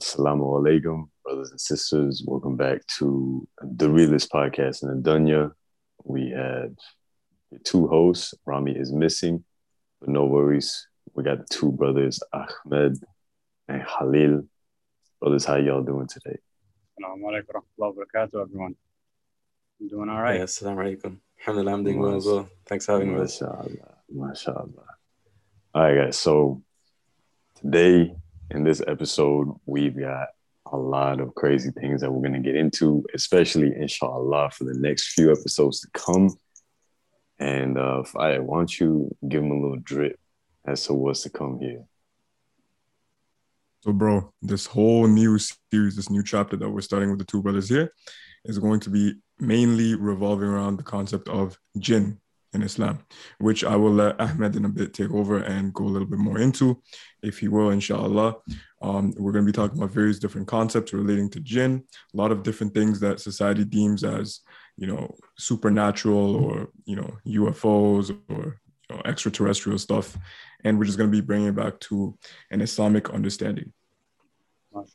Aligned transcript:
Assalamu 0.00 0.58
alaikum, 0.58 1.10
brothers 1.22 1.50
and 1.50 1.60
sisters. 1.60 2.24
Welcome 2.26 2.56
back 2.56 2.86
to 2.98 3.46
the 3.60 3.90
realest 3.90 4.32
podcast 4.32 4.82
in 4.82 4.88
the 4.88 5.10
dunya. 5.10 5.52
We 6.04 6.30
have 6.30 6.72
two 7.64 7.86
hosts. 7.86 8.32
Rami 8.46 8.72
is 8.72 8.94
missing, 8.94 9.44
but 10.00 10.08
no 10.08 10.24
worries. 10.24 10.88
We 11.12 11.22
got 11.22 11.40
the 11.40 11.54
two 11.54 11.72
brothers, 11.72 12.18
Ahmed 12.32 12.96
and 13.68 13.84
Khalil. 13.86 14.48
Brothers, 15.20 15.44
how 15.44 15.56
y'all 15.56 15.82
doing 15.82 16.08
today? 16.08 16.38
Assalamu 16.98 17.24
alaikum 17.30 17.60
warahmatullahi 17.78 18.42
everyone. 18.42 18.76
I'm 19.82 19.88
doing 19.88 20.08
all 20.08 20.22
right. 20.22 20.36
Yeah, 20.36 20.44
assalamu 20.44 20.96
alaikum. 20.96 21.18
Alhamdulillah, 21.40 21.72
I'm 21.74 21.84
doing 21.84 21.98
well 21.98 22.16
as 22.16 22.24
well. 22.24 22.48
Thanks 22.64 22.86
for 22.86 22.92
having 22.92 23.12
me. 23.12 23.20
MashaAllah. 23.20 23.94
MashaAllah. 24.16 24.86
All 25.74 25.82
right, 25.82 26.06
guys. 26.06 26.16
So 26.16 26.62
today 27.60 28.14
in 28.50 28.64
this 28.64 28.82
episode, 28.86 29.54
we've 29.66 29.98
got 29.98 30.28
a 30.66 30.76
lot 30.76 31.20
of 31.20 31.34
crazy 31.34 31.70
things 31.70 32.00
that 32.00 32.10
we're 32.10 32.28
going 32.28 32.42
to 32.42 32.46
get 32.46 32.56
into, 32.56 33.04
especially 33.14 33.72
inshallah 33.76 34.50
for 34.50 34.64
the 34.64 34.74
next 34.74 35.12
few 35.12 35.32
episodes 35.32 35.80
to 35.80 35.88
come. 35.92 36.30
And 37.38 37.78
uh, 37.78 38.02
I 38.18 38.38
want 38.38 38.78
you 38.78 39.14
give 39.28 39.42
them 39.42 39.50
a 39.50 39.54
little 39.54 39.78
drip 39.78 40.18
as 40.66 40.84
to 40.86 40.94
what's 40.94 41.22
to 41.22 41.30
come 41.30 41.58
here. 41.60 41.84
So, 43.82 43.92
bro, 43.92 44.32
this 44.42 44.66
whole 44.66 45.06
new 45.06 45.38
series, 45.38 45.96
this 45.96 46.10
new 46.10 46.22
chapter 46.22 46.56
that 46.56 46.68
we're 46.68 46.82
starting 46.82 47.08
with 47.08 47.18
the 47.18 47.24
two 47.24 47.40
brothers 47.40 47.68
here, 47.68 47.92
is 48.44 48.58
going 48.58 48.80
to 48.80 48.90
be 48.90 49.14
mainly 49.38 49.94
revolving 49.94 50.48
around 50.48 50.76
the 50.76 50.82
concept 50.82 51.28
of 51.28 51.58
jinn 51.78 52.20
in 52.52 52.62
Islam, 52.62 52.98
which 53.38 53.64
I 53.64 53.76
will 53.76 53.92
let 53.92 54.20
Ahmed 54.20 54.56
in 54.56 54.64
a 54.64 54.68
bit 54.68 54.92
take 54.92 55.10
over 55.12 55.38
and 55.38 55.72
go 55.72 55.84
a 55.84 55.92
little 55.92 56.08
bit 56.08 56.18
more 56.18 56.38
into, 56.38 56.82
if 57.22 57.38
he 57.38 57.48
will, 57.48 57.70
inshallah. 57.70 58.36
Um, 58.82 59.14
we're 59.16 59.32
going 59.32 59.44
to 59.44 59.52
be 59.52 59.56
talking 59.56 59.78
about 59.78 59.92
various 59.92 60.18
different 60.18 60.48
concepts 60.48 60.92
relating 60.92 61.30
to 61.30 61.40
jinn, 61.40 61.84
a 62.12 62.16
lot 62.16 62.32
of 62.32 62.42
different 62.42 62.74
things 62.74 62.98
that 63.00 63.20
society 63.20 63.64
deems 63.64 64.02
as, 64.02 64.40
you 64.76 64.86
know, 64.86 65.14
supernatural 65.38 66.36
or, 66.36 66.68
you 66.84 66.96
know, 66.96 67.18
UFOs 67.26 68.16
or 68.28 68.60
you 68.88 68.96
know, 68.96 69.02
extraterrestrial 69.04 69.78
stuff. 69.78 70.16
And 70.64 70.78
we're 70.78 70.86
just 70.86 70.98
going 70.98 71.10
to 71.10 71.16
be 71.16 71.24
bringing 71.24 71.48
it 71.48 71.56
back 71.56 71.78
to 71.80 72.16
an 72.50 72.60
Islamic 72.60 73.10
understanding. 73.10 73.72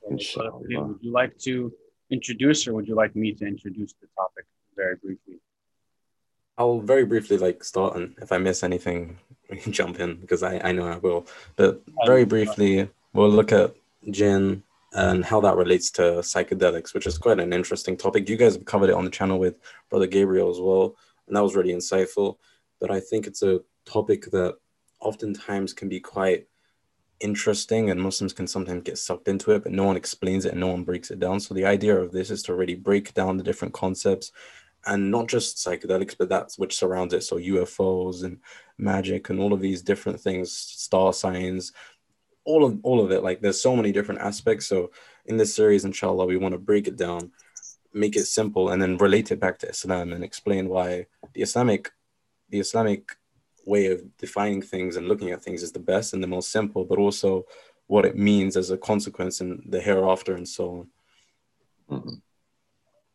Inshallah. 0.10 0.60
Would 0.60 1.00
you 1.02 1.12
like 1.12 1.38
to 1.40 1.74
introduce 2.12 2.68
or 2.68 2.74
would 2.74 2.88
you 2.88 2.96
like 2.96 3.16
me 3.16 3.34
to 3.34 3.46
introduce 3.46 3.94
the 3.94 4.08
topic 4.16 4.46
very 4.76 4.96
briefly? 4.98 5.40
I'll 6.58 6.80
very 6.80 7.06
briefly 7.06 7.38
like 7.38 7.64
start, 7.64 7.96
and 7.96 8.16
if 8.22 8.32
I 8.32 8.38
miss 8.38 8.64
anything, 8.64 9.18
we 9.50 9.58
can 9.58 9.72
jump 9.72 10.00
in 10.00 10.16
because 10.16 10.44
I, 10.44 10.60
I 10.64 10.72
know 10.72 10.88
I 10.88 10.98
will. 10.98 11.28
But 11.56 11.82
very 12.06 12.26
briefly, 12.26 12.90
we'll 13.14 13.30
look 13.30 13.52
at 13.52 13.76
jinn 14.12 14.64
and 14.94 15.26
how 15.26 15.42
that 15.42 15.58
relates 15.58 15.92
to 15.92 16.02
psychedelics, 16.02 16.94
which 16.94 17.06
is 17.06 17.18
quite 17.18 17.40
an 17.40 17.52
interesting 17.52 17.98
topic. 17.98 18.30
You 18.30 18.38
guys 18.38 18.56
have 18.56 18.66
covered 18.66 18.90
it 18.90 18.96
on 18.96 19.04
the 19.04 19.12
channel 19.12 19.38
with 19.38 19.56
Brother 19.90 20.08
Gabriel 20.08 20.50
as 20.50 20.60
well, 20.60 20.96
and 21.28 21.36
that 21.36 21.44
was 21.44 21.56
really 21.56 21.74
insightful. 21.74 22.38
But 22.80 22.92
I 22.92 23.02
think 23.02 23.28
it's 23.28 23.44
a 23.44 23.62
topic 23.86 24.32
that 24.32 24.56
oftentimes 25.02 25.74
can 25.74 25.90
be 25.90 26.00
quite 26.00 26.48
interesting 27.20 27.90
and 27.90 28.02
Muslims 28.02 28.34
can 28.34 28.48
sometimes 28.48 28.84
get 28.84 28.98
sucked 28.98 29.28
into 29.28 29.52
it, 29.52 29.64
but 29.64 29.72
no 29.72 29.84
one 29.84 29.96
explains 29.98 30.46
it 30.46 30.52
and 30.52 30.60
no 30.60 30.68
one 30.68 30.84
breaks 30.84 31.12
it 31.12 31.20
down. 31.20 31.40
So 31.40 31.54
the 31.54 31.66
idea 31.66 31.96
of 31.96 32.12
this 32.12 32.30
is 32.30 32.44
to 32.44 32.56
really 32.56 32.76
break 32.76 33.14
down 33.14 33.38
the 33.38 33.44
different 33.44 33.74
concepts 33.74 34.32
and 34.86 35.12
not 35.12 35.28
just 35.28 35.58
psychedelics, 35.58 36.16
but 36.18 36.30
that's 36.30 36.58
which 36.58 36.76
surrounds 36.76 37.14
it. 37.14 37.24
So 37.24 37.38
UFOs 37.38 38.24
and 38.24 38.40
magic 38.78 39.30
and 39.30 39.40
all 39.40 39.54
of 39.54 39.62
these 39.62 39.82
different 39.82 40.20
things, 40.20 40.52
star 40.52 41.14
signs, 41.14 41.72
all 42.44 42.64
of 42.64 42.80
all 42.84 43.04
of 43.04 43.12
it. 43.12 43.24
Like 43.24 43.42
there's 43.42 43.62
so 43.62 43.76
many 43.76 43.92
different 43.92 44.22
aspects. 44.22 44.68
So 44.68 44.92
in 45.26 45.38
this 45.38 45.54
series, 45.54 45.86
inshallah, 45.86 46.26
we 46.26 46.38
want 46.38 46.54
to 46.54 46.60
break 46.60 46.88
it 46.88 46.96
down, 46.96 47.32
make 47.94 48.16
it 48.16 48.26
simple, 48.26 48.70
and 48.70 48.82
then 48.82 48.98
relate 48.98 49.32
it 49.32 49.40
back 49.40 49.60
to 49.60 49.70
Islam 49.70 50.14
and 50.14 50.24
explain 50.24 50.70
why 50.70 51.08
the 51.34 51.42
Islamic, 51.42 51.92
the 52.50 52.60
Islamic 52.60 53.18
way 53.66 53.88
of 53.88 54.16
defining 54.18 54.62
things 54.62 54.96
and 54.96 55.08
looking 55.08 55.32
at 55.32 55.42
things 55.42 55.64
is 55.64 55.72
the 55.72 55.80
best 55.80 56.14
and 56.14 56.22
the 56.22 56.28
most 56.28 56.52
simple, 56.52 56.86
but 56.86 57.00
also 57.00 57.46
what 57.88 58.06
it 58.06 58.18
means 58.18 58.56
as 58.56 58.70
a 58.72 58.78
consequence 58.78 59.42
in 59.42 59.64
the 59.68 59.82
hereafter 59.82 60.36
and 60.36 60.48
so 60.48 60.70
on. 61.90 61.98
Mm-hmm. 61.98 62.16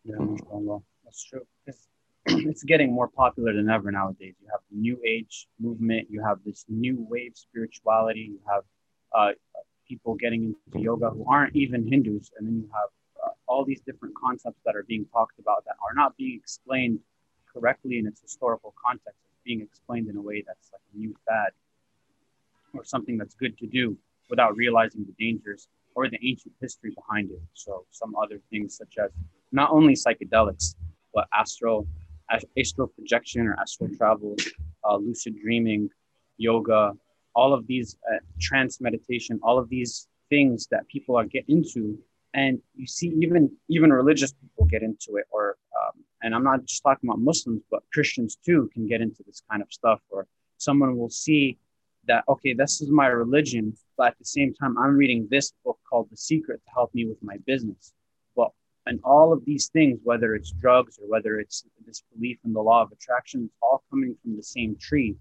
Yeah, 0.05 0.17
inshallah. 0.17 0.83
That's 1.11 1.25
true. 1.25 1.45
It's, 1.67 1.89
it's 2.27 2.63
getting 2.63 2.93
more 2.93 3.09
popular 3.09 3.53
than 3.53 3.69
ever 3.69 3.91
nowadays. 3.91 4.37
You 4.41 4.49
have 4.53 4.61
the 4.71 4.79
new 4.79 4.97
age 5.05 5.49
movement, 5.59 6.07
you 6.09 6.23
have 6.23 6.39
this 6.47 6.65
new 6.69 7.05
wave 7.11 7.33
spirituality, 7.35 8.31
you 8.31 8.39
have 8.49 8.63
uh, 9.13 9.33
people 9.89 10.15
getting 10.15 10.55
into 10.67 10.81
yoga 10.81 11.11
who 11.11 11.25
aren't 11.29 11.57
even 11.57 11.85
Hindus, 11.85 12.31
and 12.39 12.47
then 12.47 12.59
you 12.59 12.71
have 12.73 12.91
uh, 13.27 13.33
all 13.49 13.65
these 13.65 13.81
different 13.81 14.15
concepts 14.15 14.61
that 14.65 14.77
are 14.77 14.85
being 14.85 15.05
talked 15.13 15.41
about 15.41 15.65
that 15.65 15.75
are 15.83 15.95
not 15.97 16.17
being 16.17 16.39
explained 16.39 17.01
correctly 17.53 17.99
in 17.99 18.07
its 18.07 18.21
historical 18.21 18.73
context. 18.87 19.19
It's 19.33 19.41
being 19.45 19.63
explained 19.63 20.09
in 20.09 20.17
a 20.17 20.23
way 20.23 20.45
that's 20.47 20.71
like 20.73 20.83
a 20.95 20.97
new 20.97 21.13
fad 21.27 21.51
or 22.73 22.85
something 22.85 23.19
that's 23.19 23.35
good 23.35 23.59
to 23.59 23.67
do 23.67 23.97
without 24.29 24.55
realizing 24.55 25.05
the 25.05 25.15
dangers 25.19 25.67
or 25.97 26.09
the 26.09 26.19
ancient 26.25 26.55
history 26.61 26.95
behind 26.95 27.33
it. 27.33 27.43
So 27.55 27.85
some 27.91 28.15
other 28.15 28.41
things 28.49 28.77
such 28.77 28.95
as 29.05 29.11
not 29.51 29.73
only 29.73 29.95
psychedelics, 29.95 30.77
but 31.15 31.27
astral, 31.33 31.87
astral 32.59 32.89
projection 32.89 33.47
or 33.47 33.57
astral 33.61 33.91
travel, 33.97 34.37
uh, 34.89 34.97
lucid 34.97 35.37
dreaming, 35.43 35.89
yoga, 36.37 36.93
all 37.35 37.53
of 37.53 37.67
these 37.67 37.97
uh, 38.13 38.19
trance 38.41 38.81
meditation, 38.81 39.39
all 39.43 39.59
of 39.59 39.69
these 39.69 40.09
things 40.29 40.67
that 40.71 40.87
people 40.89 41.17
are 41.17 41.25
get 41.25 41.45
into, 41.49 41.99
and 42.35 42.61
you 42.77 42.87
see 42.87 43.09
even 43.21 43.51
even 43.69 43.93
religious 43.93 44.33
people 44.33 44.65
get 44.67 44.83
into 44.83 45.17
it, 45.17 45.27
or 45.31 45.57
um, 45.81 46.05
and 46.23 46.35
I'm 46.35 46.45
not 46.45 46.65
just 46.65 46.83
talking 46.83 47.09
about 47.09 47.21
Muslims, 47.21 47.63
but 47.71 47.83
Christians 47.93 48.37
too 48.45 48.71
can 48.73 48.87
get 48.87 49.01
into 49.01 49.23
this 49.27 49.43
kind 49.51 49.63
of 49.63 49.73
stuff, 49.73 50.01
or 50.11 50.27
someone 50.59 50.97
will 50.97 51.11
see 51.11 51.59
that 52.07 52.25
okay, 52.29 52.53
this 52.53 52.81
is 52.81 52.89
my 52.91 53.07
religion, 53.07 53.77
but 53.97 54.09
at 54.09 54.19
the 54.19 54.25
same 54.25 54.55
time, 54.55 54.79
I'm 54.79 54.97
reading 54.97 55.29
this 55.31 55.53
book 55.65 55.79
called 55.89 56.09
The 56.11 56.17
Secret 56.17 56.61
to 56.65 56.71
help 56.73 56.95
me 56.95 57.07
with 57.07 57.23
my 57.23 57.37
business 57.47 57.93
and 58.91 58.99
all 59.05 59.33
of 59.33 59.45
these 59.45 59.69
things, 59.69 60.01
whether 60.03 60.35
it's 60.35 60.51
drugs 60.51 60.99
or 61.01 61.09
whether 61.09 61.39
it's 61.39 61.65
this 61.87 62.03
belief 62.13 62.39
in 62.45 62.53
the 62.53 62.61
law 62.61 62.83
of 62.83 62.91
attraction, 62.91 63.45
it's 63.45 63.57
all 63.63 63.85
coming 63.89 64.17
from 64.21 64.35
the 64.35 64.43
same 64.43 64.77
tree. 64.81 65.15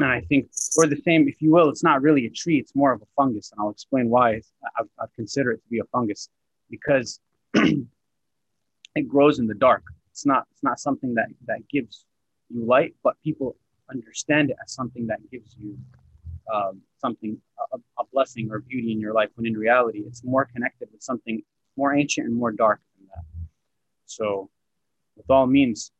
And 0.00 0.08
I 0.08 0.22
think, 0.22 0.48
or 0.78 0.86
the 0.86 0.96
same, 1.04 1.28
if 1.28 1.42
you 1.42 1.52
will, 1.52 1.68
it's 1.68 1.84
not 1.84 2.00
really 2.00 2.24
a 2.24 2.30
tree, 2.30 2.56
it's 2.56 2.74
more 2.74 2.92
of 2.92 3.02
a 3.02 3.06
fungus. 3.16 3.52
And 3.52 3.60
I'll 3.60 3.70
explain 3.70 4.08
why 4.08 4.36
I've, 4.78 4.88
I've 4.98 5.10
it 5.18 5.26
to 5.26 5.68
be 5.70 5.80
a 5.80 5.84
fungus 5.92 6.30
because 6.70 7.20
it 7.54 9.08
grows 9.08 9.38
in 9.40 9.46
the 9.46 9.54
dark. 9.54 9.84
It's 10.10 10.24
not, 10.24 10.46
it's 10.50 10.62
not 10.62 10.80
something 10.80 11.12
that, 11.16 11.28
that 11.44 11.68
gives 11.68 12.06
you 12.48 12.64
light, 12.64 12.94
but 13.04 13.20
people 13.22 13.56
understand 13.90 14.48
it 14.48 14.56
as 14.64 14.72
something 14.72 15.06
that 15.08 15.18
gives 15.30 15.54
you 15.58 15.76
um, 16.52 16.80
something, 16.96 17.36
a, 17.74 17.76
a 17.76 18.04
blessing 18.10 18.48
or 18.50 18.60
beauty 18.60 18.90
in 18.90 19.00
your 19.00 19.12
life, 19.12 19.28
when 19.34 19.46
in 19.46 19.54
reality, 19.54 20.02
it's 20.06 20.24
more 20.24 20.46
connected 20.46 20.88
with 20.90 21.02
something 21.02 21.42
more 21.76 21.94
ancient 21.94 22.26
and 22.26 22.36
more 22.36 22.52
dark 22.52 22.80
than 22.98 23.08
that. 23.08 23.24
So, 24.06 24.50
with 25.16 25.30
all 25.30 25.46
means, 25.46 25.92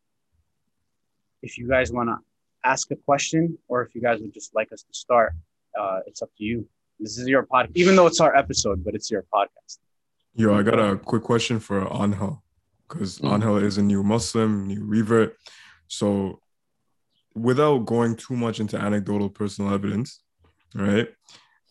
if 1.42 1.58
you 1.58 1.68
guys 1.68 1.92
want 1.92 2.08
to 2.08 2.16
ask 2.64 2.90
a 2.90 2.96
question 2.96 3.58
or 3.68 3.82
if 3.82 3.94
you 3.94 4.00
guys 4.00 4.20
would 4.20 4.32
just 4.32 4.54
like 4.54 4.72
us 4.72 4.82
to 4.82 4.94
start, 4.94 5.34
uh, 5.78 6.00
it's 6.06 6.22
up 6.22 6.30
to 6.38 6.44
you. 6.44 6.66
This 6.98 7.18
is 7.18 7.28
your 7.28 7.44
podcast, 7.44 7.72
even 7.74 7.96
though 7.96 8.06
it's 8.06 8.20
our 8.20 8.34
episode, 8.36 8.84
but 8.84 8.94
it's 8.94 9.10
your 9.10 9.24
podcast. 9.32 9.78
Yo, 10.34 10.54
I 10.54 10.62
got 10.62 10.78
a 10.78 10.96
quick 10.96 11.22
question 11.22 11.60
for 11.60 11.86
Angel 11.92 12.42
because 12.88 13.18
mm-hmm. 13.18 13.34
Angel 13.34 13.56
is 13.58 13.78
a 13.78 13.82
new 13.82 14.02
Muslim, 14.02 14.66
new 14.66 14.84
revert. 14.84 15.36
So, 15.88 16.40
without 17.34 17.84
going 17.84 18.16
too 18.16 18.36
much 18.36 18.60
into 18.60 18.78
anecdotal 18.78 19.28
personal 19.28 19.74
evidence, 19.74 20.20
right? 20.74 21.08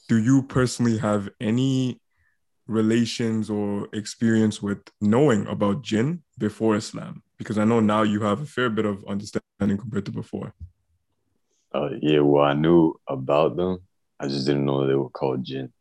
Do 0.09 0.17
you 0.17 0.43
personally 0.43 0.97
have 0.97 1.29
any 1.39 2.01
relations 2.67 3.49
or 3.49 3.89
experience 3.93 4.61
with 4.61 4.79
knowing 5.01 5.47
about 5.47 5.81
jinn 5.81 6.23
before 6.37 6.75
Islam? 6.75 7.23
Because 7.37 7.57
I 7.57 7.65
know 7.65 7.79
now 7.79 8.03
you 8.03 8.21
have 8.21 8.41
a 8.41 8.45
fair 8.45 8.69
bit 8.69 8.85
of 8.85 9.03
understanding 9.05 9.77
compared 9.77 10.05
to 10.05 10.11
before. 10.11 10.53
Uh, 11.73 11.89
yeah, 12.01 12.19
well, 12.19 12.45
I 12.45 12.53
knew 12.53 12.93
about 13.07 13.57
them. 13.57 13.79
I 14.19 14.27
just 14.27 14.45
didn't 14.45 14.65
know 14.65 14.87
they 14.87 14.95
were 14.95 15.09
called 15.09 15.43
jinn. 15.43 15.73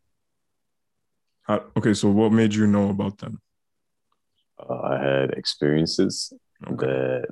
Uh, 1.47 1.59
okay, 1.77 1.93
so 1.93 2.09
what 2.09 2.31
made 2.31 2.53
you 2.53 2.67
know 2.67 2.89
about 2.89 3.17
them? 3.19 3.39
Uh, 4.59 4.79
I 4.81 4.97
had 4.97 5.31
experiences 5.31 6.33
okay. 6.65 6.85
that, 6.85 7.27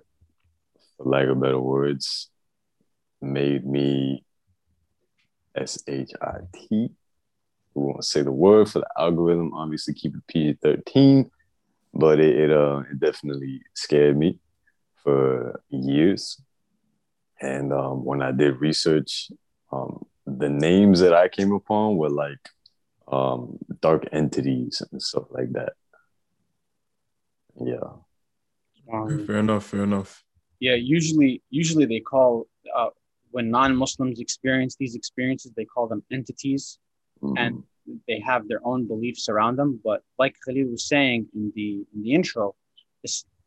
for 0.97 1.06
lack 1.06 1.27
of 1.27 1.42
better 1.42 1.59
words, 1.59 2.30
made 3.21 3.65
me 3.65 4.24
S 5.56 5.80
H 5.88 6.12
I 6.21 6.38
T 6.54 6.92
we 7.73 7.83
won't 7.83 8.06
say 8.06 8.21
the 8.21 8.31
word 8.31 8.69
for 8.69 8.79
the 8.79 8.88
algorithm. 8.97 9.53
Obviously, 9.53 9.94
keep 9.94 10.15
it 10.15 10.27
PG 10.27 10.57
thirteen, 10.62 11.31
but 11.94 12.19
it 12.19 12.35
it, 12.38 12.51
uh, 12.51 12.83
it 12.91 13.00
definitely 13.00 13.62
scared 13.73 14.18
me 14.18 14.39
for 15.03 15.62
years. 15.69 16.41
And 17.41 17.73
um, 17.73 18.06
when 18.06 18.21
I 18.21 18.31
did 18.31 18.62
research, 18.62 19.31
um, 19.71 20.06
the 20.27 20.50
names 20.50 21.00
that 21.00 21.13
I 21.13 21.27
came 21.27 21.51
upon 21.53 21.97
were 21.97 22.09
like 22.09 22.50
um, 23.12 23.57
dark 23.81 24.07
entities 24.12 24.81
and 24.91 25.01
stuff 25.01 25.23
like 25.31 25.51
that. 25.53 25.73
Yeah. 27.59 27.97
Um, 28.94 29.25
fair 29.25 29.38
enough. 29.38 29.65
Fair 29.65 29.83
enough. 29.83 30.23
yeah, 30.59 30.75
usually 30.75 31.41
usually 31.50 31.85
they 31.85 32.00
call 32.00 32.47
uh, 32.75 32.89
when 33.31 33.50
non-Muslims 33.50 34.19
experience 34.19 34.75
these 34.77 34.95
experiences, 34.95 35.51
they 35.56 35.65
call 35.65 35.88
them 35.88 36.03
entities, 36.12 36.77
Mhm. 37.21 37.38
and 37.38 37.63
they 38.07 38.19
have 38.19 38.47
their 38.47 38.65
own 38.65 38.88
beliefs 38.88 39.29
around 39.29 39.56
them. 39.57 39.79
But 39.83 40.03
like 40.18 40.35
Khalil 40.45 40.69
was 40.71 40.88
saying 40.88 41.27
in 41.33 41.51
the 41.56 41.85
in 41.94 42.01
the 42.03 42.13
intro, 42.13 42.56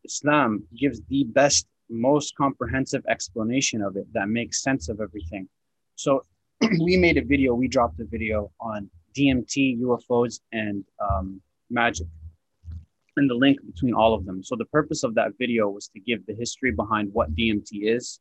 Islam 0.05 0.67
gives 0.77 1.01
the 1.09 1.25
best, 1.25 1.67
most 1.89 2.35
comprehensive 2.37 3.05
explanation 3.09 3.81
of 3.83 3.97
it 3.97 4.07
that 4.13 4.29
makes 4.29 4.63
sense 4.63 4.89
of 4.89 5.01
everything. 5.01 5.49
So 5.97 6.25
we 6.81 6.97
made 6.97 7.17
a 7.17 7.25
video, 7.25 7.55
we 7.55 7.69
dropped 7.69 8.01
a 8.01 8.05
video 8.05 8.51
on 8.61 8.91
DMT, 9.17 9.81
UFOs, 9.81 10.41
and 10.53 10.85
um, 10.99 11.41
magic, 11.71 12.07
and 13.17 13.31
the 13.31 13.35
link 13.35 13.59
between 13.65 13.95
all 13.95 14.13
of 14.15 14.25
them. 14.27 14.43
So 14.43 14.57
the 14.57 14.65
purpose 14.67 15.05
of 15.05 15.15
that 15.15 15.33
video 15.39 15.69
was 15.69 15.89
to 15.89 16.01
give 16.01 16.27
the 16.27 16.35
history 16.35 16.73
behind 16.73 17.13
what 17.13 17.35
DMT 17.35 17.71
is, 17.97 18.21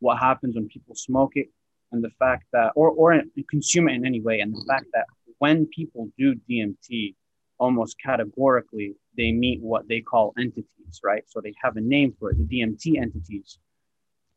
what 0.00 0.18
happens 0.18 0.54
when 0.54 0.66
people 0.68 0.94
smoke 0.94 1.32
it, 1.34 1.50
and 1.92 2.02
the 2.02 2.10
fact 2.18 2.44
that, 2.52 2.72
or 2.74 2.90
or 2.90 3.20
consume 3.48 3.88
it 3.88 3.94
in 3.94 4.06
any 4.06 4.20
way, 4.20 4.40
and 4.40 4.54
the 4.54 4.64
fact 4.66 4.86
that 4.94 5.06
when 5.38 5.66
people 5.66 6.08
do 6.18 6.34
DMT, 6.48 7.14
almost 7.58 7.96
categorically, 8.04 8.94
they 9.16 9.32
meet 9.32 9.60
what 9.60 9.88
they 9.88 10.00
call 10.00 10.32
entities, 10.38 11.00
right? 11.04 11.24
So 11.28 11.40
they 11.40 11.54
have 11.62 11.76
a 11.76 11.80
name 11.80 12.14
for 12.18 12.30
it, 12.30 12.38
the 12.38 12.44
DMT 12.44 13.00
entities. 13.00 13.58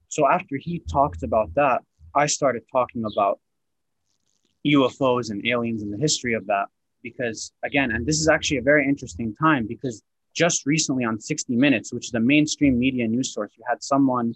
So 0.08 0.28
after 0.28 0.58
he 0.58 0.80
talked 0.92 1.24
about 1.24 1.54
that, 1.56 1.82
I 2.16 2.28
started 2.28 2.64
talking 2.72 3.04
about 3.12 3.40
UFOs 4.66 5.32
and 5.32 5.46
aliens 5.46 5.82
and 5.82 5.92
the 5.92 5.98
history 5.98 6.34
of 6.34 6.46
that. 6.48 6.66
Because 7.02 7.52
again, 7.64 7.92
and 7.92 8.06
this 8.06 8.20
is 8.20 8.28
actually 8.30 8.58
a 8.58 8.62
very 8.62 8.88
interesting 8.88 9.36
time 9.36 9.68
because 9.68 10.04
just 10.34 10.66
recently 10.66 11.04
on 11.04 11.20
60 11.20 11.56
Minutes, 11.56 11.94
which 11.94 12.08
is 12.08 12.14
a 12.14 12.20
mainstream 12.20 12.80
media 12.80 13.08
news 13.08 13.34
source, 13.34 13.52
you 13.58 13.64
had 13.68 13.84
someone, 13.84 14.34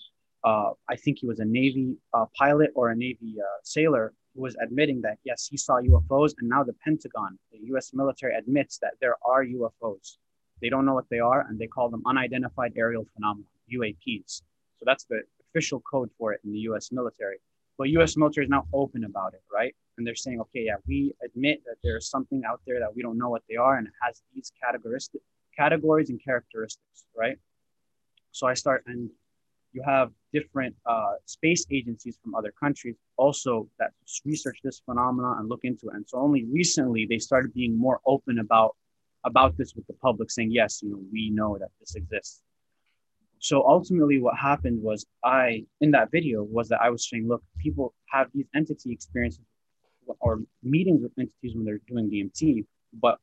uh, 0.47 0.71
I 0.87 0.95
think 0.95 1.19
he 1.19 1.27
was 1.27 1.39
a 1.39 1.45
Navy 1.59 1.97
uh, 2.13 2.25
pilot 2.41 2.69
or 2.73 2.89
a 2.89 2.95
Navy 2.95 3.35
uh, 3.47 3.59
sailor, 3.63 4.13
who 4.33 4.41
was 4.43 4.55
admitting 4.65 5.01
that 5.01 5.17
yes, 5.25 5.47
he 5.51 5.57
saw 5.57 5.73
UFOs, 5.91 6.31
and 6.39 6.47
now 6.47 6.63
the 6.63 6.77
Pentagon, 6.85 7.37
the 7.51 7.59
U.S. 7.71 7.91
military, 7.93 8.33
admits 8.33 8.77
that 8.83 8.93
there 9.01 9.15
are 9.25 9.43
UFOs. 9.43 10.07
They 10.61 10.69
don't 10.69 10.85
know 10.85 10.93
what 10.93 11.09
they 11.09 11.19
are, 11.19 11.41
and 11.47 11.59
they 11.59 11.67
call 11.67 11.89
them 11.89 12.01
unidentified 12.05 12.71
aerial 12.77 13.05
phenomena 13.13 13.49
(UAPs). 13.77 14.41
So 14.77 14.83
that's 14.85 15.03
the 15.11 15.19
official 15.43 15.81
code 15.91 16.09
for 16.17 16.31
it 16.33 16.39
in 16.45 16.53
the 16.53 16.59
U.S. 16.69 16.93
military. 16.93 17.39
But 17.77 17.89
U.S. 17.97 18.15
military 18.15 18.45
is 18.45 18.49
now 18.49 18.65
open 18.81 19.03
about 19.03 19.33
it, 19.33 19.43
right? 19.59 19.75
And 19.97 20.07
they're 20.07 20.15
saying, 20.25 20.39
okay, 20.45 20.63
yeah, 20.69 20.77
we 20.87 21.13
admit 21.27 21.61
that 21.65 21.77
there's 21.83 22.07
something 22.09 22.41
out 22.49 22.61
there 22.65 22.79
that 22.79 22.95
we 22.95 23.01
don't 23.01 23.17
know 23.17 23.31
what 23.35 23.43
they 23.49 23.57
are, 23.57 23.75
and 23.77 23.85
it 23.85 23.93
has 24.01 24.21
these 24.33 24.49
categoristic 24.63 25.23
categories 25.61 26.09
and 26.09 26.23
characteristics, 26.23 26.99
right? 27.23 27.37
So 28.31 28.47
I 28.47 28.53
start, 28.53 28.83
and 28.87 29.09
you 29.73 29.81
have 29.85 30.11
different 30.33 30.75
uh, 30.85 31.13
space 31.25 31.65
agencies 31.71 32.17
from 32.23 32.35
other 32.35 32.53
countries 32.59 32.95
also 33.17 33.67
that 33.79 33.91
research 34.25 34.59
this 34.63 34.81
phenomenon 34.85 35.37
and 35.39 35.49
look 35.49 35.61
into 35.63 35.87
it. 35.87 35.95
And 35.95 36.05
so 36.07 36.19
only 36.19 36.45
recently 36.45 37.05
they 37.05 37.19
started 37.19 37.53
being 37.53 37.77
more 37.77 37.99
open 38.05 38.39
about 38.39 38.75
about 39.25 39.57
this 39.57 39.73
with 39.75 39.85
the 39.87 39.93
public, 39.93 40.31
saying, 40.31 40.51
yes, 40.51 40.81
you 40.81 40.89
know, 40.89 41.01
we 41.11 41.29
know 41.29 41.57
that 41.57 41.69
this 41.79 41.95
exists. 41.95 42.41
So 43.39 43.67
ultimately, 43.67 44.19
what 44.19 44.37
happened 44.37 44.81
was 44.81 45.05
I, 45.23 45.65
in 45.81 45.91
that 45.91 46.11
video, 46.11 46.43
was 46.43 46.69
that 46.69 46.81
I 46.81 46.89
was 46.89 47.07
saying, 47.09 47.27
look, 47.27 47.43
people 47.59 47.93
have 48.09 48.27
these 48.33 48.47
entity 48.55 48.91
experiences 48.91 49.41
or 50.19 50.41
meetings 50.63 51.01
with 51.03 51.11
entities 51.19 51.55
when 51.55 51.65
they're 51.65 51.81
doing 51.87 52.09
DMT, 52.09 52.65
but 52.93 53.19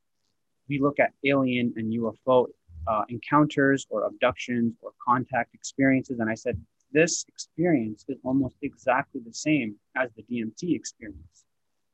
we 0.69 0.79
look 0.81 1.01
at 1.01 1.13
alien 1.25 1.73
and 1.77 1.93
UFO 1.93 2.47
uh, 2.87 3.03
encounters 3.09 3.87
or 3.91 4.05
abductions 4.05 4.75
or 4.83 4.93
contact 5.05 5.55
experiences. 5.55 6.21
And 6.21 6.31
I 6.31 6.35
said, 6.35 6.61
this 6.93 7.25
experience 7.29 8.05
is 8.09 8.19
almost 8.25 8.57
exactly 8.63 9.21
the 9.27 9.33
same 9.33 9.75
as 9.97 10.11
the 10.17 10.23
DMT 10.23 10.75
experience. 10.75 11.45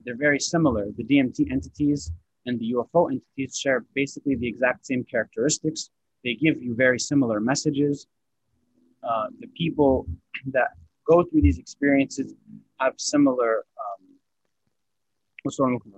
They're 0.05 0.17
very 0.17 0.39
similar. 0.39 0.87
The 0.97 1.05
DMT 1.05 1.51
entities 1.51 2.11
and 2.47 2.59
the 2.59 2.75
UFO 2.75 3.11
entities 3.11 3.59
share 3.59 3.85
basically 3.95 4.37
the 4.37 4.47
exact 4.47 4.87
same 4.87 5.05
characteristics. 5.05 5.91
They 6.25 6.35
give 6.35 6.63
you 6.63 6.75
very 6.75 6.99
similar 6.99 7.41
messages. 7.41 8.07
Uh, 9.03 9.29
the 9.41 9.47
people 9.49 10.07
that 10.53 10.69
go 11.07 11.25
through 11.25 11.43
these 11.43 11.59
experiences 11.59 12.35
have 12.79 12.95
similar 12.99 13.65
um, 13.81 14.07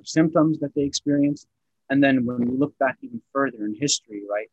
symptoms 0.04 0.58
that 0.60 0.74
they 0.74 0.82
experience. 0.82 1.46
And 1.90 2.02
then 2.02 2.24
when 2.24 2.38
we 2.48 2.56
look 2.56 2.76
back 2.78 2.98
even 3.02 3.20
further 3.32 3.64
in 3.64 3.74
history, 3.78 4.22
right? 4.30 4.48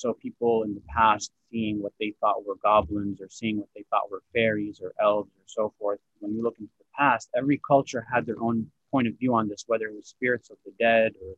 So 0.00 0.14
people 0.14 0.62
in 0.62 0.74
the 0.74 0.80
past 0.88 1.30
seeing 1.50 1.82
what 1.82 1.92
they 2.00 2.14
thought 2.20 2.46
were 2.46 2.56
goblins 2.62 3.20
or 3.20 3.28
seeing 3.28 3.58
what 3.58 3.68
they 3.76 3.84
thought 3.90 4.10
were 4.10 4.22
fairies 4.32 4.80
or 4.82 4.94
elves 4.98 5.28
or 5.36 5.44
so 5.44 5.74
forth. 5.78 5.98
When 6.20 6.34
you 6.34 6.42
look 6.42 6.56
into 6.58 6.72
the 6.78 6.86
past, 6.96 7.28
every 7.36 7.60
culture 7.68 8.06
had 8.10 8.24
their 8.24 8.40
own 8.40 8.70
point 8.90 9.08
of 9.08 9.18
view 9.18 9.34
on 9.34 9.46
this, 9.46 9.64
whether 9.66 9.88
it 9.88 9.94
was 9.94 10.08
spirits 10.08 10.48
of 10.48 10.56
the 10.64 10.72
dead 10.78 11.12
or 11.22 11.34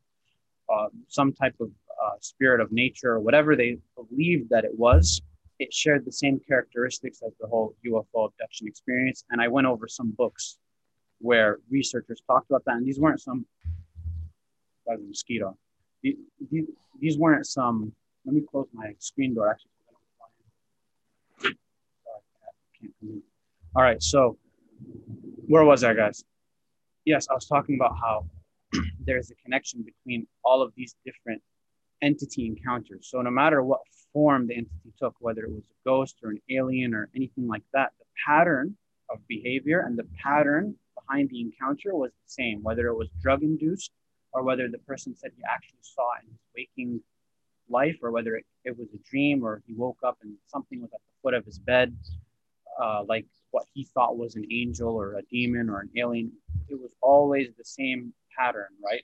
uh, 0.72 0.88
some 1.08 1.32
type 1.32 1.56
of 1.58 1.70
uh, 2.04 2.14
spirit 2.20 2.60
of 2.60 2.70
nature 2.70 3.10
or 3.10 3.18
whatever 3.18 3.56
they 3.56 3.78
believed 3.96 4.48
that 4.50 4.64
it 4.64 4.78
was. 4.78 5.20
It 5.58 5.74
shared 5.74 6.04
the 6.04 6.12
same 6.12 6.40
characteristics 6.46 7.20
as 7.26 7.32
the 7.40 7.48
whole 7.48 7.74
UFO 7.84 8.28
abduction 8.28 8.68
experience. 8.68 9.24
And 9.30 9.40
I 9.40 9.48
went 9.48 9.66
over 9.66 9.88
some 9.88 10.12
books 10.12 10.58
where 11.18 11.58
researchers 11.68 12.22
talked 12.28 12.48
about 12.48 12.64
that. 12.66 12.76
And 12.76 12.86
these 12.86 13.00
weren't 13.00 13.20
some, 13.20 13.44
was 14.86 15.00
a 15.00 15.02
mosquito. 15.02 15.58
These, 16.04 16.16
these 17.00 17.18
weren't 17.18 17.46
some 17.46 17.92
let 18.24 18.34
me 18.34 18.42
close 18.50 18.68
my 18.72 18.94
screen 18.98 19.34
door 19.34 19.50
actually. 19.50 19.70
All 23.74 23.82
right, 23.82 24.02
so 24.02 24.36
where 25.46 25.64
was 25.64 25.82
I, 25.82 25.94
guys? 25.94 26.24
Yes, 27.04 27.26
I 27.30 27.34
was 27.34 27.46
talking 27.46 27.76
about 27.76 27.96
how 27.98 28.26
there's 29.04 29.30
a 29.30 29.34
connection 29.36 29.82
between 29.82 30.26
all 30.44 30.62
of 30.62 30.72
these 30.76 30.94
different 31.04 31.42
entity 32.02 32.46
encounters. 32.46 33.08
So 33.10 33.22
no 33.22 33.30
matter 33.30 33.62
what 33.62 33.80
form 34.12 34.46
the 34.46 34.54
entity 34.54 34.92
took, 34.98 35.14
whether 35.20 35.44
it 35.44 35.50
was 35.50 35.64
a 35.64 35.88
ghost 35.88 36.16
or 36.22 36.30
an 36.30 36.40
alien 36.50 36.94
or 36.94 37.08
anything 37.16 37.48
like 37.48 37.62
that, 37.72 37.92
the 37.98 38.04
pattern 38.26 38.76
of 39.10 39.26
behavior 39.28 39.80
and 39.80 39.98
the 39.98 40.06
pattern 40.22 40.74
behind 40.94 41.30
the 41.30 41.40
encounter 41.40 41.94
was 41.94 42.10
the 42.10 42.30
same, 42.30 42.62
whether 42.62 42.88
it 42.88 42.96
was 42.96 43.08
drug 43.22 43.42
induced 43.42 43.92
or 44.32 44.42
whether 44.42 44.68
the 44.68 44.78
person 44.78 45.14
said 45.16 45.30
he 45.36 45.42
actually 45.44 45.78
saw 45.82 46.08
in 46.22 46.28
his 46.30 46.40
waking 46.56 47.00
life 47.72 47.96
or 48.02 48.10
whether 48.10 48.36
it, 48.36 48.44
it 48.64 48.78
was 48.78 48.88
a 48.94 49.10
dream 49.10 49.42
or 49.42 49.62
he 49.66 49.74
woke 49.74 49.98
up 50.04 50.18
and 50.22 50.34
something 50.46 50.80
was 50.80 50.92
at 50.92 51.00
the 51.00 51.22
foot 51.22 51.34
of 51.34 51.44
his 51.44 51.58
bed, 51.58 51.96
uh, 52.80 53.02
like 53.08 53.26
what 53.50 53.64
he 53.74 53.84
thought 53.84 54.16
was 54.16 54.36
an 54.36 54.46
angel 54.52 54.94
or 54.94 55.14
a 55.14 55.22
demon 55.22 55.68
or 55.68 55.80
an 55.80 55.90
alien. 55.96 56.30
It 56.68 56.80
was 56.80 56.92
always 57.00 57.48
the 57.58 57.64
same 57.64 58.12
pattern, 58.38 58.68
right? 58.84 59.02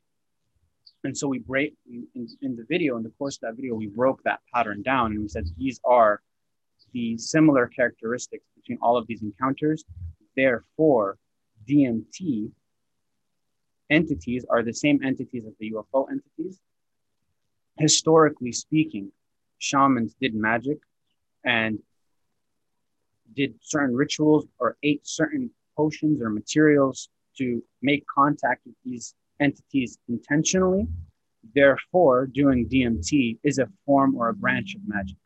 And 1.05 1.17
so 1.17 1.29
we 1.29 1.39
break 1.39 1.75
in, 1.91 2.07
in 2.43 2.57
the 2.57 2.65
video, 2.69 2.97
in 2.97 3.03
the 3.03 3.13
course 3.19 3.37
of 3.37 3.41
that 3.43 3.57
video, 3.57 3.75
we 3.75 3.87
broke 3.87 4.23
that 4.25 4.41
pattern 4.53 4.83
down 4.83 5.13
and 5.13 5.23
we 5.23 5.29
said 5.29 5.47
these 5.57 5.81
are 5.85 6.21
the 6.93 7.17
similar 7.19 7.67
characteristics 7.67 8.45
between 8.57 8.79
all 8.83 8.97
of 8.97 9.07
these 9.07 9.23
encounters. 9.23 9.85
Therefore, 10.37 11.19
DMT 11.69 12.51
entities 13.91 14.45
are 14.51 14.63
the 14.63 14.73
same 14.73 15.01
entities 15.05 15.45
as 15.47 15.55
the 15.59 15.73
UFO 15.73 16.07
entities 16.11 16.61
historically 17.79 18.53
speaking, 18.53 19.13
shamans 19.59 20.15
did 20.21 20.35
magic 20.35 20.79
and 21.45 21.79
did 23.35 23.55
certain 23.61 23.95
rituals 23.95 24.47
or 24.59 24.77
ate 24.83 25.07
certain 25.07 25.51
potions 25.77 26.21
or 26.21 26.31
materials 26.31 27.09
to 27.37 27.63
make 27.83 28.05
contact 28.07 28.63
with 28.67 28.75
these 28.85 29.15
entities 29.41 29.99
intentionally. 30.09 30.87
Therefore, 31.55 32.27
doing 32.27 32.69
DMT 32.69 33.39
is 33.45 33.59
a 33.59 33.69
form 33.87 34.17
or 34.17 34.29
a 34.29 34.35
branch 34.35 34.75
of 34.75 34.81
magic. 34.87 35.17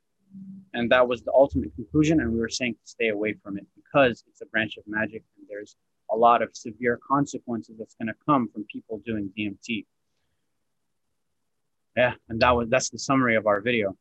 And 0.75 0.90
that 0.90 1.06
was 1.06 1.23
the 1.23 1.32
ultimate 1.32 1.75
conclusion. 1.75 2.21
And 2.21 2.32
we 2.32 2.38
were 2.38 2.49
saying 2.49 2.75
to 2.75 2.90
stay 2.90 3.09
away 3.09 3.35
from 3.42 3.59
it 3.59 3.66
because 3.75 4.25
it's 4.28 4.40
a 4.42 4.47
branch 4.47 4.76
of 4.76 4.85
magic 4.87 5.23
and 5.37 5.47
there's 5.49 5.76
a 6.11 6.16
lot 6.16 6.42
of 6.42 6.50
severe 6.52 6.99
consequences 7.06 7.76
that's 7.78 7.94
going 7.94 8.09
to 8.09 8.14
come 8.26 8.49
from 8.49 8.64
people 8.64 9.00
doing 9.04 9.30
DMT 9.38 9.87
yeah, 11.96 12.14
and 12.28 12.40
that 12.40 12.50
was 12.50 12.68
that's 12.68 12.90
the 12.90 12.99
summary 12.99 13.37
of 13.37 13.46
our 13.46 13.61
video. 13.61 13.96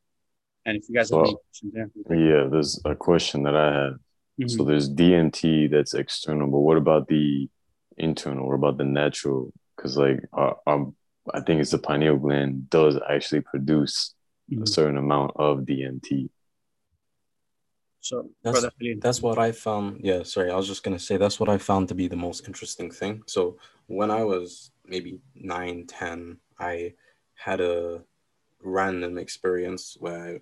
And 0.66 0.78
if 0.78 0.88
you 0.88 0.96
guys 0.96 1.10
so, 1.10 1.18
have 1.18 1.28
any 1.28 1.36
questions, 1.36 1.74
yeah. 2.10 2.16
Yeah, 2.16 2.48
there's 2.50 2.80
a 2.86 2.96
question 2.96 3.44
that 3.44 3.56
I 3.56 3.66
had. 3.66 3.94
Mm-hmm. 3.94 4.48
So 4.48 4.64
there's 4.64 4.90
DMT 4.90 5.72
that's 5.72 5.94
external, 5.94 6.48
but 6.48 6.60
what 6.60 6.78
about 6.78 7.08
the 7.08 7.50
internal? 7.98 8.48
What 8.48 8.56
about 8.56 8.78
the 8.78 8.86
natural? 8.86 9.52
Because 9.76 9.98
like 9.98 10.20
uh, 10.38 10.54
um, 10.68 10.96
I 11.34 11.42
think 11.42 11.62
it's 11.62 11.72
the 11.72 11.80
pineal 11.80 12.18
gland 12.18 12.70
does 12.70 12.98
actually 13.10 13.42
produce 13.42 14.14
mm-hmm. 14.52 14.64
a 14.64 14.68
certain 14.68 14.98
amount 14.98 15.32
of 15.36 15.60
DMT. 15.60 16.30
So, 18.04 18.30
That's, 18.42 18.66
that's 19.00 19.22
what 19.22 19.38
I 19.38 19.52
found. 19.52 20.02
Yeah, 20.04 20.24
sorry, 20.24 20.50
I 20.50 20.56
was 20.56 20.68
just 20.68 20.84
gonna 20.84 20.98
say 20.98 21.18
that's 21.18 21.40
what 21.40 21.50
I 21.50 21.60
found 21.60 21.88
to 21.90 21.96
be 21.96 22.08
the 22.08 22.16
most 22.16 22.48
interesting 22.48 22.90
thing. 22.90 23.22
So 23.28 23.58
when 23.86 24.10
I 24.10 24.24
was 24.24 24.72
maybe 24.86 25.20
nine, 25.36 25.86
ten, 25.88 26.38
I 26.60 26.94
had 27.44 27.62
a 27.62 28.04
random 28.64 29.18
experience 29.18 29.98
where 30.00 30.42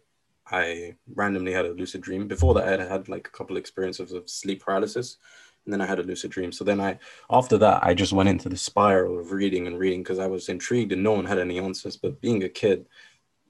I 0.52 0.96
randomly 1.16 1.54
had 1.54 1.66
a 1.66 1.74
lucid 1.74 2.02
dream. 2.02 2.28
Before 2.28 2.54
that, 2.56 2.68
I 2.68 2.72
had 2.72 2.92
had 2.92 3.10
like 3.10 3.28
a 3.28 3.38
couple 3.38 3.58
experiences 3.58 4.12
of 4.12 4.30
sleep 4.30 4.64
paralysis, 4.64 5.18
and 5.64 5.74
then 5.74 5.82
I 5.82 5.86
had 5.86 6.00
a 6.00 6.04
lucid 6.04 6.32
dream. 6.32 6.52
So 6.52 6.64
then 6.64 6.82
I, 6.82 7.00
after 7.30 7.58
that, 7.60 7.84
I 7.84 7.94
just 7.94 8.14
went 8.14 8.30
into 8.30 8.50
the 8.50 8.58
spiral 8.58 9.20
of 9.20 9.32
reading 9.32 9.68
and 9.68 9.80
reading 9.80 10.02
because 10.04 10.20
I 10.20 10.28
was 10.28 10.50
intrigued 10.50 10.92
and 10.92 11.04
no 11.04 11.14
one 11.14 11.26
had 11.26 11.40
any 11.40 11.60
answers. 11.60 11.96
But 11.96 12.20
being 12.20 12.44
a 12.44 12.50
kid, 12.50 12.88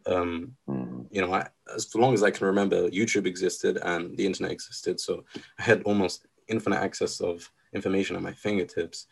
um, 0.05 0.55
Mm. 0.67 1.07
you 1.11 1.21
know, 1.21 1.33
I, 1.33 1.47
as 1.73 1.93
long 1.95 2.13
as 2.13 2.23
I 2.23 2.31
can 2.31 2.47
remember, 2.47 2.89
YouTube 2.89 3.25
existed 3.25 3.77
and 3.81 4.15
the 4.17 4.25
internet 4.25 4.51
existed. 4.51 4.99
So 4.99 5.23
I 5.57 5.63
had 5.63 5.81
almost 5.83 6.27
infinite 6.47 6.81
access 6.81 7.21
of 7.21 7.51
information 7.73 8.15
at 8.15 8.21
my 8.21 8.33
fingertips. 8.33 9.07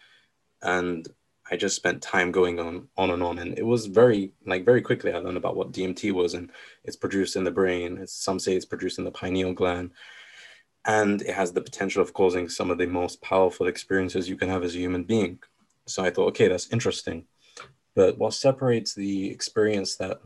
And 0.62 1.08
I 1.50 1.56
just 1.56 1.76
spent 1.76 2.02
time 2.02 2.32
going 2.32 2.60
on, 2.60 2.88
on 2.98 3.12
and 3.12 3.24
on. 3.24 3.40
And 3.40 3.58
it 3.58 3.66
was 3.66 3.86
very, 3.86 4.32
like, 4.46 4.66
very 4.66 4.82
quickly 4.82 5.14
I 5.14 5.20
learned 5.20 5.38
about 5.38 5.56
what 5.56 5.72
DMT 5.72 6.12
was 6.12 6.34
and 6.34 6.52
it's 6.84 6.96
produced 6.96 7.36
in 7.36 7.44
the 7.44 7.52
brain. 7.52 7.98
It's, 7.98 8.14
some 8.14 8.40
say 8.40 8.56
it's 8.56 8.66
produced 8.66 9.00
in 9.00 9.06
the 9.06 9.12
pineal 9.12 9.54
gland. 9.54 9.92
And 10.86 11.22
it 11.22 11.34
has 11.34 11.52
the 11.52 11.62
potential 11.62 12.02
of 12.02 12.14
causing 12.14 12.50
some 12.50 12.72
of 12.72 12.78
the 12.78 12.88
most 12.88 13.22
powerful 13.22 13.68
experiences 13.68 14.30
you 14.30 14.38
can 14.38 14.50
have 14.50 14.64
as 14.64 14.76
a 14.76 14.80
human 14.80 15.04
being. 15.04 15.40
So 15.86 16.04
I 16.04 16.10
thought, 16.10 16.30
okay, 16.30 16.48
that's 16.48 16.72
interesting. 16.72 17.26
But 17.96 18.18
what 18.18 18.34
separates 18.34 18.94
the 18.94 19.30
experience 19.30 19.96
that 19.98 20.22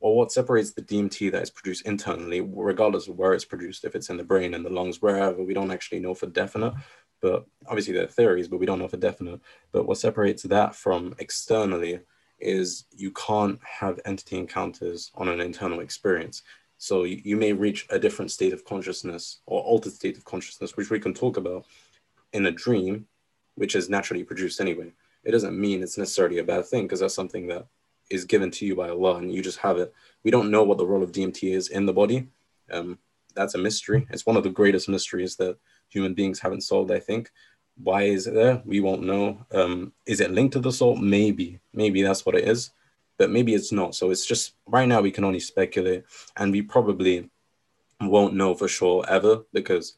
or 0.00 0.16
what 0.16 0.32
separates 0.32 0.72
the 0.72 0.82
DMT 0.82 1.30
that 1.32 1.42
is 1.42 1.50
produced 1.50 1.86
internally, 1.86 2.40
regardless 2.40 3.06
of 3.06 3.16
where 3.16 3.34
it's 3.34 3.44
produced, 3.44 3.84
if 3.84 3.94
it's 3.94 4.08
in 4.08 4.16
the 4.16 4.24
brain, 4.24 4.54
in 4.54 4.62
the 4.62 4.70
lungs, 4.70 5.02
wherever, 5.02 5.42
we 5.42 5.54
don't 5.54 5.70
actually 5.70 6.00
know 6.00 6.14
for 6.14 6.26
definite. 6.26 6.72
But 7.20 7.46
obviously, 7.66 7.94
there 7.94 8.04
are 8.04 8.08
theories, 8.08 8.48
but 8.48 8.58
we 8.58 8.66
don't 8.66 8.78
know 8.78 8.88
for 8.88 8.96
definite. 8.96 9.40
But 9.72 9.86
what 9.86 9.98
separates 9.98 10.42
that 10.44 10.74
from 10.74 11.14
externally 11.18 12.00
is 12.38 12.84
you 12.96 13.10
can't 13.10 13.60
have 13.62 14.00
entity 14.04 14.38
encounters 14.38 15.10
on 15.14 15.28
an 15.28 15.40
internal 15.40 15.80
experience. 15.80 16.42
So 16.78 17.04
you, 17.04 17.20
you 17.22 17.36
may 17.36 17.52
reach 17.52 17.86
a 17.90 17.98
different 17.98 18.30
state 18.30 18.54
of 18.54 18.64
consciousness 18.64 19.40
or 19.46 19.60
altered 19.62 19.92
state 19.92 20.16
of 20.16 20.24
consciousness, 20.24 20.76
which 20.76 20.90
we 20.90 20.98
can 20.98 21.12
talk 21.12 21.36
about 21.36 21.66
in 22.32 22.46
a 22.46 22.50
dream, 22.50 23.06
which 23.56 23.74
is 23.76 23.90
naturally 23.90 24.24
produced 24.24 24.60
anyway. 24.60 24.92
It 25.22 25.32
doesn't 25.32 25.58
mean 25.58 25.82
it's 25.82 25.98
necessarily 25.98 26.38
a 26.38 26.44
bad 26.44 26.64
thing 26.66 26.84
because 26.84 27.00
that's 27.00 27.14
something 27.14 27.46
that 27.48 27.66
is 28.10 28.24
given 28.24 28.50
to 28.50 28.66
you 28.66 28.74
by 28.74 28.88
Allah 28.88 29.16
and 29.16 29.32
you 29.32 29.42
just 29.42 29.58
have 29.58 29.76
it. 29.76 29.92
We 30.24 30.30
don't 30.30 30.50
know 30.50 30.62
what 30.62 30.78
the 30.78 30.86
role 30.86 31.02
of 31.02 31.12
DMT 31.12 31.54
is 31.54 31.68
in 31.68 31.86
the 31.86 31.92
body. 31.92 32.28
Um, 32.70 32.98
that's 33.34 33.54
a 33.54 33.58
mystery. 33.58 34.06
It's 34.10 34.26
one 34.26 34.36
of 34.36 34.42
the 34.42 34.50
greatest 34.50 34.88
mysteries 34.88 35.36
that 35.36 35.58
human 35.89 36.13
beings 36.13 36.39
haven't 36.39 36.61
solved, 36.61 36.91
I 36.91 36.99
think. 36.99 37.31
Why 37.81 38.03
is 38.03 38.27
it 38.27 38.33
there? 38.33 38.61
We 38.65 38.79
won't 38.79 39.03
know. 39.03 39.45
Um, 39.51 39.93
is 40.05 40.21
it 40.21 40.31
linked 40.31 40.53
to 40.53 40.59
the 40.59 40.71
soul? 40.71 40.95
Maybe. 40.95 41.59
Maybe 41.73 42.01
that's 42.01 42.25
what 42.25 42.35
it 42.35 42.47
is, 42.47 42.71
but 43.17 43.29
maybe 43.29 43.53
it's 43.53 43.71
not. 43.71 43.95
So 43.95 44.11
it's 44.11 44.25
just 44.25 44.53
right 44.67 44.87
now 44.87 45.01
we 45.01 45.11
can 45.11 45.23
only 45.23 45.39
speculate 45.39 46.05
and 46.37 46.51
we 46.51 46.61
probably 46.61 47.29
won't 48.01 48.33
know 48.33 48.55
for 48.55 48.67
sure 48.67 49.03
ever 49.07 49.43
because 49.53 49.95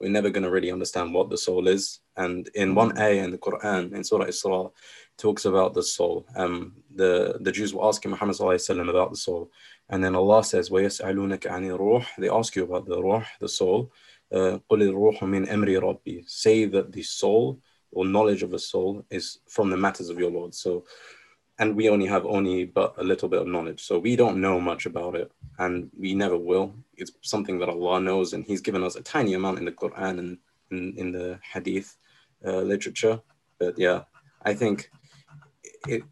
we're 0.00 0.10
never 0.10 0.30
going 0.30 0.44
to 0.44 0.50
really 0.50 0.70
understand 0.70 1.12
what 1.12 1.28
the 1.28 1.36
soul 1.36 1.66
is. 1.66 2.00
And 2.16 2.48
in 2.54 2.74
one 2.74 2.96
ayah 2.98 3.24
in 3.24 3.30
the 3.30 3.38
Quran, 3.38 3.92
in 3.92 4.04
Surah 4.04 4.26
Isra, 4.26 4.70
talks 5.16 5.44
about 5.44 5.74
the 5.74 5.82
soul. 5.82 6.26
Um, 6.36 6.76
the, 6.94 7.38
the 7.40 7.52
Jews 7.52 7.74
were 7.74 7.84
asking 7.84 8.12
Muhammad 8.12 8.36
وسلم, 8.36 8.88
about 8.88 9.10
the 9.10 9.16
soul. 9.16 9.50
And 9.88 10.02
then 10.02 10.14
Allah 10.14 10.44
says, 10.44 10.70
وَيَسْأَلُونَكَ 10.70 11.40
عَنِ 11.40 11.76
الرُّوحِ 11.76 12.06
They 12.18 12.28
ask 12.28 12.54
you 12.54 12.64
about 12.64 12.86
the 12.86 13.02
ruh, 13.02 13.24
the 13.40 13.48
soul. 13.48 13.90
Uh, 14.32 14.58
قُلِ 14.70 14.82
الرُّوحُ 14.82 15.20
مِنْ 15.20 15.48
أَمْرِ 15.48 15.80
رَبِّي 15.80 16.28
Say 16.28 16.66
that 16.66 16.92
the 16.92 17.02
soul 17.02 17.60
or 17.92 18.04
knowledge 18.04 18.42
of 18.42 18.50
the 18.50 18.58
soul 18.58 19.04
is 19.10 19.38
from 19.48 19.70
the 19.70 19.76
matters 19.76 20.10
of 20.10 20.18
your 20.18 20.30
Lord. 20.30 20.54
So, 20.54 20.84
and 21.58 21.74
we 21.74 21.88
only 21.88 22.06
have 22.06 22.26
only 22.26 22.66
but 22.66 22.94
a 22.98 23.02
little 23.02 23.28
bit 23.28 23.40
of 23.40 23.48
knowledge. 23.48 23.82
So 23.82 23.98
we 23.98 24.16
don't 24.16 24.40
know 24.40 24.60
much 24.60 24.86
about 24.86 25.16
it 25.16 25.32
and 25.58 25.90
we 25.98 26.14
never 26.14 26.36
will. 26.36 26.74
It's 26.96 27.12
something 27.22 27.58
that 27.58 27.68
Allah 27.68 28.00
knows 28.00 28.32
and 28.32 28.44
He's 28.44 28.60
given 28.60 28.84
us 28.84 28.96
a 28.96 29.02
tiny 29.02 29.34
amount 29.34 29.58
in 29.58 29.64
the 29.64 29.72
Quran 29.72 30.18
and 30.18 30.38
in, 30.70 30.94
in 30.96 31.12
the 31.12 31.38
Hadith 31.42 31.96
uh, 32.46 32.60
literature. 32.60 33.20
But 33.58 33.78
yeah, 33.78 34.02
I 34.42 34.54
think 34.54 34.90
it, 35.88 36.02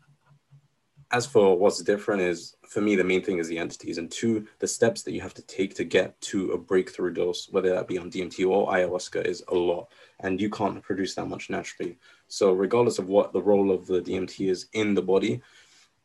as 1.11 1.25
for 1.25 1.57
what's 1.57 1.81
different 1.81 2.21
is 2.21 2.55
for 2.67 2.81
me 2.81 2.95
the 2.95 3.03
main 3.03 3.21
thing 3.21 3.37
is 3.37 3.47
the 3.47 3.57
entities 3.57 3.97
and 3.97 4.09
two 4.09 4.47
the 4.59 4.67
steps 4.67 5.01
that 5.03 5.11
you 5.11 5.21
have 5.21 5.33
to 5.33 5.41
take 5.43 5.75
to 5.75 5.83
get 5.83 6.19
to 6.21 6.51
a 6.51 6.57
breakthrough 6.57 7.13
dose 7.13 7.49
whether 7.51 7.69
that 7.69 7.87
be 7.87 7.97
on 7.97 8.09
dmt 8.09 8.47
or 8.47 8.71
ayahuasca 8.71 9.25
is 9.25 9.43
a 9.49 9.55
lot. 9.55 9.89
And 10.21 10.39
you 10.39 10.49
can't 10.49 10.81
produce 10.81 11.15
that 11.15 11.27
much 11.27 11.49
naturally. 11.49 11.97
So 12.27 12.53
regardless 12.53 12.99
of 12.99 13.07
what 13.07 13.33
the 13.33 13.41
role 13.41 13.71
of 13.71 13.87
the 13.87 14.01
dmt 14.01 14.49
is 14.49 14.67
in 14.73 14.93
the 14.93 15.01
body 15.01 15.41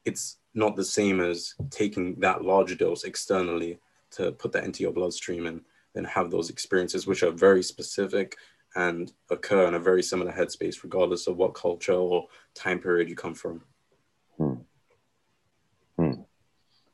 it's 0.05 0.39
not 0.55 0.77
the 0.77 0.85
same 0.85 1.21
as 1.21 1.55
taking 1.71 2.15
that 2.21 2.45
large 2.45 2.77
dose 2.79 3.05
externally 3.05 3.79
to 4.13 4.33
put 4.33 4.53
that 4.53 4.65
into 4.65 4.83
your 4.83 4.93
bloodstream 4.93 5.47
and 5.47 5.61
then 5.95 6.05
have 6.05 6.31
those 6.31 6.51
experiences 6.51 7.07
which 7.07 7.23
are 7.23 7.31
very 7.31 7.63
specific 7.63 8.37
and 8.77 9.13
occur 9.31 9.67
in 9.67 9.75
a 9.75 9.79
very 9.79 10.03
similar 10.03 10.33
headspace 10.33 10.83
regardless 10.83 11.27
of 11.27 11.37
what 11.37 11.55
culture 11.55 11.93
or 11.93 12.27
time 12.55 12.79
period 12.79 13.09
you 13.09 13.17
come 13.17 13.35
from 13.35 13.63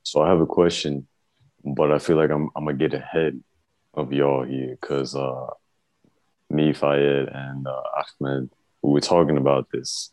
So 0.02 0.20
I 0.22 0.28
have 0.28 0.40
a 0.40 0.46
question, 0.46 1.06
but 1.64 1.92
I 1.92 1.98
feel 1.98 2.16
like 2.16 2.30
I'm 2.30 2.50
I'm 2.56 2.64
gonna 2.64 2.76
get 2.76 2.94
ahead 2.94 3.40
of 3.94 4.12
y'all 4.12 4.44
here 4.44 4.76
because 4.80 5.14
uh, 5.14 5.46
me, 6.50 6.72
Fayed, 6.72 7.28
and 7.28 7.66
uh, 7.66 7.82
Ahmed, 8.20 8.50
we 8.82 8.90
were 8.90 9.00
talking 9.00 9.36
about 9.36 9.68
this 9.72 10.10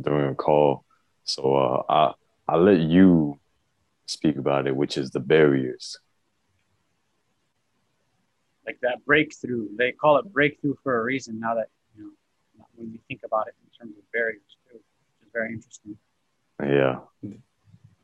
during 0.00 0.30
a 0.30 0.34
call. 0.34 0.84
So 1.24 1.54
uh, 1.54 1.82
I 1.88 2.12
I'll 2.48 2.62
let 2.62 2.80
you 2.80 3.38
speak 4.06 4.36
about 4.36 4.66
it, 4.66 4.74
which 4.74 4.96
is 4.96 5.10
the 5.10 5.20
barriers. 5.20 5.98
like 8.68 8.78
that 8.82 9.04
breakthrough. 9.06 9.66
They 9.76 9.92
call 9.92 10.18
it 10.18 10.30
breakthrough 10.30 10.74
for 10.82 11.00
a 11.00 11.02
reason. 11.02 11.40
Now 11.40 11.54
that 11.54 11.68
you 11.96 12.02
know, 12.04 12.66
when 12.74 12.92
you 12.92 12.98
think 13.08 13.22
about 13.24 13.48
it 13.48 13.54
in 13.64 13.70
terms 13.78 13.96
of 13.96 14.04
barriers 14.12 14.42
too, 14.70 14.74
which 14.76 15.26
is 15.26 15.32
very 15.32 15.54
interesting. 15.54 15.96
Yeah, 16.60 16.98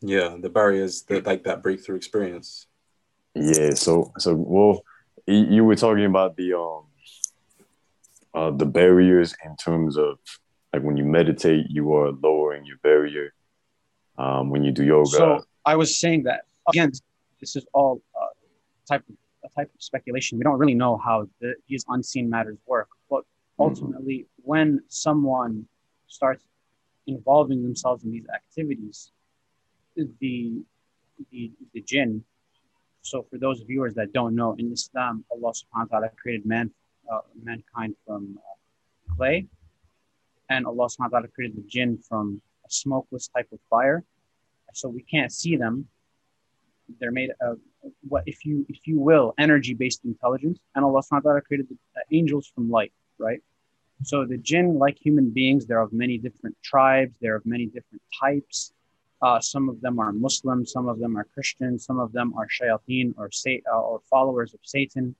Yeah, 0.07 0.37
the 0.39 0.51
barriers 0.51 1.03
that 1.05 1.27
like 1.27 1.45
that 1.45 1.63
breakthrough 1.63 1.97
experience. 1.97 2.67
yeah. 3.35 3.75
So 3.75 4.13
so 4.19 4.35
well, 4.35 4.83
you, 5.27 5.47
you 5.57 5.65
were 5.65 5.77
talking 5.77 6.05
about 6.05 6.37
the 6.37 6.55
um 6.55 6.85
uh, 8.35 8.51
the 8.51 8.67
barriers 8.67 9.35
in 9.45 9.57
terms 9.57 9.97
of 9.97 10.19
like 10.73 10.83
when 10.83 10.97
you 10.97 11.05
meditate, 11.05 11.67
you 11.71 11.95
are 11.95 12.11
lowering 12.11 12.67
your 12.67 12.79
barrier. 12.83 13.33
Um, 14.19 14.51
when 14.51 14.63
you 14.63 14.73
do 14.73 14.85
yoga, 14.85 15.09
So 15.09 15.45
I 15.65 15.77
was 15.77 15.99
saying 15.99 16.25
that 16.25 16.43
again, 16.69 16.93
this 17.41 17.57
is 17.57 17.67
all 17.73 18.03
uh, 18.15 18.27
type 18.89 19.05
of 19.09 19.17
a 19.45 19.49
type 19.55 19.71
of 19.75 19.83
speculation. 19.83 20.39
We 20.39 20.45
don't 20.45 20.59
really 20.59 20.75
know 20.75 20.97
how 20.97 21.29
the, 21.41 21.55
these 21.69 21.85
unseen 21.89 22.29
matters 22.29 22.59
work, 22.67 22.89
but 23.11 23.25
ultimately, 23.59 24.27
when 24.43 24.81
someone 24.89 25.67
starts 26.07 26.45
involving 27.07 27.63
themselves 27.63 28.05
in 28.05 28.11
these 28.11 28.27
activities, 28.35 29.13
the 29.97 30.63
the 31.31 31.53
the 31.73 31.81
jinn. 31.83 32.25
So 33.03 33.27
for 33.31 33.39
those 33.39 33.61
viewers 33.61 33.95
that 33.95 34.13
don't 34.13 34.35
know, 34.35 34.55
in 34.59 34.73
Islam, 34.73 35.25
Allah 35.31 35.53
Subhanahu 35.53 35.91
wa 35.91 36.01
Taala 36.01 36.17
created 36.17 36.47
man, 36.47 36.71
uh, 37.13 37.21
mankind 37.43 37.95
from 38.07 38.39
uh, 38.39 39.15
clay, 39.15 39.47
and 40.49 40.67
Allah 40.67 40.87
Subhanahu 40.87 41.13
wa 41.13 41.21
Taala 41.21 41.33
created 41.33 41.57
the 41.57 41.67
jinn 41.69 41.99
from 42.09 42.41
a 42.67 42.71
smokeless 42.71 43.29
type 43.29 43.49
of 43.53 43.61
fire. 43.69 44.05
So 44.73 44.89
we 44.89 45.03
can't 45.03 45.33
see 45.33 45.57
them. 45.57 45.87
They're 46.99 47.13
made 47.13 47.31
of 47.41 47.59
what, 48.09 48.25
if 48.27 48.45
you 48.45 48.67
if 48.69 48.81
you 48.87 48.99
will, 48.99 49.35
energy-based 49.39 50.05
intelligence, 50.05 50.59
and 50.75 50.85
Allah 50.85 51.03
Subhanahu 51.03 51.25
wa 51.25 51.33
Taala 51.33 51.45
created 51.45 51.69
the 51.69 51.77
uh, 51.97 52.03
angels 52.11 52.51
from 52.55 52.71
light, 52.71 52.93
right? 53.19 53.41
So 54.03 54.25
the 54.25 54.39
jinn, 54.39 54.79
like 54.79 54.99
human 54.99 55.31
beings, 55.31 55.67
they're 55.67 55.81
of 55.81 55.93
many 55.93 56.19
different 56.19 56.57
tribes. 56.63 57.15
They're 57.21 57.37
of 57.37 57.47
many 57.47 57.67
different 57.67 58.03
types. 58.21 58.73
Uh, 59.23 59.41
some 59.41 59.69
of 59.69 59.81
them 59.81 59.99
are 59.99 60.13
Muslim, 60.13 60.67
some 60.67 60.89
of 60.89 60.99
them 60.99 61.17
are 61.17 61.25
Christian, 61.25 61.79
some 61.79 61.99
of 61.99 62.13
them 62.13 62.35
are 62.37 62.47
shayateen 62.49 63.15
or 63.17 63.31
uh, 63.73 63.81
or 63.81 64.01
followers 64.11 64.53
of 64.55 64.61
Satan, 64.63 65.15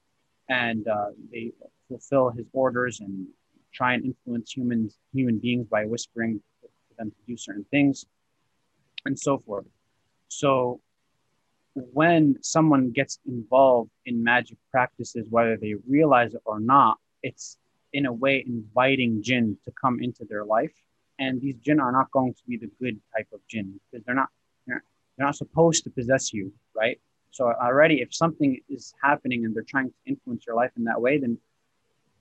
and 0.49 0.87
uh, 0.89 1.11
they 1.33 1.53
fulfill 1.89 2.31
his 2.31 2.47
orders 2.53 3.01
and 3.01 3.27
try 3.73 3.95
and 3.95 4.05
influence 4.05 4.53
humans, 4.53 4.99
human 5.13 5.39
beings 5.39 5.67
by 5.69 5.85
whispering 5.85 6.41
for 6.61 6.69
them 6.99 7.11
to 7.11 7.17
do 7.27 7.37
certain 7.37 7.65
things, 7.71 8.05
and 9.07 9.19
so 9.19 9.39
forth. 9.39 9.67
So 10.29 10.81
when 11.75 12.37
someone 12.43 12.91
gets 12.91 13.19
involved 13.27 13.91
in 14.07 14.23
magic 14.23 14.59
practices, 14.71 15.27
whether 15.31 15.57
they 15.57 15.75
realize 15.89 16.35
it 16.35 16.43
or 16.45 16.61
not, 16.61 16.99
it's 17.23 17.59
in 17.93 18.07
a 18.07 18.13
way 18.13 18.45
inviting 18.47 19.23
jinn 19.23 19.57
to 19.65 19.73
come 19.73 20.01
into 20.01 20.25
their 20.25 20.45
life. 20.45 20.75
And 21.19 21.41
these 21.41 21.57
jinn 21.57 21.81
are 21.81 21.93
not 21.93 22.11
going 22.11 22.35
to 22.35 22.41
be 22.49 22.57
the 22.57 22.71
good 22.81 23.01
type 23.17 23.29
of 23.33 23.41
jinn 23.49 23.81
because 23.91 24.05
they're 24.05 24.15
not 24.15 24.29
they're, 24.67 24.83
not 25.19 25.37
supposed 25.37 25.85
to 25.85 25.91
possess 25.91 26.33
you, 26.33 26.53
right? 26.75 27.01
So 27.31 27.53
already, 27.53 28.01
if 28.01 28.13
something 28.13 28.59
is 28.69 28.93
happening 29.01 29.45
and 29.45 29.55
they're 29.55 29.63
trying 29.63 29.91
to 29.91 29.95
influence 30.07 30.45
your 30.47 30.57
life 30.57 30.73
in 30.77 30.85
that 30.85 31.01
way, 31.01 31.19
then 31.19 31.39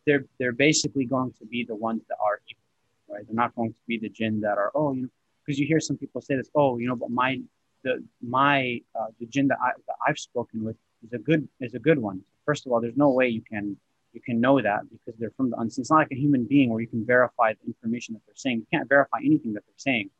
they're 0.05 0.25
they're 0.39 0.51
basically 0.51 1.05
going 1.05 1.33
to 1.39 1.45
be 1.45 1.63
the 1.63 1.75
ones 1.75 2.03
that 2.09 2.17
are 2.23 2.39
evil, 2.47 2.63
right? 3.09 3.25
They're 3.25 3.35
not 3.35 3.55
going 3.55 3.71
to 3.71 3.79
be 3.87 3.97
the 3.97 4.09
jinn 4.09 4.41
that 4.41 4.57
are 4.57 4.71
oh 4.75 4.93
you 4.93 5.03
know 5.03 5.09
because 5.45 5.59
you 5.59 5.65
hear 5.65 5.79
some 5.79 5.97
people 5.97 6.21
say 6.21 6.35
this 6.35 6.49
oh 6.55 6.77
you 6.77 6.87
know 6.87 6.95
but 6.95 7.09
my 7.09 7.39
the 7.83 8.03
my 8.21 8.79
uh, 8.95 9.07
the 9.19 9.25
jinn 9.25 9.47
that, 9.47 9.57
I, 9.61 9.71
that 9.87 9.95
I've 10.07 10.17
spoken 10.17 10.63
with 10.63 10.77
is 11.05 11.13
a 11.13 11.17
good 11.17 11.47
is 11.59 11.73
a 11.73 11.79
good 11.79 11.99
one. 11.99 12.21
First 12.45 12.65
of 12.65 12.71
all, 12.71 12.81
there's 12.81 12.97
no 12.97 13.09
way 13.09 13.27
you 13.27 13.41
can 13.41 13.77
you 14.13 14.21
can 14.21 14.39
know 14.39 14.61
that 14.61 14.81
because 14.91 15.19
they're 15.19 15.33
from 15.35 15.49
the 15.49 15.57
unseen. 15.57 15.81
It's 15.81 15.91
not 15.91 15.97
like 15.97 16.11
a 16.11 16.15
human 16.15 16.45
being 16.45 16.69
where 16.69 16.81
you 16.81 16.87
can 16.87 17.05
verify 17.05 17.53
the 17.53 17.67
information 17.67 18.13
that 18.13 18.21
they're 18.25 18.35
saying. 18.35 18.59
You 18.59 18.67
can't 18.71 18.87
verify 18.87 19.17
anything 19.25 19.53
that 19.53 19.63
they're 19.65 19.73
saying. 19.77 20.11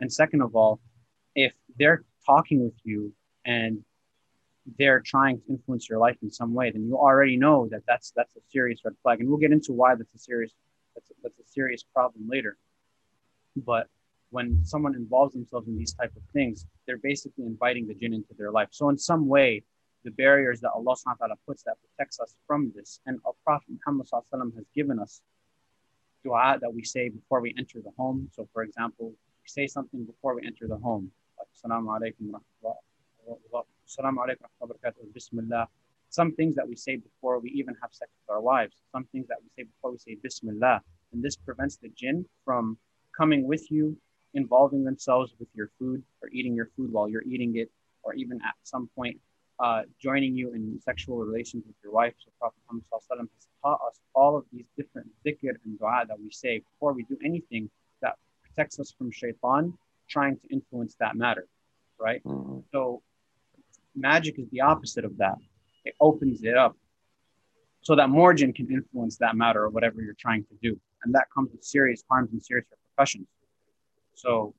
And 0.00 0.12
second 0.12 0.42
of 0.42 0.54
all, 0.54 0.80
if 1.34 1.52
they're 1.78 2.04
talking 2.26 2.62
with 2.62 2.74
you 2.84 3.12
and 3.44 3.82
they're 4.78 5.00
trying 5.00 5.40
to 5.40 5.44
influence 5.48 5.88
your 5.88 5.98
life 5.98 6.16
in 6.22 6.30
some 6.30 6.52
way, 6.52 6.70
then 6.70 6.86
you 6.86 6.96
already 6.96 7.36
know 7.36 7.68
that 7.70 7.82
that's 7.86 8.12
that's 8.14 8.36
a 8.36 8.40
serious 8.50 8.80
red 8.84 8.94
flag. 9.02 9.20
And 9.20 9.28
we'll 9.28 9.38
get 9.38 9.52
into 9.52 9.72
why 9.72 9.94
that's 9.94 10.14
a 10.14 10.18
serious 10.18 10.52
that's 10.94 11.10
a, 11.10 11.14
that's 11.22 11.38
a 11.38 11.50
serious 11.50 11.82
problem 11.82 12.28
later. 12.28 12.58
But 13.56 13.88
when 14.30 14.64
someone 14.64 14.94
involves 14.94 15.32
themselves 15.32 15.68
in 15.68 15.76
these 15.76 15.94
type 15.94 16.12
of 16.14 16.22
things, 16.32 16.66
they're 16.86 16.98
basically 16.98 17.46
inviting 17.46 17.86
the 17.86 17.94
jinn 17.94 18.12
into 18.12 18.34
their 18.36 18.50
life. 18.50 18.68
So 18.72 18.90
in 18.90 18.98
some 18.98 19.26
way, 19.26 19.62
the 20.08 20.14
barriers 20.24 20.58
that 20.60 20.70
Allah 20.70 20.94
subhanahu 20.96 21.20
wa 21.20 21.26
ta'ala 21.26 21.38
puts 21.46 21.62
that 21.64 21.76
protects 21.84 22.18
us 22.24 22.34
from 22.46 22.72
this. 22.74 23.00
And 23.06 23.20
our 23.26 23.34
Prophet 23.44 23.68
Muhammad 23.76 24.06
has 24.56 24.64
given 24.74 24.98
us 24.98 25.20
dua 26.24 26.56
that 26.62 26.72
we 26.72 26.82
say 26.82 27.10
before 27.10 27.40
we 27.42 27.54
enter 27.58 27.78
the 27.86 27.92
home. 28.00 28.28
So 28.32 28.48
for 28.54 28.62
example, 28.62 29.08
we 29.42 29.48
say 29.58 29.66
something 29.66 30.02
before 30.04 30.34
we 30.34 30.46
enter 30.46 30.66
the 30.66 30.78
home. 30.78 31.10
Like, 31.38 31.48
Assalamu 31.54 31.86
Assalamu 33.88 34.18
alaikum 34.24 35.12
Bismillah. 35.12 35.68
Some 36.08 36.32
things 36.32 36.54
that 36.56 36.66
we 36.66 36.76
say 36.76 36.96
before 36.96 37.38
we 37.38 37.50
even 37.50 37.74
have 37.82 37.92
sex 37.92 38.10
with 38.18 38.34
our 38.34 38.40
wives. 38.40 38.76
Some 38.92 39.04
things 39.12 39.26
that 39.28 39.38
we 39.42 39.48
say 39.56 39.64
before 39.72 39.90
we 39.92 39.98
say 39.98 40.16
Bismillah. 40.22 40.80
And 41.12 41.22
this 41.22 41.36
prevents 41.36 41.76
the 41.76 41.90
jinn 41.90 42.24
from 42.46 42.78
coming 43.14 43.46
with 43.46 43.70
you, 43.70 43.94
involving 44.32 44.84
themselves 44.84 45.34
with 45.38 45.48
your 45.54 45.68
food 45.78 46.02
or 46.22 46.30
eating 46.30 46.54
your 46.54 46.70
food 46.76 46.90
while 46.92 47.08
you're 47.10 47.28
eating 47.34 47.56
it, 47.56 47.70
or 48.04 48.14
even 48.14 48.38
at 48.48 48.54
some 48.62 48.88
point 48.96 49.18
uh, 49.60 49.82
joining 50.00 50.34
you 50.34 50.52
in 50.52 50.80
sexual 50.80 51.18
relations 51.18 51.64
with 51.66 51.76
your 51.82 51.92
wife. 51.92 52.14
So 52.18 52.30
Prophet 52.38 52.58
Muhammad 52.70 52.84
has 53.34 53.48
taught 53.62 53.80
us 53.88 54.00
all 54.14 54.36
of 54.36 54.44
these 54.52 54.66
different 54.76 55.08
dhikr 55.26 55.54
and 55.64 55.78
dua 55.78 56.04
that 56.08 56.18
we 56.18 56.30
say 56.30 56.60
before 56.60 56.92
we 56.92 57.02
do 57.04 57.16
anything 57.24 57.68
that 58.02 58.16
protects 58.42 58.78
us 58.78 58.94
from 58.96 59.10
shaitan 59.10 59.72
trying 60.08 60.36
to 60.38 60.48
influence 60.52 60.94
that 61.00 61.16
matter, 61.16 61.46
right? 62.00 62.22
Mm-hmm. 62.24 62.60
So 62.72 63.02
magic 63.94 64.38
is 64.38 64.48
the 64.50 64.60
opposite 64.60 65.04
of 65.04 65.16
that. 65.18 65.36
It 65.84 65.94
opens 66.00 66.42
it 66.42 66.56
up 66.56 66.76
so 67.82 67.96
that 67.96 68.08
more 68.10 68.34
jinn 68.34 68.52
can 68.52 68.70
influence 68.70 69.16
that 69.18 69.36
matter 69.36 69.62
or 69.64 69.70
whatever 69.70 70.00
you're 70.02 70.14
trying 70.18 70.44
to 70.44 70.54
do. 70.62 70.78
And 71.04 71.14
that 71.14 71.26
comes 71.34 71.50
with 71.52 71.62
serious 71.64 72.02
harms 72.08 72.32
and 72.32 72.42
serious 72.42 72.66
repercussions. 72.70 73.26
So, 74.14 74.54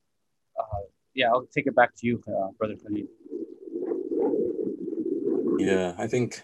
uh, 0.60 0.84
yeah, 1.14 1.28
I'll 1.28 1.46
take 1.54 1.68
it 1.68 1.76
back 1.76 1.96
to 1.98 2.08
you, 2.08 2.24
uh, 2.28 2.52
Brother 2.58 2.76
Khalid. 2.76 3.08
Yeah, 5.66 5.94
I 5.98 6.08
think 6.08 6.44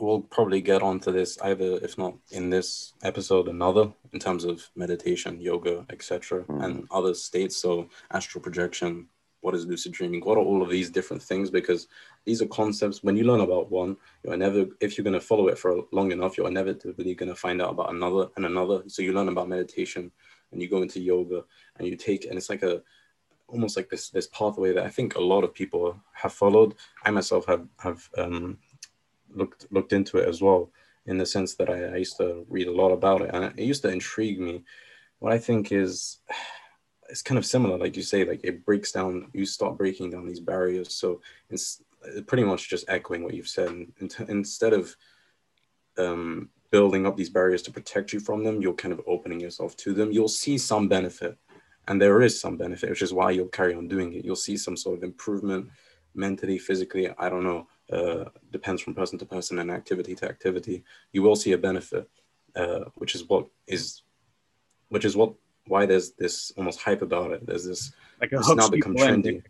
we'll 0.00 0.20
probably 0.20 0.60
get 0.60 0.82
onto 0.82 1.12
this 1.12 1.38
either, 1.42 1.78
if 1.82 1.98
not 1.98 2.14
in 2.30 2.50
this 2.50 2.94
episode, 3.02 3.48
another 3.48 3.92
in 4.12 4.20
terms 4.20 4.44
of 4.44 4.68
meditation, 4.76 5.40
yoga, 5.40 5.84
etc., 5.90 6.44
mm. 6.44 6.64
and 6.64 6.86
other 6.90 7.14
states. 7.14 7.56
So, 7.56 7.88
astral 8.10 8.42
projection, 8.42 9.08
what 9.40 9.54
is 9.54 9.66
lucid 9.66 9.92
dreaming 9.92 10.20
what 10.20 10.36
are 10.36 10.42
all 10.42 10.62
of 10.62 10.68
these 10.68 10.90
different 10.90 11.22
things 11.22 11.50
because 11.50 11.86
these 12.24 12.42
are 12.42 12.46
concepts 12.46 13.02
when 13.02 13.16
you 13.16 13.24
learn 13.24 13.40
about 13.40 13.70
one 13.70 13.96
you're 14.24 14.36
never 14.36 14.66
if 14.80 14.96
you're 14.96 15.04
going 15.04 15.12
to 15.14 15.20
follow 15.20 15.48
it 15.48 15.58
for 15.58 15.84
long 15.92 16.10
enough 16.12 16.36
you're 16.36 16.48
inevitably 16.48 17.14
going 17.14 17.28
to 17.28 17.34
find 17.34 17.62
out 17.62 17.70
about 17.70 17.92
another 17.94 18.28
and 18.36 18.46
another 18.46 18.82
so 18.86 19.02
you 19.02 19.12
learn 19.12 19.28
about 19.28 19.48
meditation 19.48 20.10
and 20.52 20.60
you 20.60 20.68
go 20.68 20.82
into 20.82 21.00
yoga 21.00 21.44
and 21.78 21.86
you 21.86 21.96
take 21.96 22.24
and 22.26 22.36
it's 22.36 22.50
like 22.50 22.62
a 22.62 22.82
almost 23.48 23.76
like 23.76 23.88
this 23.88 24.10
this 24.10 24.28
pathway 24.28 24.72
that 24.72 24.84
i 24.84 24.88
think 24.88 25.14
a 25.14 25.20
lot 25.20 25.44
of 25.44 25.54
people 25.54 25.98
have 26.12 26.32
followed 26.32 26.74
i 27.04 27.10
myself 27.10 27.46
have 27.46 27.66
have 27.78 28.08
um, 28.18 28.58
looked 29.34 29.66
looked 29.70 29.92
into 29.92 30.18
it 30.18 30.28
as 30.28 30.40
well 30.40 30.70
in 31.06 31.16
the 31.16 31.26
sense 31.26 31.54
that 31.54 31.70
I, 31.70 31.84
I 31.84 31.96
used 31.96 32.18
to 32.18 32.44
read 32.48 32.66
a 32.68 32.72
lot 32.72 32.90
about 32.90 33.22
it 33.22 33.30
and 33.32 33.44
it 33.44 33.64
used 33.64 33.82
to 33.82 33.88
intrigue 33.88 34.38
me 34.38 34.64
what 35.18 35.32
i 35.32 35.38
think 35.38 35.72
is 35.72 36.18
it's 37.08 37.22
kind 37.22 37.38
of 37.38 37.46
similar, 37.46 37.78
like 37.78 37.96
you 37.96 38.02
say, 38.02 38.24
like 38.24 38.40
it 38.44 38.64
breaks 38.64 38.92
down. 38.92 39.28
You 39.32 39.46
start 39.46 39.78
breaking 39.78 40.10
down 40.10 40.26
these 40.26 40.40
barriers. 40.40 40.94
So 40.94 41.20
it's 41.50 41.82
pretty 42.26 42.44
much 42.44 42.68
just 42.68 42.88
echoing 42.88 43.24
what 43.24 43.34
you've 43.34 43.48
said. 43.48 43.86
Instead 44.28 44.72
of 44.72 44.94
um, 45.96 46.50
building 46.70 47.06
up 47.06 47.16
these 47.16 47.30
barriers 47.30 47.62
to 47.62 47.72
protect 47.72 48.12
you 48.12 48.20
from 48.20 48.44
them, 48.44 48.60
you're 48.60 48.74
kind 48.74 48.92
of 48.92 49.00
opening 49.06 49.40
yourself 49.40 49.76
to 49.78 49.94
them. 49.94 50.12
You'll 50.12 50.28
see 50.28 50.58
some 50.58 50.88
benefit, 50.88 51.36
and 51.88 52.00
there 52.00 52.20
is 52.20 52.38
some 52.38 52.56
benefit, 52.56 52.90
which 52.90 53.02
is 53.02 53.14
why 53.14 53.30
you'll 53.30 53.48
carry 53.48 53.74
on 53.74 53.88
doing 53.88 54.12
it. 54.12 54.24
You'll 54.24 54.36
see 54.36 54.56
some 54.56 54.76
sort 54.76 54.98
of 54.98 55.02
improvement 55.02 55.70
mentally, 56.14 56.58
physically. 56.58 57.08
I 57.18 57.28
don't 57.30 57.44
know. 57.44 57.66
Uh, 57.90 58.24
depends 58.52 58.82
from 58.82 58.94
person 58.94 59.18
to 59.18 59.24
person 59.24 59.58
and 59.58 59.70
activity 59.70 60.14
to 60.16 60.28
activity. 60.28 60.84
You 61.12 61.22
will 61.22 61.34
see 61.34 61.52
a 61.52 61.58
benefit, 61.58 62.06
uh, 62.54 62.84
which 62.96 63.14
is 63.14 63.26
what 63.26 63.46
is, 63.66 64.02
which 64.90 65.06
is 65.06 65.16
what 65.16 65.32
why 65.66 65.86
there's 65.86 66.12
this 66.12 66.52
almost 66.58 66.80
hype 66.80 67.00
about 67.00 67.32
it. 67.32 67.46
There's 67.46 67.64
this 67.64 67.92
like 68.20 68.32
it's 68.32 68.54
now 68.54 68.68
become 68.68 68.94
trendy. 68.94 69.42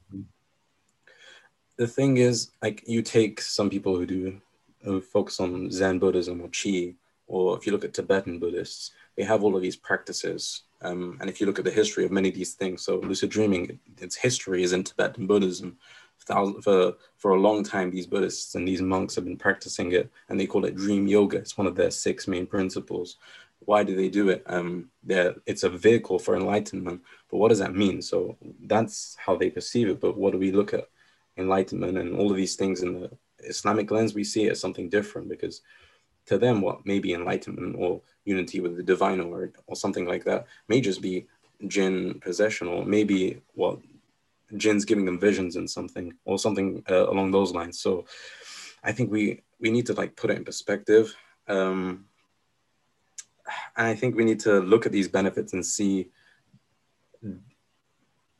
The 1.76 1.88
thing 1.88 2.18
is, 2.18 2.52
like 2.62 2.84
you 2.86 3.02
take 3.02 3.40
some 3.40 3.68
people 3.68 3.96
who 3.96 4.06
do 4.06 4.40
who 4.84 5.00
focus 5.00 5.40
on 5.40 5.72
Zen 5.72 5.98
Buddhism 5.98 6.40
or 6.40 6.48
Chi, 6.48 6.94
or 7.26 7.56
if 7.56 7.66
you 7.66 7.72
look 7.72 7.84
at 7.84 7.94
Tibetan 7.94 8.38
Buddhists, 8.38 8.92
they 9.18 9.24
have 9.24 9.44
all 9.44 9.54
of 9.54 9.60
these 9.60 9.76
practices. 9.76 10.62
Um, 10.80 11.18
and 11.20 11.28
if 11.28 11.40
you 11.40 11.46
look 11.46 11.58
at 11.58 11.66
the 11.66 11.70
history 11.70 12.06
of 12.06 12.12
many 12.12 12.30
of 12.30 12.34
these 12.34 12.54
things, 12.54 12.82
so 12.82 12.96
lucid 13.00 13.30
dreaming, 13.30 13.78
its 13.98 14.16
history 14.16 14.62
is 14.62 14.72
in 14.72 14.84
Tibetan 14.84 15.26
Buddhism. 15.26 15.76
For, 16.62 16.94
for 17.16 17.30
a 17.32 17.40
long 17.40 17.64
time, 17.64 17.90
these 17.90 18.06
Buddhists 18.06 18.54
and 18.54 18.66
these 18.66 18.82
monks 18.82 19.14
have 19.14 19.24
been 19.24 19.36
practicing 19.36 19.92
it, 19.92 20.10
and 20.28 20.38
they 20.38 20.46
call 20.46 20.64
it 20.64 20.76
dream 20.76 21.06
yoga. 21.06 21.38
It's 21.38 21.58
one 21.58 21.66
of 21.66 21.74
their 21.74 21.90
six 21.90 22.28
main 22.28 22.46
principles 22.46 23.16
why 23.68 23.82
do 23.82 23.94
they 23.94 24.08
do 24.08 24.30
it? 24.30 24.42
Um, 24.46 24.90
it's 25.06 25.62
a 25.62 25.68
vehicle 25.68 26.18
for 26.18 26.36
enlightenment, 26.36 27.02
but 27.30 27.36
what 27.38 27.48
does 27.48 27.58
that 27.58 27.74
mean? 27.74 28.00
So 28.00 28.36
that's 28.64 29.16
how 29.18 29.36
they 29.36 29.50
perceive 29.50 29.88
it. 29.88 30.00
But 30.00 30.16
what 30.16 30.32
do 30.32 30.38
we 30.38 30.52
look 30.52 30.72
at 30.72 30.88
enlightenment 31.36 31.98
and 31.98 32.16
all 32.16 32.30
of 32.30 32.36
these 32.36 32.56
things 32.56 32.82
in 32.82 33.00
the 33.00 33.10
Islamic 33.40 33.90
lens? 33.90 34.14
We 34.14 34.24
see 34.24 34.46
it 34.46 34.52
as 34.52 34.60
something 34.60 34.88
different 34.88 35.28
because 35.28 35.62
to 36.28 36.38
them, 36.38 36.60
what 36.60 36.86
may 36.86 36.98
be 36.98 37.14
enlightenment 37.14 37.76
or 37.78 38.00
unity 38.24 38.60
with 38.60 38.76
the 38.76 38.82
divine 38.82 39.20
or, 39.20 39.50
or 39.66 39.76
something 39.76 40.06
like 40.06 40.24
that 40.24 40.46
may 40.68 40.80
just 40.80 41.02
be 41.02 41.26
jinn 41.66 42.20
possession 42.20 42.68
or 42.68 42.84
maybe 42.84 43.40
what 43.54 43.78
jinn's 44.56 44.84
giving 44.84 45.04
them 45.04 45.18
visions 45.18 45.56
and 45.56 45.68
something 45.68 46.14
or 46.24 46.38
something 46.38 46.82
uh, 46.90 47.10
along 47.10 47.30
those 47.30 47.52
lines. 47.52 47.80
So 47.80 48.06
I 48.82 48.92
think 48.92 49.10
we 49.10 49.42
we 49.60 49.70
need 49.70 49.86
to 49.86 49.94
like 49.94 50.16
put 50.16 50.30
it 50.30 50.36
in 50.36 50.44
perspective. 50.44 51.14
Um, 51.48 52.06
and 53.76 53.86
I 53.86 53.94
think 53.94 54.14
we 54.14 54.24
need 54.24 54.40
to 54.40 54.60
look 54.60 54.86
at 54.86 54.92
these 54.92 55.08
benefits 55.08 55.52
and 55.52 55.64
see 55.64 56.10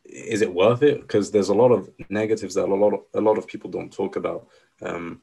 is 0.04 0.40
it 0.40 0.52
worth 0.52 0.82
it? 0.82 1.00
Because 1.02 1.30
there's 1.30 1.50
a 1.50 1.54
lot 1.54 1.70
of 1.70 1.90
negatives 2.08 2.54
that 2.54 2.68
a 2.68 2.74
lot 2.74 2.94
of 2.94 3.00
a 3.14 3.20
lot 3.20 3.38
of 3.38 3.46
people 3.46 3.70
don't 3.70 3.92
talk 3.92 4.16
about, 4.16 4.48
um, 4.82 5.22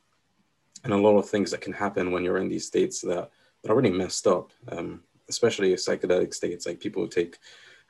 and 0.85 0.93
a 0.93 0.97
lot 0.97 1.17
of 1.17 1.27
things 1.27 1.51
that 1.51 1.61
can 1.61 1.73
happen 1.73 2.11
when 2.11 2.23
you're 2.23 2.37
in 2.37 2.47
these 2.47 2.67
states 2.67 3.01
that, 3.01 3.29
that 3.61 3.71
are 3.71 3.75
really 3.75 3.91
messed 3.91 4.27
up, 4.27 4.51
um, 4.69 5.01
especially 5.29 5.73
psychedelic 5.73 6.33
states 6.33 6.65
like 6.65 6.79
people 6.79 7.03
who 7.03 7.09
take 7.09 7.37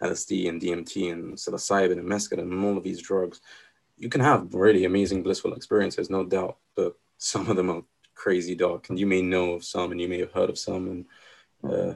LSD 0.01 0.49
and 0.49 0.61
DMT 0.61 1.11
and 1.11 1.35
psilocybin 1.35 1.99
and 1.99 2.09
mescaline 2.09 2.51
and 2.51 2.65
all 2.65 2.77
of 2.77 2.83
these 2.83 3.01
drugs. 3.01 3.41
You 3.97 4.09
can 4.09 4.21
have 4.21 4.53
really 4.53 4.85
amazing 4.85 5.23
blissful 5.23 5.53
experiences, 5.53 6.09
no 6.09 6.25
doubt, 6.25 6.57
but 6.75 6.97
some 7.17 7.49
of 7.49 7.55
them 7.55 7.69
are 7.69 7.83
crazy 8.15 8.55
dark, 8.55 8.89
and 8.89 8.99
you 8.99 9.05
may 9.05 9.21
know 9.21 9.53
of 9.53 9.63
some, 9.63 9.91
and 9.91 10.01
you 10.01 10.07
may 10.07 10.19
have 10.19 10.31
heard 10.31 10.49
of 10.49 10.57
some, 10.57 10.87
and 10.87 11.05
uh, 11.71 11.93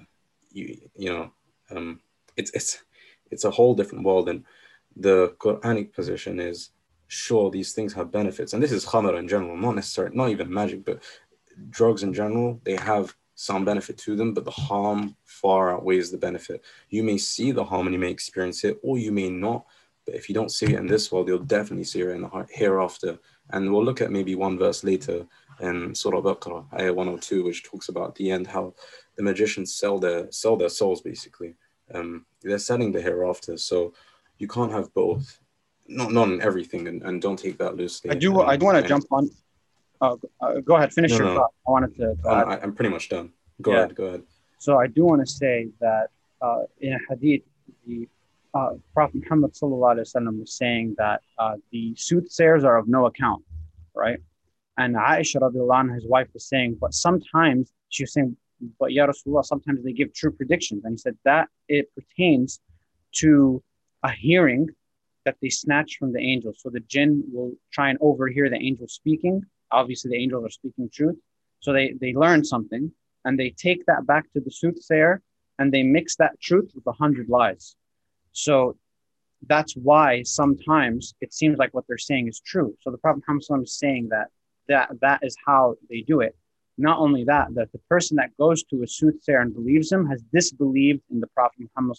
you 0.51 0.77
you 0.95 1.09
know 1.09 1.31
um, 1.71 1.99
it's 2.37 2.51
it's 2.51 2.83
it's 3.31 3.43
a 3.43 3.51
whole 3.51 3.73
different 3.73 4.05
world 4.05 4.29
and 4.29 4.43
the 4.95 5.35
Quranic 5.39 5.93
position 5.93 6.39
is 6.39 6.71
sure 7.09 7.51
these 7.51 7.73
things 7.73 7.93
have 7.93 8.11
benefits 8.11 8.53
and 8.53 8.63
this 8.63 8.71
is 8.71 8.85
khamr 8.85 9.17
in 9.19 9.27
general 9.27 9.57
not 9.57 9.75
necessarily 9.75 10.15
not 10.15 10.29
even 10.29 10.51
magic 10.51 10.85
but 10.85 11.03
drugs 11.69 12.03
in 12.03 12.13
general 12.13 12.61
they 12.63 12.75
have 12.75 13.13
some 13.35 13.65
benefit 13.65 13.97
to 13.97 14.15
them 14.15 14.33
but 14.33 14.45
the 14.45 14.51
harm 14.51 15.15
far 15.25 15.73
outweighs 15.73 16.11
the 16.11 16.17
benefit 16.17 16.63
you 16.89 17.03
may 17.03 17.17
see 17.17 17.51
the 17.51 17.63
harm 17.63 17.87
and 17.87 17.93
you 17.93 17.99
may 17.99 18.11
experience 18.11 18.63
it 18.63 18.77
or 18.83 18.97
you 18.97 19.11
may 19.11 19.29
not 19.29 19.65
but 20.05 20.15
if 20.15 20.29
you 20.29 20.35
don't 20.35 20.51
see 20.51 20.67
it 20.67 20.79
in 20.79 20.87
this 20.87 21.11
world 21.11 21.27
you'll 21.27 21.39
definitely 21.39 21.83
see 21.83 22.01
it 22.01 22.09
in 22.09 22.21
the 22.21 22.47
hereafter 22.51 23.19
and 23.51 23.71
we'll 23.71 23.83
look 23.83 24.01
at 24.01 24.11
maybe 24.11 24.35
one 24.35 24.57
verse 24.57 24.83
later 24.83 25.25
in 25.59 25.93
Surah 25.93 26.21
Baqarah, 26.21 26.65
ayah 26.79 26.93
102, 26.93 27.43
which 27.43 27.63
talks 27.63 27.89
about 27.89 28.15
the 28.15 28.31
end 28.31 28.47
how 28.47 28.73
the 29.17 29.23
magicians 29.23 29.73
sell 29.73 29.99
their 29.99 30.31
sell 30.31 30.55
their 30.55 30.69
souls 30.69 31.01
basically. 31.01 31.55
Um, 31.93 32.25
they're 32.41 32.59
selling 32.59 32.91
the 32.91 33.01
hereafter, 33.01 33.57
so 33.57 33.93
you 34.37 34.47
can't 34.47 34.71
have 34.71 34.93
both. 34.93 35.39
Not 35.89 36.11
not 36.11 36.27
in 36.29 36.39
everything, 36.41 36.87
and, 36.87 37.01
and 37.03 37.21
don't 37.21 37.37
take 37.37 37.57
that 37.57 37.75
loosely. 37.75 38.11
I 38.11 38.15
do. 38.15 38.39
Um, 38.41 38.47
I 38.49 38.55
do 38.57 38.65
want 38.65 38.77
to 38.81 38.87
jump 38.87 39.05
on. 39.11 39.29
uh, 40.01 40.15
uh, 40.41 40.59
go 40.61 40.75
ahead, 40.75 40.93
finish 40.93 41.11
No, 41.11 41.17
your 41.17 41.27
no. 41.27 41.33
thought. 41.35 41.51
I 41.67 41.71
wanted 41.71 41.95
to. 41.95 42.07
Um. 42.25 42.49
I, 42.51 42.59
I'm 42.61 42.73
pretty 42.73 42.91
much 42.91 43.09
done. 43.09 43.31
Go 43.61 43.71
Yeah. 43.71 43.77
ahead. 43.79 43.95
Go 43.95 44.05
ahead. 44.05 44.23
So 44.59 44.77
I 44.77 44.87
do 44.87 45.03
want 45.05 45.21
to 45.25 45.29
say 45.41 45.69
that 45.79 46.07
uh, 46.41 46.63
in 46.79 46.93
a 46.93 46.99
hadith, 47.09 47.43
the 47.87 48.07
uh, 48.53 48.73
Prophet 48.93 49.15
Muhammad 49.23 49.53
sallallahu 49.53 49.93
alaihi 49.95 50.07
wasallam 50.15 50.39
was 50.39 50.53
saying 50.53 50.95
that 50.97 51.21
uh, 51.37 51.55
the 51.71 51.95
soothsayers 51.95 52.63
are 52.63 52.77
of 52.77 52.87
no 52.87 53.05
account, 53.07 53.43
right? 53.95 54.19
And 54.77 54.95
Aisha 54.95 55.37
radiallahu 55.41 55.79
anha, 55.83 55.95
his 55.95 56.07
wife, 56.07 56.27
was 56.33 56.45
saying, 56.47 56.77
but 56.79 56.93
sometimes 56.93 57.71
she 57.89 58.03
was 58.03 58.13
saying, 58.13 58.35
but 58.79 58.91
Ya 58.93 59.07
Rasulullah, 59.07 59.43
sometimes 59.45 59.83
they 59.83 59.93
give 59.93 60.13
true 60.13 60.31
predictions. 60.31 60.83
And 60.85 60.93
he 60.93 60.97
said 60.97 61.17
that 61.25 61.47
it 61.67 61.85
pertains 61.95 62.59
to 63.21 63.63
a 64.03 64.11
hearing 64.11 64.67
that 65.29 65.37
they 65.43 65.49
snatch 65.49 65.97
from 65.99 66.11
the 66.11 66.19
angels. 66.19 66.57
So 66.59 66.71
the 66.71 66.79
jinn 66.79 67.23
will 67.31 67.53
try 67.71 67.91
and 67.91 67.99
overhear 68.01 68.49
the 68.49 68.57
angels 68.57 68.93
speaking. 68.93 69.43
Obviously, 69.71 70.09
the 70.09 70.17
angels 70.23 70.43
are 70.43 70.49
speaking 70.49 70.89
truth. 70.91 71.17
So 71.59 71.71
they, 71.71 71.93
they 72.01 72.13
learn 72.15 72.43
something 72.43 72.91
and 73.25 73.37
they 73.37 73.51
take 73.51 73.85
that 73.85 74.07
back 74.07 74.25
to 74.33 74.39
the 74.39 74.49
soothsayer 74.49 75.21
and 75.59 75.71
they 75.71 75.83
mix 75.83 76.15
that 76.15 76.39
truth 76.41 76.71
with 76.73 76.87
a 76.87 76.91
hundred 77.03 77.29
lies. 77.29 77.75
So 78.31 78.75
that's 79.47 79.73
why 79.73 80.23
sometimes 80.23 81.13
it 81.21 81.31
seems 81.31 81.59
like 81.59 81.75
what 81.75 81.85
they're 81.87 82.09
saying 82.11 82.27
is 82.27 82.39
true. 82.39 82.75
So 82.81 82.89
the 82.89 82.97
Prophet 82.97 83.21
Muhammad 83.27 83.67
is 83.67 83.77
saying 83.77 84.09
that, 84.09 84.29
that 84.67 84.89
that 85.01 85.19
is 85.21 85.37
how 85.45 85.75
they 85.91 86.01
do 86.01 86.21
it. 86.21 86.35
Not 86.79 86.97
only 86.97 87.23
that, 87.25 87.53
that 87.53 87.71
the 87.71 87.83
person 87.93 88.17
that 88.17 88.35
goes 88.37 88.63
to 88.63 88.81
a 88.81 88.87
soothsayer 88.87 89.41
and 89.41 89.53
believes 89.53 89.91
him 89.91 90.07
has 90.07 90.23
disbelieved 90.33 91.03
in 91.11 91.19
the 91.19 91.27
Prophet 91.27 91.59
Muhammad. 91.59 91.97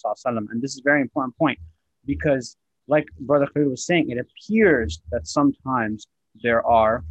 And 0.50 0.60
this 0.60 0.72
is 0.72 0.80
a 0.80 0.90
very 0.90 1.02
important 1.02 1.36
point 1.36 1.60
because, 2.06 2.56
like 2.90 3.06
Brother 3.20 3.46
Khalid 3.46 3.70
was 3.70 3.86
saying, 3.86 4.10
it 4.10 4.18
appears 4.18 5.00
that 5.12 5.26
sometimes 5.26 6.06
there 6.42 6.62
are 6.66 7.04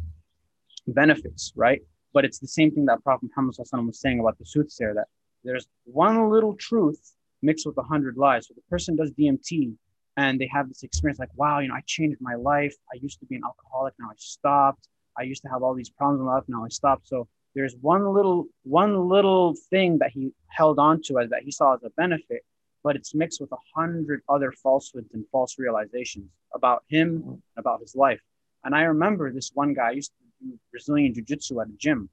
benefits, 0.86 1.52
right? 1.56 1.80
But 2.12 2.24
it's 2.26 2.38
the 2.38 2.52
same 2.58 2.70
thing 2.70 2.84
that 2.86 3.02
Prophet 3.02 3.28
Muhammad 3.28 3.54
was 3.86 4.00
saying 4.00 4.20
about 4.20 4.38
the 4.38 4.44
soothsayer 4.44 4.94
that 4.94 5.08
there's 5.42 5.66
one 5.84 6.30
little 6.30 6.54
truth 6.54 7.00
mixed 7.42 7.66
with 7.66 7.78
a 7.78 7.82
hundred 7.82 8.16
lies. 8.18 8.48
So 8.48 8.54
the 8.54 8.68
person 8.68 8.94
does 8.94 9.10
DMT 9.12 9.72
and 10.18 10.38
they 10.40 10.48
have 10.52 10.68
this 10.68 10.82
experience 10.82 11.18
like, 11.18 11.34
wow, 11.34 11.60
you 11.60 11.68
know, 11.68 11.74
I 11.74 11.82
changed 11.86 12.18
my 12.20 12.34
life. 12.34 12.74
I 12.92 12.98
used 13.00 13.18
to 13.20 13.26
be 13.26 13.36
an 13.36 13.42
alcoholic, 13.44 13.94
now 13.98 14.08
I 14.10 14.18
stopped. 14.18 14.88
I 15.18 15.22
used 15.22 15.42
to 15.42 15.48
have 15.48 15.62
all 15.62 15.74
these 15.74 15.90
problems 15.90 16.20
in 16.20 16.26
life, 16.26 16.44
now 16.48 16.64
I 16.64 16.68
stopped. 16.68 17.08
So 17.08 17.26
there's 17.54 17.74
one 17.80 18.04
little 18.12 18.46
one 18.64 19.08
little 19.08 19.54
thing 19.70 19.98
that 19.98 20.10
he 20.10 20.32
held 20.48 20.78
on 20.78 21.00
to 21.06 21.18
as 21.18 21.30
that 21.30 21.42
he 21.42 21.50
saw 21.50 21.74
as 21.74 21.82
a 21.84 21.90
benefit, 21.90 22.44
but 22.82 22.96
it's 22.96 23.14
mixed 23.14 23.40
with 23.40 23.52
a 23.52 23.62
hundred 23.74 24.22
other 24.28 24.52
falsehoods 24.52 25.12
and 25.14 25.24
false 25.30 25.58
realizations 25.58 26.28
about 26.54 26.82
him, 26.88 27.42
about 27.56 27.80
his 27.80 27.94
life. 27.94 28.20
And 28.64 28.74
I 28.74 28.82
remember 28.82 29.32
this 29.32 29.50
one 29.54 29.74
guy 29.74 29.88
I 29.88 29.92
used 29.92 30.12
to 30.12 30.46
do 30.46 30.58
Brazilian 30.70 31.14
jiu-jitsu 31.14 31.60
at 31.60 31.68
a 31.68 31.76
gym. 31.78 32.08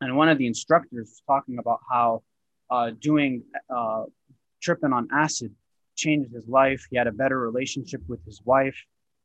And 0.00 0.16
one 0.16 0.28
of 0.28 0.38
the 0.38 0.46
instructors 0.46 1.08
was 1.08 1.22
talking 1.26 1.58
about 1.58 1.80
how 1.90 2.22
uh, 2.70 2.90
doing 3.00 3.42
uh, 3.74 4.04
tripping 4.62 4.92
on 4.92 5.08
acid 5.12 5.52
changed 5.96 6.32
his 6.32 6.46
life. 6.46 6.86
He 6.90 6.96
had 6.96 7.06
a 7.06 7.12
better 7.12 7.40
relationship 7.40 8.02
with 8.06 8.24
his 8.24 8.40
wife. 8.44 8.76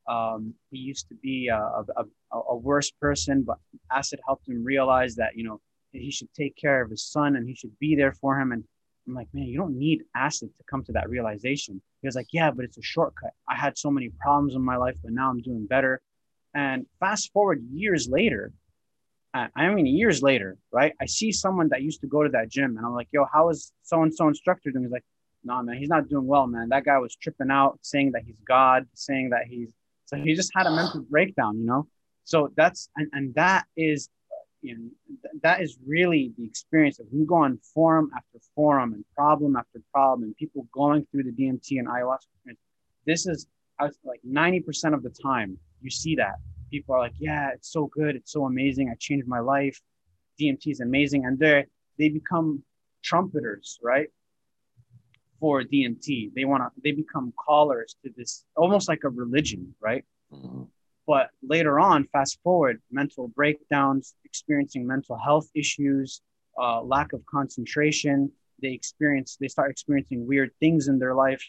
Um, 0.07 0.53
he 0.71 0.79
used 0.79 1.07
to 1.09 1.15
be 1.15 1.47
a, 1.47 1.57
a, 1.57 2.37
a 2.49 2.55
worse 2.55 2.91
person, 2.91 3.43
but 3.43 3.57
acid 3.91 4.19
helped 4.25 4.47
him 4.49 4.63
realize 4.63 5.15
that, 5.15 5.37
you 5.37 5.43
know, 5.43 5.61
he 5.91 6.11
should 6.11 6.33
take 6.33 6.55
care 6.57 6.81
of 6.81 6.89
his 6.89 7.05
son 7.05 7.35
and 7.35 7.47
he 7.47 7.55
should 7.55 7.77
be 7.79 7.95
there 7.95 8.13
for 8.13 8.39
him. 8.39 8.51
And 8.51 8.63
I'm 9.07 9.13
like, 9.13 9.27
man, 9.33 9.45
you 9.45 9.57
don't 9.57 9.77
need 9.77 10.03
acid 10.15 10.49
to 10.57 10.63
come 10.69 10.83
to 10.85 10.91
that 10.93 11.09
realization. 11.09 11.81
He 12.01 12.07
was 12.07 12.15
like, 12.15 12.27
yeah, 12.31 12.51
but 12.51 12.65
it's 12.65 12.77
a 12.77 12.81
shortcut. 12.81 13.31
I 13.49 13.55
had 13.55 13.77
so 13.77 13.91
many 13.91 14.09
problems 14.09 14.55
in 14.55 14.61
my 14.61 14.77
life, 14.77 14.95
but 15.03 15.11
now 15.11 15.29
I'm 15.29 15.41
doing 15.41 15.65
better. 15.65 16.01
And 16.53 16.85
fast 16.99 17.31
forward 17.33 17.63
years 17.71 18.07
later, 18.07 18.53
I 19.33 19.67
mean, 19.69 19.87
years 19.87 20.21
later, 20.21 20.57
right? 20.71 20.93
I 21.01 21.07
see 21.07 21.31
someone 21.31 21.69
that 21.69 21.81
used 21.81 22.01
to 22.01 22.07
go 22.07 22.21
to 22.21 22.29
that 22.29 22.49
gym 22.49 22.77
and 22.77 22.85
I'm 22.85 22.93
like, 22.93 23.07
yo, 23.11 23.25
how 23.33 23.49
is 23.49 23.73
so 23.81 24.03
and 24.03 24.13
so 24.13 24.27
instructor 24.27 24.69
doing? 24.69 24.83
He's 24.83 24.91
like, 24.91 25.03
nah, 25.43 25.63
man, 25.63 25.77
he's 25.77 25.89
not 25.89 26.07
doing 26.07 26.27
well, 26.27 26.45
man. 26.45 26.69
That 26.69 26.85
guy 26.85 26.99
was 26.99 27.15
tripping 27.15 27.49
out, 27.49 27.79
saying 27.81 28.11
that 28.11 28.21
he's 28.25 28.39
God, 28.47 28.85
saying 28.93 29.31
that 29.31 29.45
he's, 29.49 29.73
so 30.05 30.17
he 30.17 30.35
just 30.35 30.51
had 30.55 30.67
a 30.67 30.71
mental 30.71 31.01
breakdown, 31.01 31.57
you 31.57 31.65
know? 31.65 31.87
So 32.25 32.51
that's, 32.55 32.89
and, 32.95 33.09
and 33.11 33.33
that 33.33 33.65
is, 33.75 34.09
th- 34.63 35.33
that 35.41 35.61
is 35.61 35.77
really 35.85 36.33
the 36.37 36.45
experience 36.45 36.99
of 36.99 37.07
you 37.11 37.25
go 37.25 37.35
on 37.35 37.57
forum 37.73 38.09
after 38.15 38.39
forum 38.55 38.93
and 38.93 39.03
problem 39.15 39.55
after 39.55 39.81
problem 39.91 40.23
and 40.23 40.35
people 40.37 40.67
going 40.73 41.05
through 41.11 41.23
the 41.23 41.31
DMT 41.31 41.79
and 41.79 41.87
ayahuasca. 41.87 42.55
This 43.05 43.25
is 43.27 43.47
was 43.81 43.97
like 44.03 44.21
90% 44.23 44.93
of 44.93 45.03
the 45.03 45.09
time 45.09 45.57
you 45.81 45.89
see 45.89 46.15
that 46.15 46.35
people 46.71 46.95
are 46.95 46.99
like, 46.99 47.13
yeah, 47.19 47.49
it's 47.53 47.71
so 47.71 47.87
good. 47.87 48.15
It's 48.15 48.31
so 48.31 48.45
amazing. 48.45 48.89
I 48.89 48.95
changed 48.95 49.27
my 49.27 49.39
life. 49.39 49.79
DMT 50.39 50.71
is 50.71 50.79
amazing. 50.79 51.25
And 51.25 51.37
they 51.37 51.65
they 51.99 52.09
become 52.09 52.63
trumpeters, 53.03 53.79
right? 53.83 54.07
For 55.39 55.63
DMT. 55.63 56.31
They 56.35 56.45
want 56.45 56.63
to, 56.63 56.81
they 56.83 56.91
become 56.91 57.33
callers 57.45 57.95
to 58.03 58.11
this 58.15 58.45
almost 58.55 58.87
like 58.87 59.03
a 59.03 59.09
religion, 59.09 59.75
right? 59.81 60.05
Mhm. 60.31 60.67
But 61.05 61.31
later 61.41 61.79
on, 61.79 62.05
fast 62.05 62.39
forward, 62.43 62.81
mental 62.91 63.27
breakdowns, 63.27 64.15
experiencing 64.23 64.87
mental 64.87 65.17
health 65.17 65.49
issues, 65.53 66.21
uh, 66.57 66.81
lack 66.81 67.13
of 67.13 67.25
concentration. 67.25 68.31
They 68.61 68.71
experience, 68.71 69.37
they 69.39 69.49
start 69.49 69.71
experiencing 69.71 70.25
weird 70.25 70.51
things 70.59 70.87
in 70.87 70.99
their 70.99 71.13
life, 71.13 71.43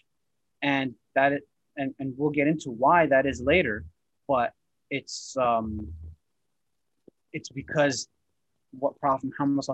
and 0.62 0.94
that, 1.14 1.32
it, 1.32 1.48
and 1.76 1.94
and 2.00 2.14
we'll 2.16 2.30
get 2.30 2.48
into 2.48 2.70
why 2.70 3.06
that 3.06 3.26
is 3.26 3.40
later. 3.40 3.84
But 4.26 4.52
it's 4.90 5.36
um, 5.36 5.92
it's 7.32 7.48
because 7.50 8.08
what 8.72 8.98
Prophet 8.98 9.30
Muhammad 9.38 9.64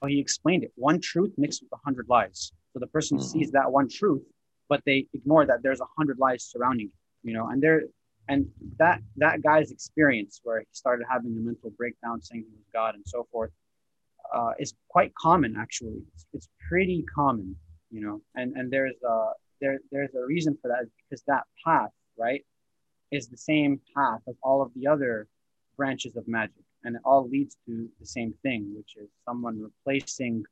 how 0.00 0.06
he 0.08 0.18
explained 0.18 0.64
it. 0.64 0.72
One 0.76 1.00
truth 1.00 1.32
mixed 1.36 1.62
with 1.62 1.72
a 1.72 1.76
hundred 1.84 2.08
lies. 2.08 2.52
So 2.72 2.78
the 2.78 2.86
person 2.86 3.18
Mhm. 3.18 3.22
sees 3.22 3.50
that 3.52 3.70
one 3.70 3.88
truth, 3.88 4.24
but 4.68 4.84
they 4.84 5.06
ignore 5.12 5.46
that 5.46 5.62
there's 5.62 5.80
a 5.80 5.86
hundred 5.96 6.18
lies 6.18 6.44
surrounding 6.44 6.88
it 6.88 6.92
you 7.22 7.32
know 7.32 7.48
and 7.48 7.62
there 7.62 7.82
and 8.28 8.46
that 8.78 9.00
that 9.16 9.42
guy's 9.42 9.70
experience 9.70 10.40
where 10.44 10.60
he 10.60 10.66
started 10.72 11.04
having 11.10 11.32
a 11.36 11.40
mental 11.40 11.70
breakdown 11.70 12.20
saying 12.22 12.44
he 12.46 12.56
was 12.56 12.66
god 12.72 12.94
and 12.94 13.04
so 13.06 13.26
forth 13.30 13.50
uh, 14.34 14.52
is 14.58 14.74
quite 14.88 15.10
common 15.14 15.56
actually. 15.58 16.02
It's, 16.14 16.26
it's 16.34 16.48
pretty 16.68 17.04
common 17.14 17.56
you 17.90 18.02
know 18.02 18.20
and 18.34 18.54
and 18.56 18.70
there's 18.70 18.94
uh 19.08 19.32
there 19.60 19.78
there's 19.90 20.14
a 20.14 20.24
reason 20.24 20.56
for 20.60 20.68
that 20.68 20.86
because 21.08 21.22
that 21.26 21.44
path 21.64 21.90
right 22.18 22.44
is 23.10 23.28
the 23.28 23.36
same 23.36 23.80
path 23.96 24.20
of 24.26 24.36
all 24.42 24.60
of 24.62 24.70
the 24.74 24.86
other 24.86 25.26
branches 25.76 26.16
of 26.16 26.28
magic 26.28 26.64
and 26.84 26.96
it 26.96 27.02
all 27.04 27.28
leads 27.28 27.56
to 27.66 27.88
the 28.00 28.06
same 28.06 28.34
thing 28.42 28.72
which 28.76 28.96
is 28.96 29.08
someone 29.24 29.60
replacing 29.60 30.44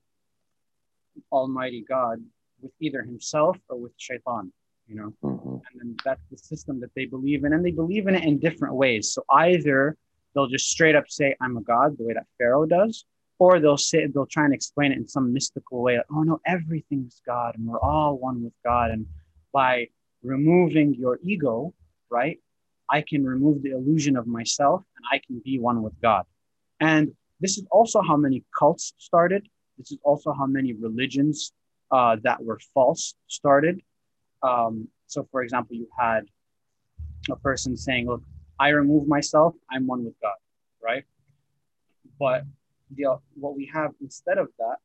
almighty 1.30 1.84
god 1.86 2.22
with 2.60 2.72
either 2.80 3.02
himself 3.02 3.58
or 3.68 3.78
with 3.78 3.92
shaitan 3.96 4.52
you 4.88 4.94
know? 4.96 5.12
Mhm. 5.22 5.60
and 5.70 5.80
then 5.80 5.96
that's 6.04 6.24
the 6.30 6.38
system 6.38 6.80
that 6.80 6.90
they 6.94 7.06
believe 7.06 7.44
in 7.44 7.52
and 7.52 7.64
they 7.64 7.70
believe 7.72 8.06
in 8.06 8.14
it 8.14 8.24
in 8.24 8.38
different 8.38 8.74
ways. 8.74 9.10
So 9.10 9.24
either 9.30 9.96
they'll 10.34 10.46
just 10.46 10.68
straight 10.70 10.94
up 10.94 11.08
say 11.08 11.34
i'm 11.40 11.56
a 11.56 11.62
god 11.62 11.96
the 11.96 12.04
way 12.04 12.12
that 12.12 12.26
pharaoh 12.38 12.66
does 12.66 13.04
or 13.38 13.58
they'll 13.58 13.76
say 13.90 14.06
they'll 14.06 14.26
try 14.26 14.44
and 14.44 14.54
explain 14.54 14.92
it 14.92 14.98
in 14.98 15.08
some 15.08 15.32
mystical 15.32 15.82
way 15.82 15.96
like, 15.96 16.06
oh 16.10 16.22
no 16.22 16.38
everything's 16.46 17.20
god 17.26 17.56
and 17.56 17.66
we're 17.66 17.80
all 17.80 18.18
one 18.18 18.44
with 18.44 18.52
god. 18.62 18.90
And 18.90 19.06
by 19.52 19.88
removing 20.22 20.94
your 20.94 21.18
ego 21.22 21.72
right 22.10 22.38
i 22.90 23.00
can 23.00 23.24
remove 23.24 23.62
the 23.62 23.70
illusion 23.70 24.14
of 24.16 24.26
myself 24.26 24.82
and 24.96 25.04
i 25.10 25.18
can 25.26 25.40
be 25.44 25.58
one 25.58 25.82
with 25.82 25.98
god. 26.00 26.24
And 26.80 27.12
this 27.40 27.56
is 27.58 27.66
also 27.70 28.02
how 28.02 28.16
many 28.16 28.44
cults 28.58 28.94
started. 28.98 29.42
This 29.78 29.92
is 29.92 29.98
also 30.02 30.32
how 30.32 30.46
many 30.46 30.72
religions 30.74 31.52
uh, 31.90 32.16
that 32.22 32.42
were 32.42 32.60
false 32.74 33.14
started 33.26 33.80
um, 34.42 34.88
so, 35.06 35.26
for 35.30 35.42
example, 35.42 35.76
you 35.76 35.88
had 35.98 36.22
a 37.30 37.36
person 37.36 37.76
saying, 37.76 38.06
"Look, 38.06 38.22
I 38.58 38.68
remove 38.70 39.06
myself. 39.06 39.54
I'm 39.70 39.86
one 39.86 40.04
with 40.04 40.14
God," 40.20 40.34
right? 40.82 41.04
But 42.18 42.44
the 42.90 43.18
what 43.34 43.56
we 43.56 43.70
have 43.72 43.92
instead 44.00 44.38
of 44.38 44.48
that 44.58 44.76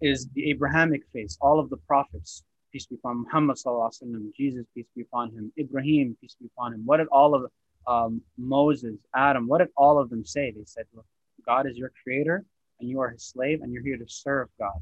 is 0.00 0.28
the 0.34 0.50
Abrahamic 0.50 1.02
faith. 1.12 1.36
All 1.40 1.60
of 1.60 1.70
the 1.70 1.76
prophets, 1.76 2.42
peace 2.72 2.86
be 2.86 2.96
upon 2.96 3.24
Muhammad 3.24 3.56
wasallam, 3.64 4.34
Jesus, 4.34 4.66
peace 4.74 4.86
be 4.96 5.02
upon 5.02 5.30
him, 5.30 5.52
Ibrahim, 5.58 6.16
peace 6.20 6.36
be 6.40 6.46
upon 6.56 6.74
him. 6.74 6.82
What 6.84 6.96
did 6.98 7.08
all 7.08 7.34
of 7.34 7.50
um, 7.86 8.22
Moses, 8.36 8.96
Adam, 9.14 9.48
what 9.48 9.58
did 9.58 9.68
all 9.76 9.98
of 9.98 10.10
them 10.10 10.24
say? 10.24 10.50
They 10.50 10.64
said, 10.64 10.86
"Look, 10.94 11.06
God 11.44 11.66
is 11.66 11.76
your 11.76 11.92
creator, 12.02 12.44
and 12.80 12.88
you 12.88 13.00
are 13.00 13.10
His 13.10 13.24
slave, 13.24 13.62
and 13.62 13.72
you're 13.72 13.82
here 13.82 13.96
to 13.96 14.08
serve 14.08 14.48
God," 14.58 14.80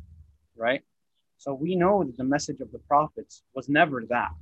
right? 0.57 0.83
So 1.41 1.55
we 1.55 1.75
know 1.75 2.05
that 2.05 2.19
the 2.19 2.25
message 2.25 2.61
of 2.61 2.71
the 2.71 2.81
prophets 2.81 3.43
was 3.55 3.67
never 3.67 4.05
that. 4.11 4.33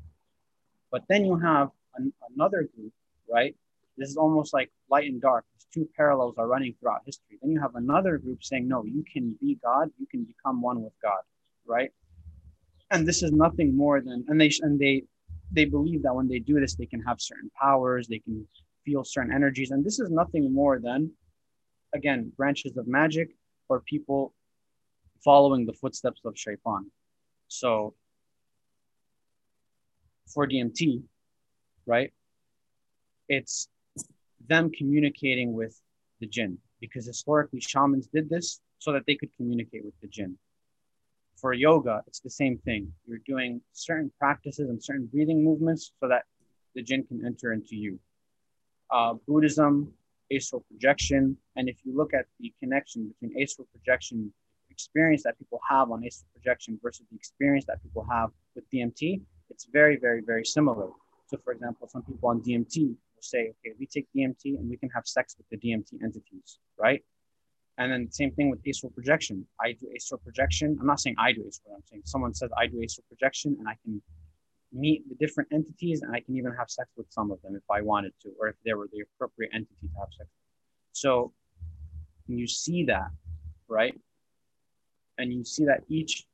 But 0.90 1.04
then 1.08 1.24
you 1.24 1.38
have 1.38 1.68
an, 1.94 2.12
another 2.34 2.68
group, 2.74 2.92
right? 3.30 3.54
This 3.96 4.08
is 4.08 4.16
almost 4.16 4.52
like 4.52 4.72
light 4.90 5.08
and 5.08 5.20
dark. 5.20 5.44
These 5.54 5.66
two 5.72 5.88
parallels 5.96 6.34
are 6.38 6.48
running 6.48 6.74
throughout 6.74 7.02
history. 7.06 7.38
Then 7.40 7.52
you 7.52 7.60
have 7.60 7.76
another 7.76 8.18
group 8.18 8.42
saying, 8.42 8.66
no, 8.66 8.84
you 8.84 9.04
can 9.12 9.38
be 9.40 9.56
God, 9.62 9.90
you 9.96 10.08
can 10.10 10.24
become 10.24 10.60
one 10.60 10.82
with 10.82 10.92
God, 11.00 11.22
right? 11.64 11.92
And 12.90 13.06
this 13.06 13.22
is 13.22 13.30
nothing 13.30 13.76
more 13.76 14.00
than, 14.00 14.24
and 14.26 14.40
they 14.40 14.50
and 14.62 14.76
they 14.80 15.04
they 15.52 15.66
believe 15.66 16.02
that 16.02 16.14
when 16.16 16.26
they 16.26 16.40
do 16.40 16.58
this, 16.58 16.74
they 16.74 16.86
can 16.86 17.02
have 17.02 17.20
certain 17.20 17.50
powers, 17.60 18.08
they 18.08 18.18
can 18.18 18.44
feel 18.84 19.04
certain 19.04 19.32
energies. 19.32 19.70
And 19.70 19.84
this 19.84 20.00
is 20.00 20.10
nothing 20.10 20.52
more 20.52 20.80
than, 20.80 21.12
again, 21.94 22.32
branches 22.36 22.76
of 22.76 22.88
magic 22.88 23.28
or 23.68 23.82
people 23.82 24.34
following 25.24 25.66
the 25.66 25.72
footsteps 25.72 26.20
of 26.24 26.38
shaitan. 26.38 26.90
So 27.48 27.94
for 30.26 30.46
DMT, 30.46 31.02
right, 31.86 32.12
it's 33.28 33.68
them 34.46 34.70
communicating 34.70 35.52
with 35.52 35.80
the 36.20 36.26
jinn 36.26 36.58
because 36.80 37.06
historically 37.06 37.60
shamans 37.60 38.06
did 38.06 38.28
this 38.28 38.60
so 38.78 38.92
that 38.92 39.04
they 39.06 39.16
could 39.16 39.34
communicate 39.36 39.84
with 39.84 39.98
the 40.00 40.08
jinn. 40.08 40.36
For 41.36 41.52
yoga, 41.52 42.02
it's 42.06 42.20
the 42.20 42.30
same 42.30 42.58
thing. 42.58 42.92
You're 43.06 43.20
doing 43.26 43.60
certain 43.72 44.10
practices 44.18 44.68
and 44.68 44.82
certain 44.82 45.06
breathing 45.06 45.44
movements 45.44 45.92
so 46.00 46.08
that 46.08 46.24
the 46.74 46.82
jinn 46.82 47.04
can 47.04 47.24
enter 47.24 47.52
into 47.52 47.76
you. 47.76 47.98
Uh, 48.90 49.14
Buddhism, 49.26 49.92
astral 50.34 50.64
projection, 50.70 51.36
and 51.56 51.68
if 51.68 51.76
you 51.84 51.96
look 51.96 52.14
at 52.14 52.26
the 52.40 52.52
connection 52.60 53.12
between 53.20 53.40
astral 53.42 53.66
projection 53.72 54.32
experience 54.78 55.22
that 55.24 55.36
people 55.38 55.60
have 55.68 55.90
on 55.90 55.98
astral 56.06 56.28
projection 56.34 56.78
versus 56.82 57.04
the 57.10 57.16
experience 57.16 57.64
that 57.66 57.82
people 57.82 58.06
have 58.08 58.30
with 58.54 58.64
DMT, 58.70 59.20
it's 59.50 59.66
very, 59.72 59.96
very, 60.06 60.22
very 60.32 60.44
similar. 60.44 60.88
So, 61.30 61.36
for 61.44 61.52
example, 61.52 61.88
some 61.88 62.02
people 62.02 62.28
on 62.28 62.40
DMT 62.46 62.76
will 62.88 63.26
say, 63.32 63.42
okay, 63.52 63.72
we 63.78 63.86
take 63.86 64.06
DMT 64.16 64.44
and 64.58 64.70
we 64.70 64.76
can 64.76 64.90
have 64.90 65.06
sex 65.06 65.36
with 65.38 65.48
the 65.50 65.58
DMT 65.64 65.90
entities, 66.02 66.58
right? 66.78 67.02
And 67.78 67.92
then 67.92 68.10
same 68.10 68.32
thing 68.32 68.50
with 68.50 68.60
astral 68.68 68.92
projection. 68.92 69.46
I 69.60 69.72
do 69.72 69.86
astral 69.96 70.20
projection. 70.26 70.76
I'm 70.80 70.86
not 70.86 71.00
saying 71.00 71.16
I 71.18 71.32
do 71.32 71.44
astral. 71.46 71.74
I'm 71.76 71.86
saying 71.90 72.02
someone 72.04 72.34
says 72.34 72.50
I 72.56 72.66
do 72.66 72.80
astral 72.82 73.04
projection, 73.08 73.56
and 73.58 73.68
I 73.68 73.76
can 73.84 74.00
meet 74.72 75.08
the 75.08 75.16
different 75.16 75.48
entities, 75.52 76.02
and 76.02 76.14
I 76.14 76.20
can 76.20 76.36
even 76.36 76.52
have 76.58 76.70
sex 76.70 76.88
with 76.96 77.06
some 77.10 77.30
of 77.30 77.40
them 77.42 77.54
if 77.56 77.68
I 77.70 77.80
wanted 77.80 78.12
to, 78.22 78.28
or 78.40 78.48
if 78.48 78.56
they 78.64 78.74
were 78.74 78.88
the 78.92 79.00
appropriate 79.06 79.50
entity 79.54 79.74
to 79.82 79.98
have 80.00 80.08
sex. 80.16 80.28
With. 80.28 80.48
So 80.92 81.32
you 82.26 82.46
see 82.46 82.84
that, 82.84 83.10
right, 83.68 83.94
and 85.18 85.32
you 85.32 85.44
see 85.44 85.64
that 85.64 85.82
each 85.88 86.26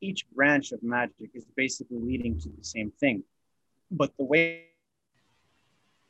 each 0.00 0.28
branch 0.30 0.70
of 0.72 0.80
magic 0.82 1.30
is 1.34 1.44
basically 1.56 1.98
leading 1.98 2.38
to 2.38 2.48
the 2.48 2.62
same 2.62 2.92
thing, 3.00 3.24
but 3.90 4.16
the 4.16 4.24
way 4.24 4.64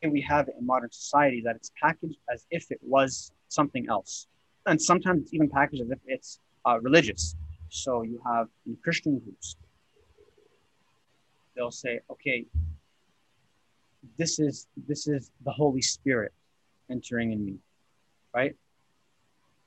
we 0.07 0.20
have 0.20 0.46
it 0.48 0.54
in 0.59 0.66
modern 0.66 0.90
society 0.92 1.40
that 1.44 1.57
it's 1.57 1.72
packaged 1.83 2.18
as 2.33 2.46
if 2.50 2.70
it 2.70 2.78
was 2.83 3.33
something 3.48 3.88
else 3.88 4.28
and 4.68 4.81
sometimes 4.81 5.22
it's 5.22 5.35
even 5.35 5.48
packaged 5.48 5.83
as 5.83 5.90
if 5.90 5.98
it's 6.07 6.40
uh, 6.66 6.78
religious. 6.81 7.35
So 7.70 8.02
you 8.02 8.20
have 8.24 8.48
in 8.66 8.76
Christian 8.83 9.18
groups, 9.18 9.57
they'll 11.57 11.70
say, 11.70 12.00
okay, 12.11 12.44
this 14.16 14.38
is 14.38 14.66
this 14.87 15.09
is 15.09 15.31
the 15.44 15.50
Holy 15.50 15.83
Spirit 15.83 16.33
entering 16.90 17.33
in 17.33 17.44
me, 17.44 17.57
right? 18.35 18.54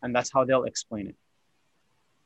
And 0.04 0.16
that's 0.16 0.32
how 0.32 0.46
they'll 0.46 0.64
explain 0.64 1.08
it. 1.08 1.16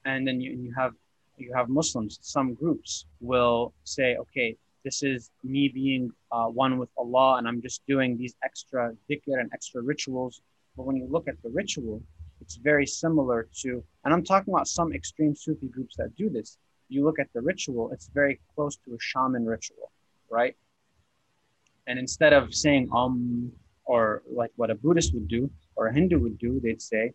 And 0.06 0.28
then 0.28 0.40
you, 0.40 0.52
you 0.52 0.74
have 0.76 0.94
you 1.38 1.52
have 1.54 1.68
Muslims. 1.68 2.20
Some 2.22 2.54
groups 2.54 3.06
will 3.20 3.74
say, 3.84 4.16
okay, 4.16 4.56
this 4.84 5.04
is 5.04 5.32
me 5.44 5.68
being 5.68 6.12
uh, 6.32 6.46
one 6.46 6.78
with 6.78 6.90
Allah, 6.98 7.38
and 7.38 7.48
I'm 7.48 7.62
just 7.62 7.86
doing 7.88 8.18
these 8.18 8.36
extra 8.44 8.94
dhikr 9.10 9.40
and 9.42 9.50
extra 9.52 9.82
rituals. 9.82 10.42
But 10.78 10.86
when 10.86 10.96
you 10.96 11.08
look 11.10 11.28
at 11.28 11.42
the 11.44 11.50
ritual, 11.50 12.02
it's 12.40 12.56
very 12.56 12.86
similar 12.86 13.48
to, 13.62 13.84
and 14.04 14.14
I'm 14.14 14.24
talking 14.24 14.54
about 14.54 14.68
some 14.68 14.94
extreme 14.94 15.36
Sufi 15.36 15.68
groups 15.68 15.96
that 15.98 16.16
do 16.16 16.30
this. 16.30 16.58
You 16.90 17.04
look 17.04 17.20
at 17.20 17.30
the 17.34 17.42
ritual, 17.42 17.92
it's 17.92 18.08
very 18.14 18.40
close 18.54 18.76
to 18.86 18.94
a 18.94 18.98
shaman 19.00 19.46
ritual, 19.46 19.92
right? 20.30 20.56
And 21.88 21.98
instead 21.98 22.34
of 22.34 22.54
saying 22.54 22.90
um 22.94 23.52
or 23.86 24.22
like 24.32 24.52
what 24.56 24.70
a 24.70 24.76
Buddhist 24.76 25.14
would 25.14 25.28
do 25.28 25.50
or 25.76 25.88
a 25.88 25.94
Hindu 25.94 26.20
would 26.20 26.38
do, 26.38 26.60
they'd 26.60 26.82
say 26.82 27.14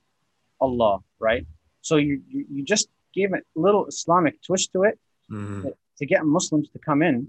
Allah, 0.60 0.98
right? 1.18 1.46
So 1.82 1.96
you 1.96 2.22
you, 2.28 2.46
you 2.50 2.64
just 2.64 2.88
gave 3.14 3.32
a 3.32 3.40
little 3.54 3.86
Islamic 3.86 4.42
twist 4.42 4.72
to 4.72 4.84
it 4.84 4.98
mm-hmm. 5.30 5.68
to 5.98 6.06
get 6.06 6.24
Muslims 6.24 6.68
to 6.70 6.78
come 6.78 7.02
in 7.02 7.28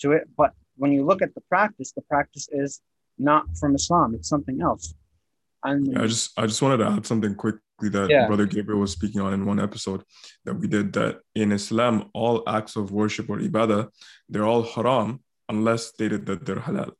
to 0.00 0.12
it. 0.12 0.28
But 0.36 0.52
when 0.76 0.92
you 0.92 1.04
look 1.04 1.22
at 1.22 1.34
the 1.34 1.40
practice, 1.42 1.92
the 1.92 2.02
practice 2.02 2.48
is 2.50 2.80
not 3.18 3.44
from 3.58 3.74
Islam; 3.74 4.14
it's 4.14 4.28
something 4.28 4.60
else. 4.60 4.94
And 5.62 5.92
yeah, 5.92 6.02
I 6.02 6.06
just 6.06 6.38
I 6.38 6.46
just 6.46 6.62
wanted 6.62 6.78
to 6.78 6.88
add 6.90 7.06
something 7.06 7.34
quickly 7.34 7.88
that 7.90 8.10
yeah. 8.10 8.26
Brother 8.26 8.46
Gabriel 8.46 8.80
was 8.80 8.92
speaking 8.92 9.20
on 9.20 9.32
in 9.32 9.46
one 9.46 9.60
episode 9.60 10.02
that 10.44 10.54
we 10.54 10.68
did 10.68 10.92
that 10.92 11.20
in 11.34 11.52
Islam, 11.52 12.10
all 12.12 12.42
acts 12.46 12.76
of 12.76 12.92
worship 12.92 13.28
or 13.30 13.38
ibadah, 13.38 13.88
they're 14.28 14.46
all 14.46 14.62
haram 14.62 15.20
unless 15.48 15.86
stated 15.86 16.26
that 16.26 16.44
they're 16.44 16.56
halal. 16.56 16.92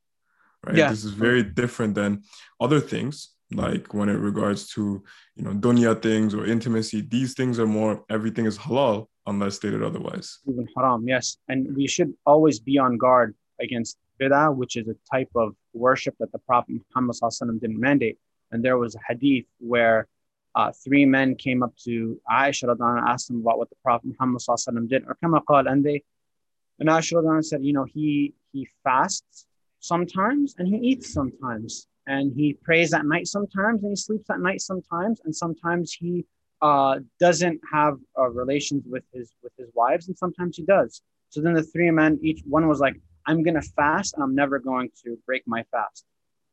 Right. 0.64 0.76
Yeah. 0.76 0.90
This 0.90 1.04
is 1.04 1.12
very 1.12 1.42
different 1.42 1.94
than 1.94 2.22
other 2.58 2.80
things, 2.80 3.33
like 3.56 3.94
when 3.94 4.08
it 4.08 4.18
regards 4.18 4.68
to 4.74 5.02
you 5.36 5.44
know 5.44 5.52
dunya 5.52 6.00
things 6.00 6.34
or 6.34 6.46
intimacy. 6.46 7.00
These 7.02 7.34
things 7.34 7.58
are 7.58 7.66
more 7.66 8.04
everything 8.10 8.46
is 8.46 8.58
halal 8.58 9.06
unless 9.26 9.56
stated 9.56 9.82
otherwise. 9.82 10.38
Even 10.46 10.68
haram, 10.76 11.06
yes. 11.06 11.38
And 11.48 11.74
we 11.76 11.86
should 11.86 12.12
always 12.26 12.60
be 12.60 12.78
on 12.78 12.98
guard 12.98 13.34
against 13.60 13.98
bid'ah, 14.20 14.54
which 14.54 14.76
is 14.76 14.86
a 14.88 14.96
type 15.10 15.30
of 15.34 15.54
worship 15.72 16.14
that 16.18 16.32
the 16.32 16.38
Prophet 16.38 16.76
Muhammad 16.94 17.16
didn't 17.60 17.80
mandate. 17.80 18.18
And 18.50 18.64
there 18.64 18.78
was 18.78 18.94
a 18.94 19.00
hadith 19.08 19.46
where 19.58 20.06
uh, 20.54 20.70
three 20.84 21.04
men 21.04 21.34
came 21.34 21.62
up 21.62 21.74
to 21.84 22.20
Aisha 22.30 22.70
and 22.70 23.08
asked 23.08 23.30
him 23.30 23.40
about 23.40 23.58
what 23.58 23.70
the 23.70 23.76
Prophet 23.82 24.06
Muhammad 24.06 24.88
did. 24.88 25.04
Or 25.06 25.16
and 25.66 25.84
they 25.84 26.04
and 26.78 26.88
Aisha 26.88 27.44
said, 27.44 27.64
you 27.64 27.72
know, 27.72 27.84
he 27.84 28.34
he 28.52 28.68
fasts 28.82 29.46
sometimes 29.80 30.54
and 30.58 30.66
he 30.68 30.76
eats 30.76 31.12
sometimes. 31.12 31.86
And 32.06 32.32
he 32.34 32.52
prays 32.52 32.92
at 32.92 33.06
night 33.06 33.26
sometimes 33.26 33.82
and 33.82 33.92
he 33.92 33.96
sleeps 33.96 34.28
at 34.30 34.40
night 34.40 34.60
sometimes. 34.60 35.20
And 35.24 35.34
sometimes 35.34 35.92
he 35.92 36.26
uh, 36.60 37.00
doesn't 37.18 37.60
have 37.72 37.98
uh, 38.18 38.28
relations 38.28 38.84
with 38.86 39.04
his 39.12 39.32
with 39.42 39.52
his 39.58 39.68
wives 39.74 40.08
and 40.08 40.16
sometimes 40.16 40.56
he 40.56 40.64
does. 40.64 41.02
So 41.30 41.40
then 41.40 41.54
the 41.54 41.62
three 41.62 41.90
men, 41.90 42.18
each 42.22 42.42
one 42.46 42.68
was 42.68 42.80
like, 42.80 42.94
I'm 43.26 43.42
gonna 43.42 43.62
fast 43.62 44.14
and 44.14 44.22
I'm 44.22 44.34
never 44.34 44.58
going 44.58 44.90
to 45.04 45.18
break 45.26 45.42
my 45.46 45.64
fast. 45.70 46.04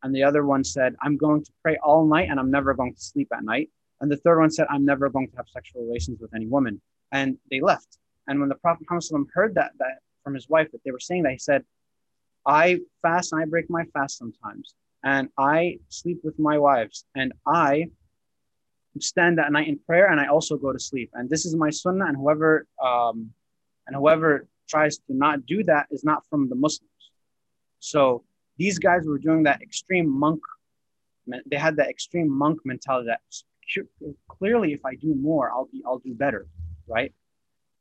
And 0.03 0.15
the 0.15 0.23
other 0.23 0.45
one 0.45 0.63
said, 0.63 0.95
I'm 1.01 1.17
going 1.17 1.43
to 1.43 1.51
pray 1.61 1.77
all 1.83 2.05
night 2.05 2.29
and 2.29 2.39
I'm 2.39 2.49
never 2.49 2.73
going 2.73 2.93
to 2.93 3.01
sleep 3.01 3.27
at 3.33 3.43
night. 3.43 3.69
And 3.99 4.11
the 4.11 4.17
third 4.17 4.39
one 4.39 4.49
said, 4.49 4.67
I'm 4.69 4.83
never 4.83 5.09
going 5.09 5.29
to 5.29 5.37
have 5.37 5.47
sexual 5.47 5.83
relations 5.83 6.19
with 6.19 6.33
any 6.33 6.47
woman. 6.47 6.81
And 7.11 7.37
they 7.51 7.61
left. 7.61 7.99
And 8.27 8.39
when 8.39 8.49
the 8.49 8.55
Prophet 8.55 8.87
Muhammad 8.89 9.29
heard 9.33 9.55
that, 9.55 9.71
that 9.77 9.99
from 10.23 10.33
his 10.33 10.49
wife, 10.49 10.71
that 10.71 10.81
they 10.83 10.91
were 10.91 10.99
saying 10.99 11.23
that, 11.23 11.33
he 11.33 11.37
said, 11.37 11.63
I 12.45 12.79
fast 13.01 13.31
and 13.31 13.41
I 13.41 13.45
break 13.45 13.69
my 13.69 13.83
fast 13.93 14.17
sometimes. 14.17 14.73
And 15.03 15.29
I 15.37 15.79
sleep 15.89 16.19
with 16.23 16.37
my 16.39 16.57
wives. 16.57 17.05
And 17.15 17.33
I 17.45 17.87
stand 18.99 19.37
that 19.37 19.51
night 19.51 19.67
in 19.67 19.79
prayer 19.79 20.11
and 20.11 20.19
I 20.19 20.27
also 20.27 20.57
go 20.57 20.73
to 20.73 20.79
sleep. 20.79 21.09
And 21.13 21.29
this 21.29 21.45
is 21.45 21.55
my 21.55 21.69
sunnah. 21.69 22.05
And 22.05 22.17
whoever 22.17 22.67
um, 22.83 23.31
and 23.87 23.95
whoever 23.95 24.47
tries 24.69 24.97
to 24.97 25.13
not 25.13 25.45
do 25.45 25.63
that 25.63 25.87
is 25.91 26.03
not 26.03 26.25
from 26.29 26.49
the 26.49 26.55
Muslims. 26.55 26.89
So 27.79 28.23
these 28.57 28.77
guys 28.79 29.05
were 29.05 29.17
doing 29.17 29.43
that 29.43 29.61
extreme 29.61 30.09
monk. 30.09 30.41
They 31.49 31.57
had 31.57 31.75
that 31.77 31.89
extreme 31.89 32.29
monk 32.29 32.59
mentality 32.65 33.07
that 33.07 33.21
clearly, 34.27 34.73
if 34.73 34.83
I 34.85 34.95
do 34.95 35.15
more, 35.15 35.51
I'll 35.51 35.69
be, 35.71 35.81
I'll 35.85 35.99
do 35.99 36.13
better, 36.13 36.47
right? 36.87 37.13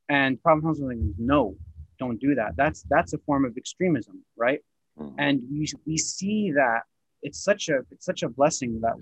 And 0.08 0.42
Prophet 0.42 0.62
Muhammad 0.62 0.80
was 0.80 0.96
like, 0.96 1.16
no, 1.18 1.56
don't 1.98 2.20
do 2.20 2.34
that. 2.34 2.56
That's 2.56 2.82
that's 2.88 3.12
a 3.12 3.18
form 3.18 3.44
of 3.44 3.56
extremism, 3.56 4.24
right? 4.36 4.60
Mm-hmm. 4.98 5.18
And 5.18 5.42
we 5.50 5.70
we 5.86 5.96
see 5.98 6.52
that 6.52 6.82
it's 7.22 7.42
such 7.42 7.68
a 7.68 7.80
it's 7.90 8.04
such 8.04 8.22
a 8.22 8.28
blessing 8.28 8.80
that 8.80 8.94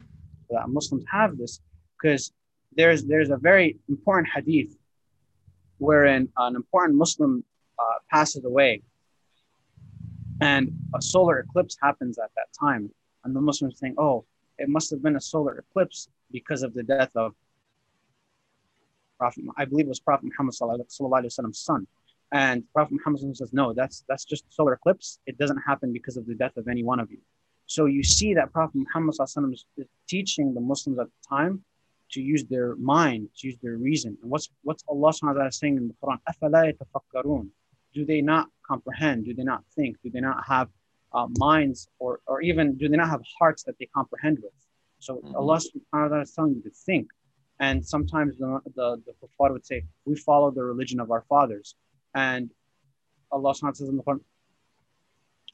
that 0.51 0.69
Muslims 0.69 1.05
have 1.11 1.37
this 1.37 1.61
because 2.01 2.33
there's 2.73 3.05
there's 3.05 3.31
a 3.31 3.37
very 3.37 3.77
important 3.89 4.29
hadith 4.35 4.77
wherein 5.79 6.29
an 6.39 6.57
important 6.57 6.99
Muslim 6.99 7.45
uh, 7.79 7.99
passes 8.11 8.45
away 8.45 8.83
and 10.41 10.73
a 10.95 11.03
solar 11.03 11.41
eclipse 11.41 11.77
happens 11.83 12.19
at 12.19 12.31
that 12.37 12.47
time. 12.59 12.91
And 13.25 13.35
the 13.35 13.41
Muslims 13.41 13.79
think, 13.79 13.99
oh, 13.99 14.25
it 14.59 14.69
must 14.69 14.91
have 14.91 15.03
been 15.03 15.17
a 15.17 15.21
solar 15.21 15.59
eclipse 15.59 16.09
because 16.31 16.63
of 16.63 16.75
the 16.75 16.83
death 16.83 17.11
of 17.17 17.35
Prophet, 19.19 19.45
I 19.57 19.65
believe 19.65 19.87
it 19.87 19.89
was 19.89 19.99
Prophet 19.99 20.27
Muhammad 20.27 20.55
Wasallam's 20.55 21.59
son. 21.59 21.87
And 22.31 22.63
Prophet 22.73 22.93
Muhammad 22.93 23.37
says, 23.37 23.53
no, 23.53 23.73
that's 23.73 24.05
that's 24.09 24.25
just 24.25 24.45
solar 24.53 24.75
eclipse. 24.75 25.19
It 25.27 25.39
doesn't 25.39 25.59
happen 25.59 25.93
because 25.93 26.17
of 26.17 26.27
the 26.27 26.35
death 26.35 26.57
of 26.57 26.69
any 26.69 26.85
one 26.85 27.01
of 27.01 27.11
you. 27.11 27.19
So 27.69 27.85
you 27.85 28.03
see 28.03 28.35
that 28.35 28.53
Prophet 28.53 28.77
Muhammad 28.85 29.15
is 29.53 29.65
teaching 30.09 30.55
the 30.55 30.61
Muslims 30.61 30.99
at 30.99 31.07
the 31.07 31.29
time 31.29 31.63
to 32.13 32.21
use 32.21 32.45
their 32.45 32.75
mind, 32.77 33.29
to 33.39 33.47
use 33.47 33.59
their 33.63 33.77
reason. 33.77 34.17
And 34.23 34.31
what's 34.31 34.49
what's 34.63 34.83
Allah 34.89 35.13
saying 35.53 35.77
in 35.77 35.89
the 35.89 35.95
Quran? 36.03 37.51
do 37.95 38.05
they 38.05 38.21
not 38.21 38.49
comprehend? 38.67 39.27
Do 39.27 39.35
they 39.35 39.43
not 39.43 39.63
think? 39.77 39.97
Do 40.03 40.11
they 40.11 40.21
not 40.21 40.39
have 40.47 40.69
uh, 41.13 41.27
minds 41.39 41.89
or, 41.99 42.21
or 42.27 42.41
even 42.43 42.77
do 42.77 42.89
they 42.89 42.97
not 42.97 43.09
have 43.09 43.23
hearts 43.39 43.63
that 43.65 43.77
they 43.79 43.89
comprehend 43.95 44.39
with? 44.43 44.53
So 44.99 45.17
mm-hmm. 45.17 45.37
Allah 45.37 45.59
subhanahu 45.59 46.11
wa 46.11 46.21
is 46.21 46.33
telling 46.33 46.55
you 46.57 46.63
to 46.63 46.71
think. 46.71 47.09
And 47.61 47.85
sometimes 47.85 48.39
the, 48.39 48.61
the, 48.77 49.03
the 49.07 49.13
kuffar 49.21 49.53
would 49.53 49.67
say, 49.67 49.85
we 50.05 50.17
follow 50.17 50.51
the 50.51 50.63
religion 50.63 51.01
of 51.01 51.11
our 51.11 51.25
fathers. 51.29 51.75
And 52.15 52.51
Allah 53.33 53.53
subhanahu 53.53 53.63
wa 53.63 53.71
ta'ala 53.71 53.75
says 53.75 53.89
in 53.89 53.97
the 53.97 54.03
Quran, 54.03 54.21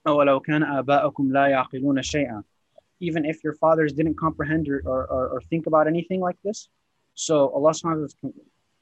أَوَلَوْ 0.08 0.42
كَانَ 0.42 0.64
آبَاؤُكُمْ 0.64 1.32
لَا 1.32 1.48
يَعْقِلُونَ 1.50 2.02
شَيْئًا 2.02 2.44
even 3.00 3.26
if 3.26 3.44
your 3.44 3.54
fathers 3.54 3.94
didn't 3.94 4.16
comprehend 4.16 4.68
or, 4.68 4.82
or, 4.86 5.30
or 5.30 5.42
think 5.50 5.68
about 5.68 5.88
anything 5.88 6.20
like 6.20 6.38
this. 6.44 6.68
So 7.16 7.50
Allah 7.50 7.72
subhanahu 7.72 7.84
wa 7.84 7.94
ta'ala 7.94 8.06
is 8.06 8.16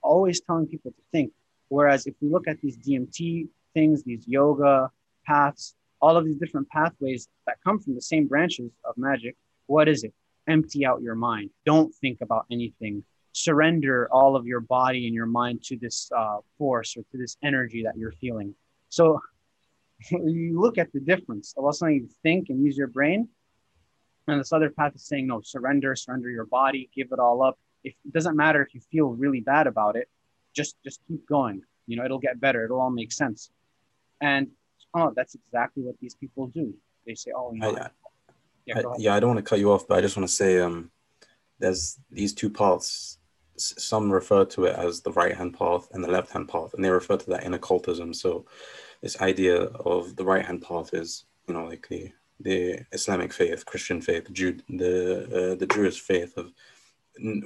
always 0.01 0.41
telling 0.41 0.67
people 0.67 0.91
to 0.91 1.01
think. 1.11 1.31
Whereas 1.69 2.07
if 2.07 2.15
we 2.21 2.29
look 2.29 2.47
at 2.47 2.59
these 2.61 2.77
DMT 2.77 3.47
things, 3.73 4.03
these 4.03 4.27
yoga 4.27 4.89
paths, 5.25 5.75
all 6.01 6.15
of 6.15 6.25
these 6.25 6.37
different 6.37 6.69
pathways 6.69 7.27
that 7.45 7.57
come 7.63 7.79
from 7.79 7.95
the 7.95 8.01
same 8.01 8.27
branches 8.27 8.71
of 8.85 8.97
magic, 8.97 9.35
what 9.67 9.87
is 9.87 10.03
it? 10.03 10.13
Empty 10.47 10.85
out 10.85 11.01
your 11.01 11.15
mind. 11.15 11.49
Don't 11.65 11.93
think 11.95 12.21
about 12.21 12.45
anything. 12.51 13.03
Surrender 13.33 14.07
all 14.11 14.35
of 14.35 14.47
your 14.47 14.61
body 14.61 15.05
and 15.05 15.13
your 15.13 15.25
mind 15.25 15.61
to 15.63 15.77
this 15.77 16.09
uh, 16.15 16.37
force 16.57 16.95
or 16.95 17.03
to 17.11 17.17
this 17.17 17.37
energy 17.43 17.83
that 17.83 17.97
you're 17.97 18.13
feeling. 18.13 18.55
So 18.89 19.19
you 20.10 20.60
look 20.60 20.78
at 20.78 20.92
the 20.92 21.00
difference. 21.00 21.54
Allah 21.56 21.72
saying 21.72 21.94
you 21.94 22.08
think 22.22 22.48
and 22.48 22.64
use 22.64 22.76
your 22.76 22.88
brain. 22.88 23.28
And 24.28 24.40
this 24.40 24.52
other 24.52 24.70
path 24.70 24.94
is 24.94 25.04
saying, 25.04 25.26
no, 25.26 25.40
surrender, 25.40 25.96
surrender 25.96 26.30
your 26.30 26.46
body, 26.46 26.88
give 26.94 27.08
it 27.10 27.18
all 27.18 27.42
up. 27.42 27.58
If 27.82 27.94
it 28.04 28.12
doesn't 28.12 28.36
matter 28.36 28.62
if 28.62 28.74
you 28.74 28.80
feel 28.80 29.08
really 29.08 29.40
bad 29.40 29.66
about 29.66 29.96
it, 29.96 30.08
just 30.54 30.76
just 30.84 31.00
keep 31.08 31.26
going. 31.26 31.62
You 31.86 31.96
know, 31.96 32.04
it'll 32.04 32.20
get 32.20 32.40
better. 32.40 32.64
It'll 32.64 32.80
all 32.80 32.90
make 32.90 33.12
sense. 33.12 33.50
And 34.20 34.48
oh, 34.94 35.12
that's 35.16 35.34
exactly 35.34 35.82
what 35.82 35.96
these 36.00 36.14
people 36.14 36.46
do. 36.48 36.74
They 37.06 37.14
say, 37.14 37.32
oh, 37.36 37.52
you 37.52 37.60
know, 37.60 37.76
I, 37.76 37.88
yeah, 38.66 38.78
I, 38.78 38.82
yeah, 38.98 39.14
I 39.14 39.20
don't 39.20 39.30
want 39.30 39.44
to 39.44 39.48
cut 39.48 39.58
you 39.58 39.72
off, 39.72 39.88
but 39.88 39.98
I 39.98 40.00
just 40.00 40.16
want 40.16 40.28
to 40.28 40.34
say, 40.34 40.60
um, 40.60 40.90
there's 41.58 41.98
these 42.10 42.32
two 42.32 42.50
paths. 42.50 43.18
Some 43.56 44.10
refer 44.10 44.44
to 44.46 44.64
it 44.64 44.76
as 44.76 45.02
the 45.02 45.12
right 45.12 45.36
hand 45.36 45.58
path 45.58 45.88
and 45.92 46.02
the 46.02 46.10
left 46.10 46.30
hand 46.30 46.48
path, 46.48 46.74
and 46.74 46.84
they 46.84 46.90
refer 46.90 47.16
to 47.16 47.30
that 47.30 47.44
in 47.44 47.54
occultism. 47.54 48.14
So, 48.14 48.46
this 49.02 49.20
idea 49.20 49.62
of 49.62 50.16
the 50.16 50.24
right 50.24 50.44
hand 50.44 50.62
path 50.62 50.94
is, 50.94 51.24
you 51.46 51.54
know, 51.54 51.64
like 51.64 51.88
the 51.88 52.12
the 52.40 52.80
Islamic 52.92 53.32
faith, 53.32 53.64
Christian 53.64 54.00
faith, 54.00 54.32
Jew, 54.32 54.58
the 54.68 55.52
uh, 55.52 55.54
the 55.56 55.66
Jewish 55.66 56.00
faith 56.00 56.36
of 56.36 56.52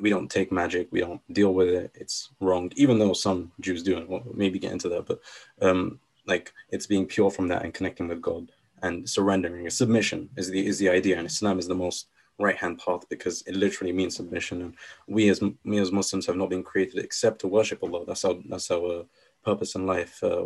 we 0.01 0.11
don't 0.11 0.31
take 0.31 0.53
magic, 0.53 0.89
we 0.91 1.01
don't 1.01 1.21
deal 1.33 1.53
with 1.53 1.69
it. 1.69 1.91
It's 1.95 2.31
wrong, 2.41 2.71
even 2.77 2.99
though 2.99 3.13
some 3.13 3.53
Jews 3.61 3.83
do, 3.83 3.97
and 3.97 4.09
we'll 4.09 4.23
maybe 4.35 4.59
get 4.59 4.73
into 4.73 4.89
that. 4.91 5.07
But 5.07 5.21
um, 5.61 5.99
like 6.27 6.53
it's 6.71 6.87
being 6.87 7.07
pure 7.07 7.31
from 7.31 7.49
that 7.49 7.65
and 7.65 7.75
connecting 7.75 8.09
with 8.09 8.23
God 8.23 8.51
and 8.83 9.09
surrendering. 9.09 9.69
Submission 9.71 10.29
is 10.37 10.51
the 10.51 10.67
is 10.67 10.79
the 10.79 10.89
idea, 10.89 11.19
and 11.19 11.27
Islam 11.27 11.59
is 11.59 11.67
the 11.67 11.75
most 11.75 12.09
right 12.39 12.57
hand 12.57 12.79
path 12.85 13.09
because 13.09 13.43
it 13.47 13.57
literally 13.57 13.93
means 13.93 14.17
submission. 14.17 14.63
And 14.63 14.75
we 15.07 15.29
as 15.31 15.43
we 15.65 15.79
as 15.79 15.93
Muslims 15.93 16.27
have 16.27 16.37
not 16.37 16.51
been 16.51 16.63
created 16.63 17.03
except 17.03 17.41
to 17.41 17.49
worship 17.49 17.83
Allah. 17.83 18.05
That's 18.07 18.25
our 18.25 18.37
that's 18.49 18.71
our 18.71 19.05
purpose 19.47 19.77
in 19.77 19.87
life. 19.87 20.23
Uh, 20.23 20.41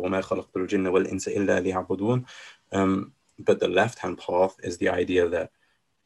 um, 2.73 3.11
but 3.47 3.59
the 3.59 3.67
left 3.67 3.99
hand 3.99 4.17
path 4.19 4.55
is 4.63 4.77
the 4.77 4.89
idea 4.89 5.27
that 5.27 5.51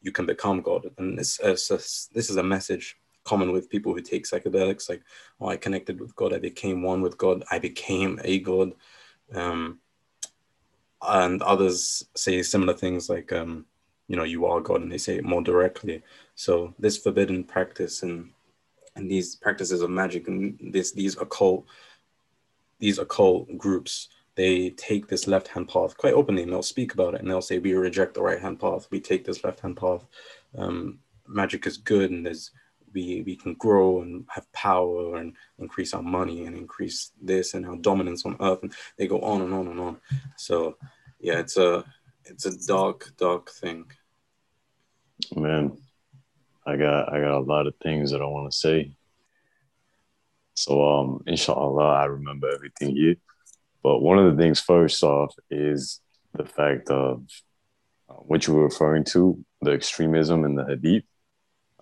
you 0.00 0.12
can 0.12 0.26
become 0.26 0.62
God, 0.62 0.90
and 0.98 1.18
this 1.18 1.38
this 1.38 2.30
is 2.30 2.36
a 2.36 2.42
message 2.42 2.96
common 3.24 3.52
with 3.52 3.68
people 3.74 3.92
who 3.92 4.00
take 4.00 4.24
psychedelics. 4.24 4.88
Like, 4.88 5.02
oh, 5.40 5.48
I 5.48 5.56
connected 5.56 6.00
with 6.00 6.14
God, 6.16 6.32
I 6.32 6.38
became 6.38 6.82
one 6.82 7.02
with 7.02 7.18
God, 7.18 7.44
I 7.50 7.58
became 7.58 8.20
a 8.24 8.38
God. 8.38 8.72
Um, 9.34 9.80
and 11.02 11.42
others 11.42 12.04
say 12.14 12.42
similar 12.42 12.74
things 12.74 13.10
like, 13.10 13.32
um, 13.32 13.66
you 14.08 14.16
know, 14.16 14.24
you 14.24 14.46
are 14.46 14.60
God, 14.60 14.80
and 14.82 14.90
they 14.90 14.98
say 14.98 15.16
it 15.16 15.24
more 15.24 15.42
directly. 15.42 16.02
So 16.34 16.74
this 16.78 16.96
forbidden 16.98 17.44
practice 17.44 18.02
and 18.02 18.30
and 18.96 19.10
these 19.10 19.36
practices 19.36 19.82
of 19.82 19.90
magic 19.90 20.26
and 20.28 20.58
this 20.72 20.92
these 20.92 21.16
occult 21.18 21.66
these 22.78 22.98
occult 22.98 23.56
groups 23.56 24.08
they 24.36 24.70
take 24.70 25.08
this 25.08 25.26
left 25.26 25.48
hand 25.48 25.68
path 25.68 25.96
quite 25.96 26.12
openly 26.12 26.42
and 26.42 26.52
they'll 26.52 26.62
speak 26.62 26.92
about 26.92 27.14
it 27.14 27.20
and 27.20 27.30
they'll 27.30 27.40
say 27.40 27.58
we 27.58 27.72
reject 27.72 28.12
the 28.14 28.22
right 28.22 28.38
hand 28.38 28.60
path. 28.60 28.86
We 28.90 29.00
take 29.00 29.24
this 29.24 29.42
left 29.42 29.60
hand 29.60 29.78
path. 29.78 30.06
Um, 30.56 30.98
magic 31.26 31.66
is 31.66 31.78
good 31.78 32.10
and 32.10 32.24
there's 32.24 32.50
we, 32.92 33.22
we 33.22 33.34
can 33.34 33.54
grow 33.54 34.02
and 34.02 34.26
have 34.28 34.50
power 34.52 35.16
and 35.16 35.34
increase 35.58 35.92
our 35.92 36.02
money 36.02 36.44
and 36.44 36.56
increase 36.56 37.12
this 37.20 37.54
and 37.54 37.66
our 37.66 37.76
dominance 37.76 38.24
on 38.24 38.36
earth 38.40 38.62
and 38.62 38.72
they 38.96 39.06
go 39.06 39.20
on 39.20 39.40
and 39.40 39.54
on 39.54 39.68
and 39.68 39.80
on. 39.80 39.96
So 40.36 40.76
yeah 41.18 41.38
it's 41.38 41.56
a 41.56 41.84
it's 42.26 42.44
a 42.44 42.66
dark 42.66 43.12
dark 43.16 43.50
thing. 43.50 43.86
Man 45.34 45.78
i 46.66 46.76
got 46.76 47.12
i 47.12 47.20
got 47.20 47.38
a 47.38 47.40
lot 47.40 47.66
of 47.66 47.74
things 47.76 48.10
that 48.10 48.20
i 48.20 48.26
want 48.26 48.50
to 48.50 48.56
say 48.56 48.92
so 50.56 50.82
um 50.84 51.20
inshallah 51.26 51.94
i 51.94 52.04
remember 52.04 52.48
everything 52.50 52.94
here 52.94 53.14
but 53.82 54.00
one 54.00 54.18
of 54.18 54.34
the 54.34 54.42
things 54.42 54.60
first 54.60 55.02
off 55.02 55.32
is 55.50 56.00
the 56.34 56.44
fact 56.44 56.90
of 56.90 57.22
uh, 58.08 58.14
what 58.14 58.46
you 58.46 58.54
were 58.54 58.64
referring 58.64 59.04
to 59.04 59.38
the 59.62 59.70
extremism 59.70 60.44
in 60.44 60.54
the 60.54 60.64
hadith 60.64 61.04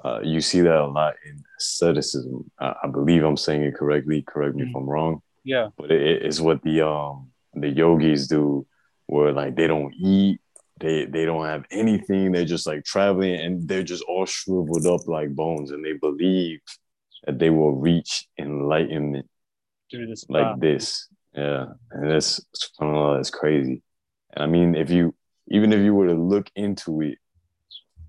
uh, 0.04 0.20
you 0.22 0.40
see 0.40 0.60
that 0.60 0.76
a 0.76 0.86
lot 0.86 1.14
in 1.24 1.42
asceticism. 1.58 2.50
I, 2.60 2.74
I, 2.82 2.88
believe 2.88 3.24
I'm 3.24 3.38
saying 3.38 3.62
it 3.62 3.74
correctly. 3.74 4.20
Correct 4.20 4.54
me 4.54 4.62
mm-hmm. 4.62 4.70
if 4.70 4.76
I'm 4.76 4.88
wrong. 4.88 5.22
Yeah. 5.44 5.68
But 5.78 5.90
it's 5.90 6.40
what 6.40 6.62
the 6.62 6.86
um 6.86 7.30
the 7.54 7.68
yogis 7.68 8.28
do, 8.28 8.66
where 9.06 9.32
like 9.32 9.56
they 9.56 9.66
don't 9.66 9.94
eat, 9.94 10.40
they 10.78 11.06
they 11.06 11.24
don't 11.24 11.46
have 11.46 11.64
anything. 11.70 12.32
They're 12.32 12.44
just 12.44 12.66
like 12.66 12.84
traveling, 12.84 13.34
and 13.40 13.66
they're 13.66 13.82
just 13.82 14.04
all 14.04 14.26
shriveled 14.26 14.86
up 14.86 15.06
like 15.06 15.34
bones, 15.34 15.70
and 15.70 15.84
they 15.84 15.94
believe 15.94 16.60
that 17.24 17.38
they 17.38 17.50
will 17.50 17.72
reach 17.72 18.26
enlightenment 18.38 19.28
through 19.90 20.06
this 20.06 20.24
like 20.28 20.44
path. 20.44 20.60
this. 20.60 21.08
Yeah, 21.34 21.66
and 21.90 22.10
that's 22.10 22.40
that's 22.78 23.30
crazy. 23.30 23.82
And 24.32 24.44
I 24.44 24.46
mean, 24.46 24.74
if 24.74 24.90
you 24.90 25.14
even 25.48 25.72
if 25.72 25.80
you 25.80 25.94
were 25.94 26.06
to 26.06 26.14
look 26.14 26.50
into 26.54 27.00
it, 27.02 27.18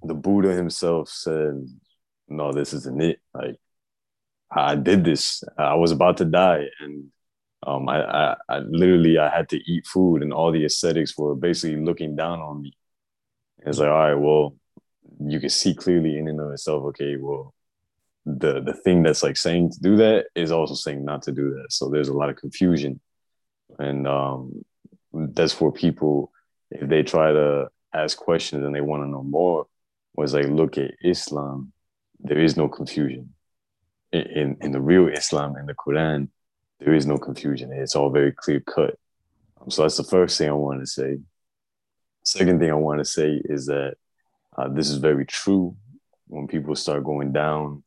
the 0.04 0.13
Buddha 0.13 0.54
himself 0.54 1.10
said 1.10 1.67
no, 2.28 2.51
this 2.51 2.73
isn't 2.73 3.01
it. 3.01 3.19
Like 3.34 3.58
I 4.51 4.75
did 4.75 5.04
this. 5.04 5.43
I 5.58 5.75
was 5.75 5.91
about 5.91 6.17
to 6.17 6.25
die, 6.25 6.65
and 6.80 7.08
um, 7.65 7.89
I, 7.89 8.01
I, 8.04 8.36
I 8.49 8.60
literally 8.60 9.17
I 9.17 9.30
had 9.30 9.49
to 9.49 9.58
eat 9.71 9.88
food, 9.88 10.21
and 10.21 10.34
all 10.34 10.51
the 10.51 10.65
ascetics 10.65 11.17
were 11.17 11.36
basically 11.36 11.84
looking 11.84 12.15
down 12.15 12.39
on 12.39 12.62
me. 12.62 12.73
It's 13.65 13.80
like, 13.80 13.89
all 13.89 13.95
right, 13.95 14.13
well, 14.13 14.56
you 15.19 15.39
can 15.39 15.49
see 15.49 15.73
clearly 15.73 16.17
in 16.17 16.28
and 16.28 16.39
of 16.39 16.51
itself. 16.51 16.84
Okay, 16.86 17.17
well, 17.17 17.55
the 18.26 18.62
the 18.62 18.74
thing 18.74 19.04
that's 19.04 19.24
like 19.24 19.38
saying 19.38 19.72
to 19.72 19.80
do 19.82 19.98
that 19.98 20.26
is 20.36 20.52
also 20.52 20.74
saying 20.74 21.06
not 21.06 21.22
to 21.24 21.32
do 21.32 21.52
that. 21.52 21.72
So 21.72 21.90
there's 21.90 22.10
a 22.10 22.14
lot 22.14 22.30
of 22.30 22.38
confusion, 22.38 23.00
and 23.78 24.08
um, 24.08 24.66
that's 25.14 25.54
for 25.54 25.72
people 25.72 26.32
if 26.72 26.90
they 26.90 27.04
try 27.04 27.32
to 27.32 27.70
ask 27.94 28.18
questions 28.18 28.66
and 28.66 28.76
they 28.76 28.82
want 28.82 29.04
to 29.04 29.08
know 29.08 29.24
more. 29.24 29.68
Was 30.16 30.34
like 30.34 30.48
look 30.48 30.78
at 30.78 30.92
Islam 31.04 31.74
there 32.20 32.40
is 32.40 32.58
no 32.58 32.68
confusion. 32.68 33.34
In, 34.12 34.58
in, 34.62 34.72
the 34.72 34.80
real 34.80 35.10
Islam 35.10 35.58
in 35.58 35.66
the 35.66 35.74
Quran, 35.74 36.30
there 36.80 36.94
is 36.94 37.06
no 37.06 37.18
confusion. 37.18 37.74
It's 37.74 37.96
all 37.96 38.10
very 38.10 38.32
clear 38.32 38.62
cut. 38.62 38.98
Um, 39.60 39.70
so 39.70 39.82
that's 39.82 39.98
the 39.98 40.04
first 40.04 40.38
thing 40.38 40.50
I 40.50 40.54
want 40.54 40.80
to 40.80 40.88
say. 40.88 41.20
Second 42.24 42.60
thing 42.60 42.72
I 42.72 42.76
want 42.76 43.00
to 43.00 43.06
say 43.06 43.42
is 43.44 43.66
that 43.66 43.96
uh, 44.58 44.70
this 44.70 44.90
is 44.90 44.98
very 44.98 45.26
true 45.26 45.76
when 46.28 46.48
people 46.48 46.76
start 46.76 47.04
going 47.04 47.34
down 47.34 47.84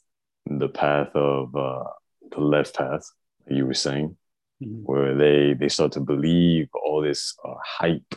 the 0.51 0.69
path 0.69 1.11
of 1.15 1.55
uh, 1.55 1.85
the 2.31 2.41
left 2.41 2.77
path, 2.77 3.11
you 3.49 3.67
were 3.67 3.75
saying, 3.75 4.17
mm-hmm. 4.63 4.83
where 4.85 5.15
they 5.15 5.55
they 5.55 5.69
start 5.69 5.93
to 5.93 6.01
believe 6.01 6.69
all 6.75 7.03
this 7.03 7.37
uh, 7.45 7.55
hype, 7.63 8.15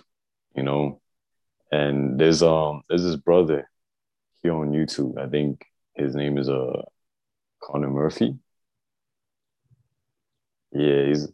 you 0.56 0.64
know. 0.64 1.02
And 1.72 2.20
there's 2.20 2.44
um 2.44 2.84
there's 2.90 3.04
this 3.04 3.16
brother 3.16 3.70
here 4.44 4.54
on 4.54 4.72
YouTube. 4.72 5.18
I 5.18 5.28
think 5.28 5.66
his 5.96 6.16
name 6.16 6.38
is 6.38 6.50
uh 6.50 6.82
Connor 7.62 7.90
Murphy. 7.90 8.38
Yeah, 10.72 11.06
he's 11.06 11.28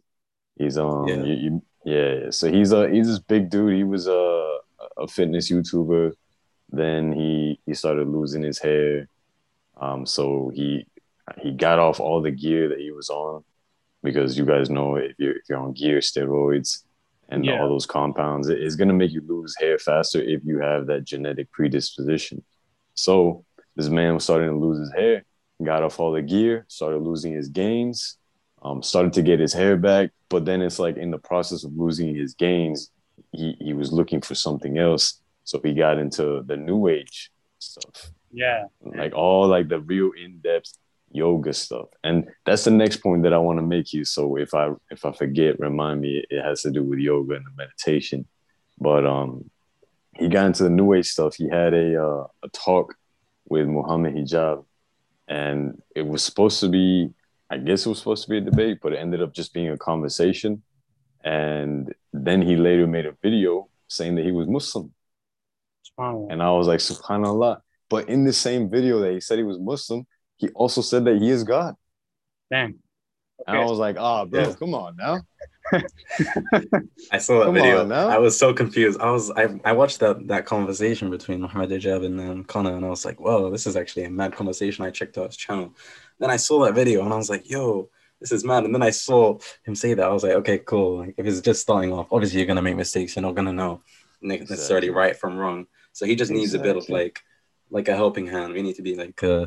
he's 0.56 0.78
um 0.78 1.06
yeah. 1.08 1.22
You, 1.22 1.34
you, 1.34 1.62
yeah, 1.84 2.30
so 2.30 2.50
he's 2.50 2.72
a 2.72 2.88
he's 2.90 3.06
this 3.06 3.18
big 3.18 3.50
dude. 3.50 3.74
He 3.74 3.84
was 3.84 4.06
a 4.06 4.58
a 4.96 5.08
fitness 5.08 5.50
YouTuber. 5.50 6.12
Then 6.70 7.12
he 7.12 7.60
he 7.66 7.74
started 7.74 8.08
losing 8.08 8.42
his 8.42 8.58
hair. 8.58 9.08
Um, 9.80 10.06
so 10.06 10.50
he 10.54 10.86
he 11.40 11.52
got 11.52 11.78
off 11.78 12.00
all 12.00 12.20
the 12.20 12.30
gear 12.30 12.68
that 12.68 12.78
he 12.78 12.90
was 12.90 13.10
on 13.10 13.44
because 14.02 14.38
you 14.38 14.44
guys 14.44 14.70
know 14.70 14.96
if 14.96 15.14
you're 15.18 15.36
if 15.36 15.42
you're 15.48 15.58
on 15.58 15.72
gear, 15.72 15.98
steroids, 15.98 16.84
and 17.28 17.44
yeah. 17.44 17.60
all 17.60 17.68
those 17.68 17.86
compounds, 17.86 18.48
it's 18.48 18.76
gonna 18.76 18.92
make 18.92 19.12
you 19.12 19.22
lose 19.26 19.54
hair 19.58 19.78
faster 19.78 20.20
if 20.20 20.42
you 20.44 20.58
have 20.60 20.86
that 20.86 21.04
genetic 21.04 21.50
predisposition. 21.52 22.42
So 22.94 23.44
this 23.76 23.88
man 23.88 24.14
was 24.14 24.24
starting 24.24 24.48
to 24.48 24.56
lose 24.56 24.78
his 24.78 24.92
hair, 24.92 25.24
got 25.62 25.82
off 25.82 26.00
all 26.00 26.12
the 26.12 26.22
gear, 26.22 26.64
started 26.68 26.98
losing 26.98 27.32
his 27.32 27.48
gains, 27.48 28.16
um, 28.62 28.82
started 28.82 29.12
to 29.14 29.22
get 29.22 29.40
his 29.40 29.52
hair 29.52 29.76
back. 29.76 30.10
But 30.28 30.44
then 30.44 30.62
it's 30.62 30.78
like 30.78 30.96
in 30.96 31.10
the 31.10 31.18
process 31.18 31.64
of 31.64 31.72
losing 31.76 32.14
his 32.14 32.34
gains, 32.34 32.90
he, 33.32 33.56
he 33.60 33.72
was 33.72 33.92
looking 33.92 34.20
for 34.20 34.34
something 34.34 34.78
else. 34.78 35.20
So 35.44 35.60
he 35.62 35.74
got 35.74 35.98
into 35.98 36.42
the 36.44 36.56
new 36.56 36.88
age 36.88 37.30
stuff. 37.58 38.10
Yeah. 38.32 38.64
Like 38.80 39.14
all 39.14 39.48
like 39.48 39.68
the 39.68 39.80
real 39.80 40.10
in-depth 40.12 40.72
yoga 41.10 41.52
stuff. 41.52 41.88
And 42.04 42.28
that's 42.44 42.64
the 42.64 42.70
next 42.70 42.98
point 42.98 43.22
that 43.22 43.32
I 43.32 43.38
want 43.38 43.58
to 43.58 43.62
make 43.62 43.92
you. 43.92 44.04
So 44.04 44.36
if 44.36 44.54
I 44.54 44.72
if 44.90 45.04
I 45.04 45.12
forget, 45.12 45.58
remind 45.58 46.00
me 46.00 46.24
it 46.28 46.42
has 46.42 46.62
to 46.62 46.70
do 46.70 46.82
with 46.82 46.98
yoga 46.98 47.34
and 47.36 47.46
the 47.46 47.50
meditation. 47.56 48.26
But 48.78 49.06
um 49.06 49.50
he 50.18 50.28
got 50.28 50.46
into 50.46 50.64
the 50.64 50.70
new 50.70 50.92
age 50.94 51.06
stuff. 51.06 51.36
He 51.36 51.48
had 51.48 51.74
a 51.74 52.02
uh, 52.02 52.26
a 52.42 52.48
talk 52.52 52.94
with 53.48 53.66
Muhammad 53.66 54.14
Hijab, 54.14 54.64
and 55.28 55.80
it 55.94 56.06
was 56.06 56.22
supposed 56.24 56.60
to 56.60 56.68
be, 56.68 57.10
I 57.48 57.58
guess 57.58 57.86
it 57.86 57.88
was 57.88 57.98
supposed 57.98 58.24
to 58.24 58.30
be 58.30 58.38
a 58.38 58.40
debate, 58.42 58.78
but 58.82 58.92
it 58.92 58.96
ended 58.96 59.22
up 59.22 59.32
just 59.32 59.54
being 59.54 59.68
a 59.68 59.78
conversation. 59.78 60.62
And 61.24 61.94
then 62.12 62.42
he 62.42 62.56
later 62.56 62.86
made 62.86 63.06
a 63.06 63.16
video 63.22 63.68
saying 63.88 64.16
that 64.16 64.24
he 64.24 64.32
was 64.32 64.48
Muslim, 64.48 64.92
and 66.30 66.42
I 66.42 66.50
was 66.50 66.66
like, 66.66 66.80
Subhanallah. 66.80 67.60
But 67.90 68.08
in 68.08 68.24
the 68.24 68.32
same 68.32 68.68
video 68.70 69.00
that 69.00 69.12
he 69.12 69.20
said 69.20 69.38
he 69.38 69.44
was 69.44 69.58
Muslim, 69.58 70.06
he 70.36 70.48
also 70.50 70.80
said 70.82 71.04
that 71.06 71.16
he 71.20 71.30
is 71.30 71.44
God. 71.44 71.74
Damn. 72.50 72.78
And 73.46 73.56
I 73.56 73.64
was 73.64 73.78
like, 73.78 73.96
ah, 73.98 74.24
bro, 74.24 74.40
Yeah. 74.48 74.54
come 74.54 74.74
on 74.74 74.96
now. 74.96 75.20
I 77.12 77.18
saw 77.18 77.40
that 77.40 77.44
Come 77.46 77.54
video. 77.54 77.84
now. 77.84 78.08
I 78.08 78.18
was 78.18 78.38
so 78.38 78.52
confused. 78.54 79.00
I 79.00 79.10
was 79.10 79.30
I, 79.30 79.48
I 79.64 79.72
watched 79.72 80.00
that 80.00 80.26
that 80.28 80.46
conversation 80.46 81.10
between 81.10 81.40
Muhammad 81.42 81.70
Hijab 81.70 82.04
and 82.04 82.20
um, 82.20 82.44
Connor, 82.44 82.74
and 82.74 82.84
I 82.84 82.88
was 82.88 83.04
like, 83.04 83.20
"Whoa, 83.20 83.50
this 83.50 83.66
is 83.66 83.76
actually 83.76 84.04
a 84.04 84.10
mad 84.10 84.32
conversation." 84.34 84.84
I 84.84 84.90
checked 84.90 85.18
out 85.18 85.26
his 85.26 85.36
channel. 85.36 85.74
Then 86.18 86.30
I 86.30 86.36
saw 86.36 86.64
that 86.64 86.74
video, 86.74 87.04
and 87.04 87.12
I 87.12 87.16
was 87.16 87.28
like, 87.30 87.48
"Yo, 87.50 87.90
this 88.20 88.32
is 88.32 88.44
mad." 88.44 88.64
And 88.64 88.74
then 88.74 88.82
I 88.82 88.90
saw 88.90 89.38
him 89.64 89.74
say 89.74 89.94
that. 89.94 90.04
I 90.08 90.12
was 90.12 90.22
like, 90.22 90.32
"Okay, 90.32 90.58
cool." 90.58 90.98
Like, 91.00 91.14
if 91.18 91.26
it's 91.26 91.40
just 91.42 91.60
starting 91.60 91.92
off, 91.92 92.08
obviously 92.10 92.38
you're 92.38 92.46
gonna 92.46 92.62
make 92.62 92.76
mistakes. 92.76 93.14
You're 93.14 93.22
not 93.22 93.34
gonna 93.34 93.52
know 93.52 93.82
necessarily 94.22 94.88
Exactly. 94.88 94.90
right 94.90 95.16
from 95.16 95.36
wrong. 95.36 95.66
So 95.92 96.06
he 96.06 96.16
just 96.16 96.30
needs 96.30 96.54
a 96.54 96.58
bit 96.58 96.76
of 96.76 96.88
like 96.88 97.20
like 97.70 97.88
a 97.88 97.96
helping 97.96 98.26
hand. 98.26 98.52
We 98.52 98.62
need 98.62 98.76
to 98.76 98.82
be 98.82 98.96
like 98.96 99.22
uh, 99.22 99.46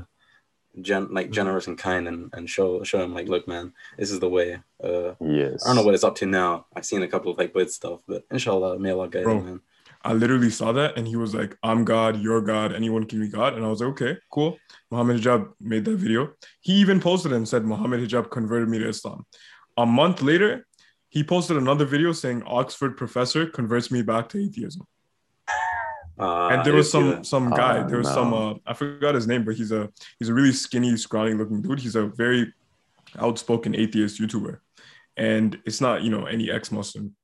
gen 0.81 1.13
like 1.13 1.31
generous 1.31 1.67
and 1.67 1.77
kind, 1.77 2.07
and 2.07 2.29
and 2.33 2.49
show 2.49 2.83
show 2.83 3.01
him 3.03 3.13
like, 3.13 3.27
look, 3.27 3.47
man, 3.47 3.73
this 3.97 4.11
is 4.11 4.19
the 4.19 4.29
way. 4.29 4.59
Uh, 4.83 5.13
Yes. 5.19 5.63
I 5.63 5.69
don't 5.69 5.75
know 5.77 5.83
what 5.83 5.93
it's 5.93 6.03
up 6.03 6.15
to 6.15 6.25
now. 6.25 6.65
I've 6.75 6.85
seen 6.85 7.03
a 7.03 7.07
couple 7.07 7.31
of 7.31 7.37
like 7.37 7.53
weird 7.55 7.71
stuff, 7.71 8.01
but 8.07 8.23
inshallah, 8.31 8.79
may 8.79 8.91
Allah 8.91 9.09
guide 9.09 9.23
Bro. 9.23 9.39
him, 9.39 9.45
man. 9.45 9.61
I 10.03 10.13
literally 10.13 10.49
saw 10.49 10.71
that 10.71 10.97
and 10.97 11.07
he 11.07 11.15
was 11.15 11.35
like, 11.35 11.55
I'm 11.61 11.85
God, 11.85 12.19
you're 12.19 12.41
God, 12.41 12.73
anyone 12.73 13.05
can 13.05 13.19
be 13.19 13.27
God. 13.27 13.53
And 13.53 13.63
I 13.63 13.67
was 13.69 13.81
like, 13.81 13.91
okay, 13.91 14.17
cool. 14.31 14.57
Muhammad 14.89 15.21
Hijab 15.21 15.53
made 15.59 15.85
that 15.85 15.97
video. 15.97 16.31
He 16.61 16.73
even 16.73 16.99
posted 16.99 17.33
and 17.33 17.47
said, 17.47 17.65
Muhammad 17.65 17.99
Hijab 18.01 18.31
converted 18.31 18.67
me 18.67 18.79
to 18.79 18.89
Islam. 18.89 19.27
A 19.77 19.85
month 19.85 20.23
later, 20.23 20.65
he 21.09 21.23
posted 21.23 21.57
another 21.57 21.85
video 21.85 22.13
saying 22.13 22.41
Oxford 22.47 22.97
professor 22.97 23.45
converts 23.45 23.91
me 23.91 24.01
back 24.01 24.29
to 24.29 24.43
atheism. 24.43 24.87
Uh, 26.21 26.49
and 26.51 26.63
there 26.65 26.73
was 26.75 26.91
some 26.91 27.09
that. 27.09 27.25
some 27.25 27.49
guy, 27.49 27.79
Ah, 27.79 27.87
there 27.87 27.97
was 27.97 28.07
no. 28.09 28.13
some 28.13 28.33
uh, 28.33 28.53
I 28.65 28.73
forgot 28.73 29.15
his 29.15 29.27
name, 29.27 29.43
but 29.43 29.55
he's 29.55 29.71
a 29.71 29.89
he's 30.19 30.29
a 30.29 30.33
really 30.33 30.51
skinny, 30.51 30.95
scrawny 30.97 31.33
looking 31.33 31.61
dude. 31.61 31.79
He's 31.79 31.95
a 31.95 32.05
very 32.07 32.53
outspoken 33.17 33.75
atheist 33.75 34.19
YouTuber. 34.21 34.59
And 35.17 35.59
it's 35.65 35.81
not, 35.81 36.03
you 36.03 36.09
know, 36.09 36.25
any 36.25 36.49
ex-Muslim. 36.49 37.15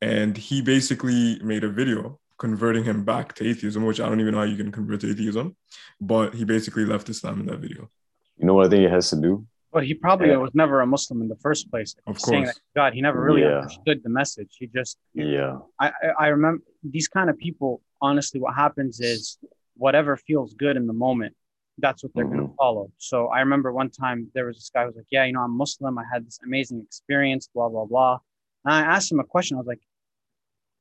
And 0.00 0.36
he 0.36 0.60
basically 0.62 1.38
made 1.42 1.62
a 1.64 1.68
video 1.68 2.18
converting 2.38 2.84
him 2.84 3.04
back 3.04 3.34
to 3.36 3.48
atheism, 3.48 3.84
which 3.84 4.00
I 4.00 4.08
don't 4.08 4.20
even 4.20 4.32
know 4.34 4.40
how 4.40 4.44
you 4.52 4.56
can 4.56 4.72
convert 4.72 5.00
to 5.00 5.10
atheism, 5.10 5.56
but 6.00 6.34
he 6.34 6.44
basically 6.44 6.84
left 6.84 7.08
Islam 7.08 7.40
in 7.40 7.46
that 7.46 7.58
video. 7.58 7.88
You 8.36 8.46
know 8.46 8.54
what 8.54 8.66
I 8.66 8.70
think 8.70 8.84
it 8.84 8.90
has 8.90 9.10
to 9.10 9.16
do? 9.20 9.46
But 9.72 9.84
he 9.84 9.94
probably 9.94 10.28
Yeah. 10.30 10.36
was 10.36 10.54
never 10.54 10.80
a 10.80 10.86
Muslim 10.86 11.20
in 11.22 11.28
the 11.28 11.36
first 11.36 11.70
place. 11.70 11.94
Of 12.06 12.16
he's 12.16 12.24
saying 12.24 12.44
course. 12.44 12.54
that 12.56 12.80
God, 12.80 12.94
he 12.94 13.00
never 13.02 13.20
really 13.22 13.42
Yeah. 13.42 13.58
understood 13.58 14.02
the 14.02 14.10
message. 14.20 14.56
He 14.58 14.66
just 14.68 14.98
Yeah. 15.14 15.58
I, 15.80 15.86
I 15.88 16.08
I 16.24 16.26
remember 16.28 16.62
these 16.82 17.08
kind 17.08 17.28
of 17.30 17.36
people. 17.38 17.82
Honestly, 18.00 18.40
what 18.40 18.54
happens 18.54 19.00
is 19.00 19.38
whatever 19.76 20.16
feels 20.16 20.54
good 20.54 20.76
in 20.76 20.86
the 20.86 20.92
moment, 20.92 21.34
that's 21.78 22.02
what 22.02 22.12
they're 22.14 22.24
going 22.26 22.48
to 22.48 22.54
follow. 22.56 22.90
So 22.98 23.28
I 23.28 23.40
remember 23.40 23.72
one 23.72 23.90
time 23.90 24.28
there 24.34 24.46
was 24.46 24.56
this 24.56 24.70
guy 24.72 24.82
who 24.82 24.88
was 24.88 24.96
like, 24.96 25.06
"Yeah, 25.10 25.24
you 25.24 25.32
know, 25.32 25.42
I'm 25.42 25.56
Muslim. 25.56 25.98
I 25.98 26.04
had 26.12 26.26
this 26.26 26.38
amazing 26.44 26.82
experience. 26.84 27.48
Blah 27.54 27.68
blah 27.68 27.84
blah." 27.84 28.18
And 28.64 28.74
I 28.74 28.80
asked 28.80 29.10
him 29.12 29.20
a 29.20 29.24
question. 29.24 29.56
I 29.56 29.58
was 29.58 29.66
like, 29.66 29.80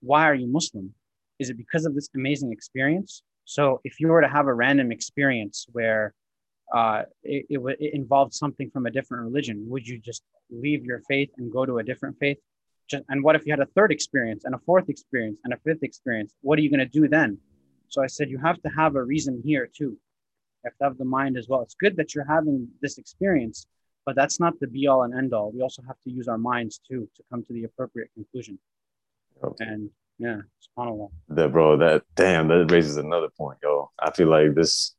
"Why 0.01 0.23
are 0.23 0.35
you 0.35 0.47
Muslim? 0.47 0.93
Is 1.39 1.49
it 1.49 1.57
because 1.57 1.85
of 1.85 1.93
this 1.95 2.09
amazing 2.15 2.51
experience?" 2.51 3.21
So 3.45 3.79
if 3.83 3.99
you 3.99 4.09
were 4.09 4.21
to 4.21 4.27
have 4.27 4.47
a 4.47 4.53
random 4.53 4.91
experience 4.91 5.67
where 5.71 6.13
uh, 6.73 7.03
it, 7.23 7.45
it, 7.49 7.59
it 7.79 7.93
involved 7.93 8.33
something 8.33 8.69
from 8.71 8.87
a 8.87 8.91
different 8.91 9.23
religion, 9.23 9.65
would 9.69 9.87
you 9.87 9.99
just 9.99 10.23
leave 10.49 10.83
your 10.83 11.01
faith 11.07 11.29
and 11.37 11.51
go 11.51 11.65
to 11.65 11.77
a 11.77 11.83
different 11.83 12.17
faith? 12.19 12.37
Just, 12.89 13.03
and 13.09 13.23
what 13.23 13.35
if 13.35 13.45
you 13.45 13.51
had 13.51 13.59
a 13.59 13.65
third 13.75 13.91
experience 13.91 14.45
and 14.45 14.55
a 14.55 14.59
fourth 14.59 14.89
experience 14.89 15.39
and 15.43 15.53
a 15.53 15.57
fifth 15.57 15.83
experience? 15.83 16.33
What 16.41 16.57
are 16.57 16.61
you 16.61 16.69
going 16.69 16.79
to 16.79 16.85
do 16.85 17.07
then? 17.07 17.37
So 17.89 18.03
I 18.03 18.07
said, 18.07 18.29
you 18.29 18.37
have 18.39 18.61
to 18.61 18.69
have 18.69 18.95
a 18.95 19.03
reason 19.03 19.41
here 19.43 19.67
too. 19.67 19.97
You 20.63 20.65
have 20.65 20.77
to 20.77 20.83
have 20.85 20.97
the 20.97 21.05
mind 21.05 21.37
as 21.37 21.47
well. 21.47 21.61
It's 21.61 21.75
good 21.75 21.97
that 21.97 22.15
you're 22.15 22.25
having 22.27 22.67
this 22.81 22.97
experience, 22.97 23.67
but 24.05 24.15
that's 24.15 24.39
not 24.39 24.59
the 24.59 24.67
be 24.67 24.87
all 24.87 25.03
and 25.03 25.13
end 25.13 25.33
all. 25.33 25.51
We 25.51 25.61
also 25.61 25.81
have 25.87 25.97
to 26.03 26.09
use 26.09 26.27
our 26.27 26.37
minds 26.37 26.79
too 26.87 27.09
to 27.15 27.23
come 27.29 27.43
to 27.43 27.53
the 27.53 27.63
appropriate 27.65 28.09
conclusion. 28.13 28.59
Okay. 29.43 29.65
And 29.65 29.89
yeah, 30.19 30.37
subhanAllah. 30.77 31.09
That 31.29 31.51
bro, 31.51 31.77
that 31.77 32.03
damn, 32.15 32.47
that 32.47 32.71
raises 32.71 32.97
another 32.97 33.29
point, 33.37 33.59
yo. 33.63 33.91
I 33.99 34.11
feel 34.11 34.27
like 34.27 34.55
this 34.55 34.95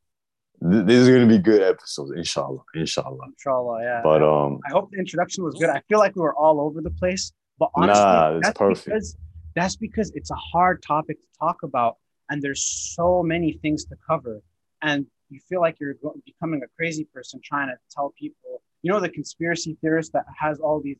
th- 0.61 0.85
this 0.85 1.01
is 1.01 1.09
gonna 1.09 1.27
be 1.27 1.37
good 1.37 1.61
episodes, 1.61 2.11
inshallah, 2.15 2.63
inshallah. 2.73 3.27
Inshallah, 3.27 3.83
yeah. 3.83 4.01
But 4.01 4.23
um, 4.23 4.59
I 4.65 4.71
hope 4.71 4.91
the 4.91 4.97
introduction 4.97 5.43
was 5.43 5.55
good. 5.55 5.69
I 5.69 5.81
feel 5.89 5.99
like 5.99 6.15
we 6.15 6.21
were 6.21 6.35
all 6.35 6.61
over 6.61 6.81
the 6.81 6.91
place, 6.91 7.33
but 7.59 7.69
honestly, 7.75 8.01
Nah, 8.03 8.39
that's 8.39 8.57
perfect. 8.57 8.85
because 8.85 9.17
that's 9.55 9.75
because 9.75 10.11
it's 10.15 10.31
a 10.31 10.35
hard 10.35 10.81
topic 10.81 11.17
to 11.19 11.39
talk 11.39 11.63
about, 11.63 11.97
and 12.29 12.41
there's 12.41 12.63
so 12.63 13.21
many 13.21 13.53
things 13.61 13.85
to 13.85 13.95
cover, 14.07 14.41
and 14.81 15.05
you 15.29 15.39
feel 15.47 15.61
like 15.61 15.77
you're 15.79 15.95
becoming 16.25 16.63
a 16.63 16.67
crazy 16.75 17.05
person 17.13 17.39
trying 17.43 17.67
to 17.67 17.75
tell 17.91 18.13
people, 18.17 18.61
you 18.81 18.91
know, 18.91 18.99
the 18.99 19.09
conspiracy 19.09 19.77
theorist 19.81 20.13
that 20.13 20.25
has 20.39 20.59
all 20.59 20.81
these 20.81 20.97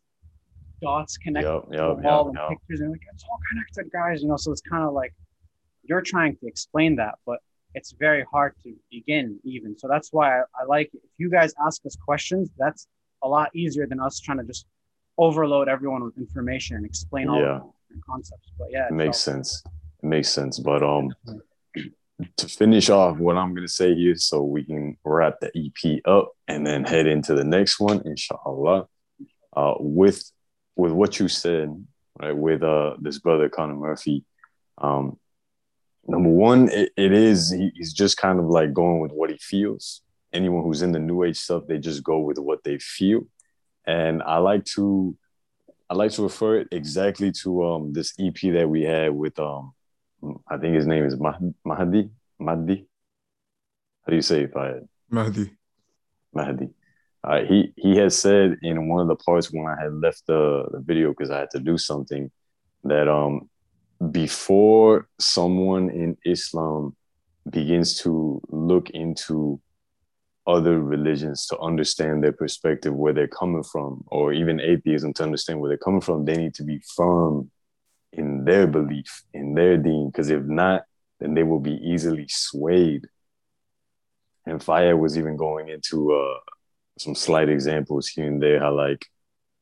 dots 0.82 1.18
connected 1.18 1.50
yep, 1.52 1.64
to 1.72 1.78
yep, 1.78 1.88
the 1.88 2.02
wall 2.04 2.26
yep, 2.26 2.28
and 2.28 2.38
yep. 2.38 2.50
pictures, 2.50 2.82
and 2.82 2.92
like 2.92 3.02
it's 3.14 3.24
all 3.24 3.40
connected, 3.50 3.92
guys. 3.92 4.22
You 4.22 4.28
know, 4.28 4.38
so 4.38 4.52
it's 4.52 4.62
kind 4.62 4.84
of 4.84 4.94
like 4.94 5.14
you're 5.84 6.02
trying 6.02 6.36
to 6.38 6.48
explain 6.48 6.96
that, 6.98 7.16
but 7.26 7.40
it's 7.76 7.92
very 7.94 8.26
hard 8.32 8.54
to 8.64 8.74
begin 8.92 9.40
even. 9.44 9.78
So 9.78 9.88
that's 9.88 10.12
why 10.12 10.40
I, 10.40 10.44
I 10.60 10.66
like 10.68 10.88
it. 10.94 11.02
if 11.04 11.12
you 11.18 11.30
guys 11.30 11.54
ask 11.66 11.86
us 11.86 11.96
questions, 11.96 12.50
that's 12.58 12.88
a 13.24 13.28
lot 13.28 13.50
easier 13.56 13.86
than 13.88 14.00
us 14.00 14.20
trying 14.20 14.38
to 14.40 14.44
just 14.44 14.66
overload 15.20 15.68
everyone 15.68 16.04
with 16.04 16.18
information 16.18 16.78
and 16.78 16.86
explain 16.86 17.28
all 17.30 17.40
Yeah. 17.40 17.60
the 17.90 18.02
concepts. 18.10 18.50
But 18.58 18.68
yeah, 18.72 18.88
It 18.88 18.94
makes 18.94 19.18
all- 19.28 19.34
sense. 19.34 19.64
It 20.02 20.08
makes 20.08 20.30
sense. 20.30 20.60
But 20.60 20.82
um, 20.82 21.14
to 22.38 22.48
finish 22.48 22.90
off, 22.90 23.18
what 23.18 23.38
I'm 23.38 23.54
gonna 23.54 23.68
say 23.68 23.94
here, 23.96 24.16
so 24.16 24.44
we 24.44 24.64
can 24.64 24.98
wrap 25.04 25.36
the 25.42 25.52
EP 25.56 26.02
up 26.06 26.32
and 26.48 26.66
then 26.66 26.84
head 26.84 27.06
into 27.08 27.34
the 27.36 27.44
next 27.44 27.80
one, 27.80 28.02
inshallah. 28.06 28.88
Uh, 29.56 29.74
with 29.80 30.24
with 30.76 30.92
what 30.94 31.20
you 31.20 31.28
said, 31.28 31.68
right, 32.22 32.36
with 32.36 32.64
uh 32.64 32.96
this 33.02 33.20
brother 33.20 33.50
Connor 33.50 33.76
Murphy, 33.76 34.24
um, 34.78 35.18
number 36.08 36.30
one, 36.30 36.70
it, 36.70 36.92
it 36.98 37.12
is 37.12 37.52
he, 37.52 37.72
he's 37.76 37.94
just 37.94 38.18
kind 38.18 38.40
of 38.40 38.46
like 38.46 38.74
going 38.74 39.00
with 39.00 39.12
what 39.12 39.30
he 39.30 39.38
feels. 39.38 40.02
Anyone 40.32 40.64
who's 40.64 40.82
in 40.82 40.92
the 40.92 41.00
new 41.00 41.24
age 41.24 41.38
stuff, 41.40 41.64
they 41.68 41.78
just 41.80 42.04
go 42.04 42.20
with 42.20 42.38
what 42.38 42.64
they 42.64 42.78
feel, 42.80 43.22
and 43.90 44.22
I 44.24 44.38
like 44.38 44.66
to 44.76 45.18
I 45.90 45.96
like 45.96 46.12
to 46.12 46.24
refer 46.24 46.58
it 46.62 46.68
exactly 46.72 47.32
to 47.42 47.50
um 47.70 47.94
this 47.94 48.14
EP 48.20 48.40
that 48.54 48.70
we 48.70 48.84
had 48.84 49.10
with 49.12 49.38
um 49.40 49.74
I 50.48 50.58
think 50.58 50.76
his 50.76 50.86
name 50.86 51.06
is 51.06 51.18
Mah- 51.18 51.56
Mahdi 51.66 52.10
Mahdi. 52.40 52.88
How 54.04 54.10
do 54.12 54.16
you 54.16 54.22
say 54.22 54.44
it? 54.44 54.54
Mahdi. 55.10 55.46
Mahdi. 56.34 56.70
Uh, 57.24 57.42
he 57.50 57.74
he 57.76 57.98
had 57.98 58.14
said 58.14 58.58
in 58.62 58.88
one 58.88 59.02
of 59.02 59.08
the 59.08 59.24
parts 59.28 59.52
when 59.52 59.66
I 59.66 59.82
had 59.82 59.94
left 59.94 60.22
the, 60.28 60.68
the 60.72 60.80
video 60.80 61.10
because 61.10 61.32
I 61.32 61.40
had 61.40 61.52
to 61.52 61.60
do 61.60 61.78
something 61.78 62.30
that 62.84 63.08
um 63.10 63.50
before 64.12 65.08
someone 65.20 65.90
in 65.90 66.16
Islam 66.26 66.96
begins 67.50 67.98
to 68.04 68.42
look 68.50 68.92
into 68.92 69.60
other 70.50 70.82
religions 70.82 71.46
to 71.46 71.60
understand 71.60 72.24
their 72.24 72.32
perspective, 72.32 72.94
where 72.94 73.14
they're 73.14 73.28
coming 73.28 73.64
from, 73.64 74.04
or 74.08 74.34
even 74.34 74.60
atheism 74.60 75.14
to 75.14 75.24
understand 75.24 75.60
where 75.60 75.70
they're 75.70 75.78
coming 75.78 76.02
from, 76.02 76.26
they 76.26 76.36
need 76.36 76.56
to 76.56 76.64
be 76.64 76.82
firm 76.96 77.52
in 78.12 78.44
their 78.46 78.66
belief, 78.66 79.22
in 79.34 79.54
their 79.54 79.78
deen, 79.78 80.08
because 80.10 80.30
if 80.30 80.44
not, 80.44 80.84
then 81.20 81.36
they 81.36 81.44
will 81.44 81.60
be 81.60 81.76
easily 81.76 82.26
swayed. 82.28 83.08
And 84.48 84.64
Fire 84.64 84.98
was 84.98 85.18
even 85.18 85.38
going 85.38 85.70
into 85.70 86.14
uh, 86.14 86.40
some 86.98 87.14
slight 87.14 87.50
examples 87.50 88.08
here 88.08 88.26
and 88.26 88.42
there, 88.42 88.60
how 88.60 88.74
like, 88.74 89.06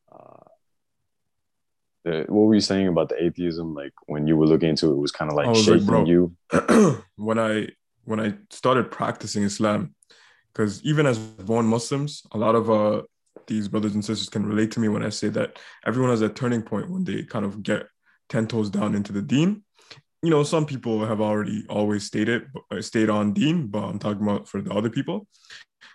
uh, 0.10 0.46
the, 2.06 2.26
what 2.30 2.48
were 2.48 2.56
you 2.56 2.62
saying 2.62 2.88
about 2.88 3.10
the 3.10 3.22
atheism? 3.22 3.74
Like 3.74 3.94
when 4.06 4.26
you 4.26 4.38
were 4.38 4.48
looking 4.48 4.70
into 4.70 4.88
it, 4.88 4.94
it 4.94 4.98
was 4.98 5.12
kind 5.12 5.30
of 5.30 5.36
like 5.36 5.54
shaping 5.56 5.88
like, 5.88 6.08
you. 6.08 6.36
when 7.18 7.38
I 7.38 7.68
when 8.06 8.22
I 8.22 8.36
started 8.50 8.90
practicing 8.90 9.44
Islam, 9.44 9.94
because 10.54 10.84
even 10.84 11.06
as 11.06 11.18
born 11.18 11.66
Muslims, 11.66 12.24
a 12.32 12.38
lot 12.38 12.56
of 12.56 12.70
uh 12.70 13.02
these 13.48 13.68
brothers 13.68 13.94
and 13.94 14.04
sisters 14.04 14.30
can 14.30 14.46
relate 14.46 14.72
to 14.72 14.80
me 14.80 14.90
when 14.90 15.04
I 15.04 15.10
say 15.10 15.30
that 15.30 15.58
everyone 15.86 16.12
has 16.12 16.22
a 16.22 16.30
turning 16.30 16.62
point 16.62 16.90
when 16.90 17.04
they 17.04 17.24
kind 17.24 17.46
of 17.46 17.64
get 17.64 17.88
ten 18.30 18.48
toes 18.48 18.70
down 18.70 18.96
into 18.96 19.14
the 19.14 19.22
Deen. 19.22 19.64
You 20.24 20.32
know, 20.32 20.44
some 20.44 20.66
people 20.66 21.06
have 21.06 21.22
already 21.22 21.64
always 21.70 22.06
stayed 22.06 22.28
it, 22.28 22.44
uh, 22.72 22.82
stayed 22.82 23.10
on 23.10 23.34
Deen, 23.34 23.68
but 23.68 23.84
I'm 23.84 24.00
talking 24.00 24.24
about 24.24 24.48
for 24.48 24.62
the 24.62 24.72
other 24.72 24.90
people. 24.90 25.28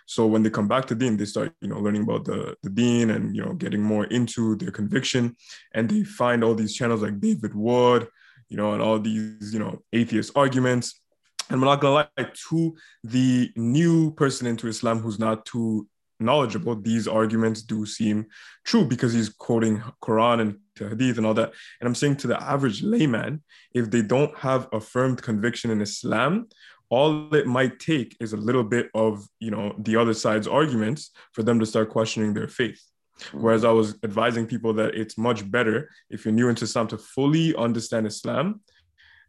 So 0.05 0.25
when 0.25 0.43
they 0.43 0.49
come 0.49 0.67
back 0.67 0.85
to 0.87 0.95
Deen, 0.95 1.17
they 1.17 1.25
start, 1.25 1.53
you 1.61 1.67
know, 1.67 1.79
learning 1.79 2.03
about 2.03 2.25
the 2.25 2.55
the 2.63 2.69
Deen 2.69 3.11
and 3.11 3.35
you 3.35 3.43
know 3.43 3.53
getting 3.53 3.81
more 3.81 4.05
into 4.05 4.55
their 4.55 4.71
conviction, 4.71 5.35
and 5.73 5.89
they 5.89 6.03
find 6.03 6.43
all 6.43 6.55
these 6.55 6.73
channels 6.73 7.01
like 7.01 7.19
David 7.19 7.53
Wood, 7.53 8.07
you 8.49 8.57
know, 8.57 8.73
and 8.73 8.81
all 8.81 8.99
these, 8.99 9.53
you 9.53 9.59
know, 9.59 9.81
atheist 9.91 10.31
arguments. 10.35 11.01
And 11.49 11.61
we're 11.61 11.67
not 11.67 11.81
gonna 11.81 12.07
lie, 12.17 12.29
to 12.49 12.75
the 13.03 13.51
new 13.55 14.11
person 14.11 14.47
into 14.47 14.67
Islam 14.67 14.99
who's 14.99 15.19
not 15.19 15.45
too 15.45 15.87
knowledgeable, 16.19 16.75
these 16.75 17.07
arguments 17.07 17.61
do 17.61 17.85
seem 17.85 18.27
true 18.63 18.85
because 18.85 19.13
he's 19.13 19.29
quoting 19.29 19.83
Quran 20.01 20.41
and 20.41 20.57
Hadith 20.77 21.17
and 21.17 21.25
all 21.25 21.33
that. 21.35 21.53
And 21.79 21.87
I'm 21.87 21.95
saying 21.95 22.17
to 22.17 22.27
the 22.27 22.41
average 22.41 22.81
layman, 22.81 23.43
if 23.73 23.91
they 23.91 24.01
don't 24.01 24.35
have 24.37 24.67
affirmed 24.71 25.21
conviction 25.21 25.69
in 25.69 25.81
Islam, 25.81 26.47
all 26.89 27.33
it 27.33 27.47
might 27.47 27.79
take 27.79 28.15
is 28.19 28.33
a 28.33 28.37
little 28.37 28.63
bit 28.63 28.89
of 28.93 29.27
you 29.39 29.51
know 29.51 29.75
the 29.79 29.95
other 29.95 30.13
side's 30.13 30.47
arguments 30.47 31.11
for 31.31 31.43
them 31.43 31.59
to 31.59 31.65
start 31.65 31.89
questioning 31.89 32.33
their 32.33 32.47
faith. 32.47 32.81
Whereas 33.31 33.63
I 33.63 33.71
was 33.71 33.95
advising 34.03 34.47
people 34.47 34.73
that 34.73 34.95
it's 34.95 35.17
much 35.17 35.49
better 35.49 35.89
if 36.09 36.25
you're 36.25 36.33
new 36.33 36.49
into 36.49 36.65
Islam 36.65 36.87
to 36.89 36.97
fully 36.97 37.55
understand 37.55 38.07
Islam 38.07 38.61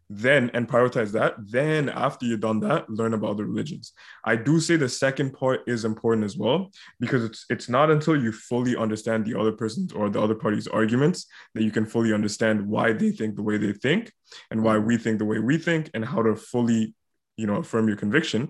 then 0.09 0.51
and 0.53 0.67
prioritize 0.67 1.11
that 1.11 1.33
then 1.39 1.89
after 1.89 2.25
you've 2.25 2.39
done 2.39 2.59
that 2.59 2.87
learn 2.89 3.13
about 3.13 3.37
the 3.37 3.45
religions. 3.45 3.93
I 4.23 4.35
do 4.35 4.59
say 4.59 4.75
the 4.75 4.89
second 4.89 5.33
part 5.33 5.61
is 5.67 5.83
important 5.83 6.25
as 6.25 6.37
well 6.37 6.71
because 6.99 7.23
it's 7.23 7.45
it's 7.49 7.69
not 7.69 7.89
until 7.89 8.21
you 8.21 8.31
fully 8.31 8.75
understand 8.75 9.25
the 9.25 9.39
other 9.39 9.51
person's 9.51 9.93
or 9.93 10.09
the 10.09 10.21
other 10.21 10.35
party's 10.35 10.67
arguments 10.67 11.25
that 11.55 11.63
you 11.63 11.71
can 11.71 11.85
fully 11.85 12.13
understand 12.13 12.67
why 12.67 12.93
they 12.93 13.11
think 13.11 13.35
the 13.35 13.41
way 13.41 13.57
they 13.57 13.73
think 13.73 14.11
and 14.51 14.63
why 14.63 14.77
we 14.77 14.97
think 14.97 15.17
the 15.17 15.25
way 15.25 15.39
we 15.39 15.57
think 15.57 15.89
and 15.95 16.05
how 16.05 16.21
to 16.21 16.35
fully 16.35 16.93
you 17.35 17.47
know 17.47 17.55
affirm 17.55 17.87
your 17.87 17.97
conviction 17.97 18.49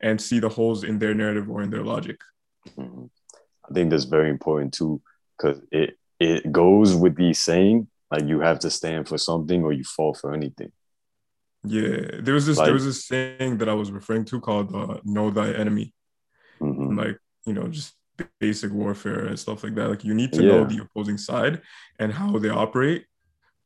and 0.00 0.20
see 0.20 0.38
the 0.38 0.48
holes 0.48 0.84
in 0.84 0.98
their 0.98 1.14
narrative 1.14 1.50
or 1.50 1.62
in 1.62 1.70
their 1.70 1.84
logic. 1.84 2.18
Mm-hmm. 2.78 3.04
i 3.68 3.74
think 3.74 3.90
that's 3.90 4.04
very 4.04 4.30
important 4.30 4.72
too 4.72 5.02
because 5.36 5.60
it 5.70 5.98
it 6.18 6.50
goes 6.50 6.94
with 6.94 7.14
the 7.16 7.34
saying 7.34 7.88
like 8.10 8.24
you 8.24 8.40
have 8.40 8.58
to 8.60 8.70
stand 8.70 9.06
for 9.06 9.18
something 9.18 9.62
or 9.62 9.74
you 9.74 9.84
fall 9.84 10.14
for 10.14 10.32
anything 10.32 10.72
yeah, 11.64 12.20
there 12.20 12.34
was 12.34 12.46
this 12.46 12.58
like, 12.58 12.66
there 12.66 12.74
was 12.74 12.84
this 12.84 13.06
saying 13.06 13.58
that 13.58 13.68
I 13.68 13.74
was 13.74 13.90
referring 13.90 14.24
to 14.26 14.40
called 14.40 14.74
uh, 14.74 14.98
"Know 15.04 15.30
Thy 15.30 15.52
Enemy," 15.52 15.94
mm-hmm. 16.60 16.98
like 16.98 17.18
you 17.46 17.54
know 17.54 17.68
just 17.68 17.94
basic 18.38 18.70
warfare 18.72 19.26
and 19.26 19.38
stuff 19.38 19.64
like 19.64 19.74
that. 19.74 19.88
Like 19.88 20.04
you 20.04 20.14
need 20.14 20.32
to 20.34 20.42
yeah. 20.42 20.48
know 20.48 20.64
the 20.64 20.82
opposing 20.82 21.18
side 21.18 21.62
and 21.98 22.12
how 22.12 22.38
they 22.38 22.50
operate 22.50 23.06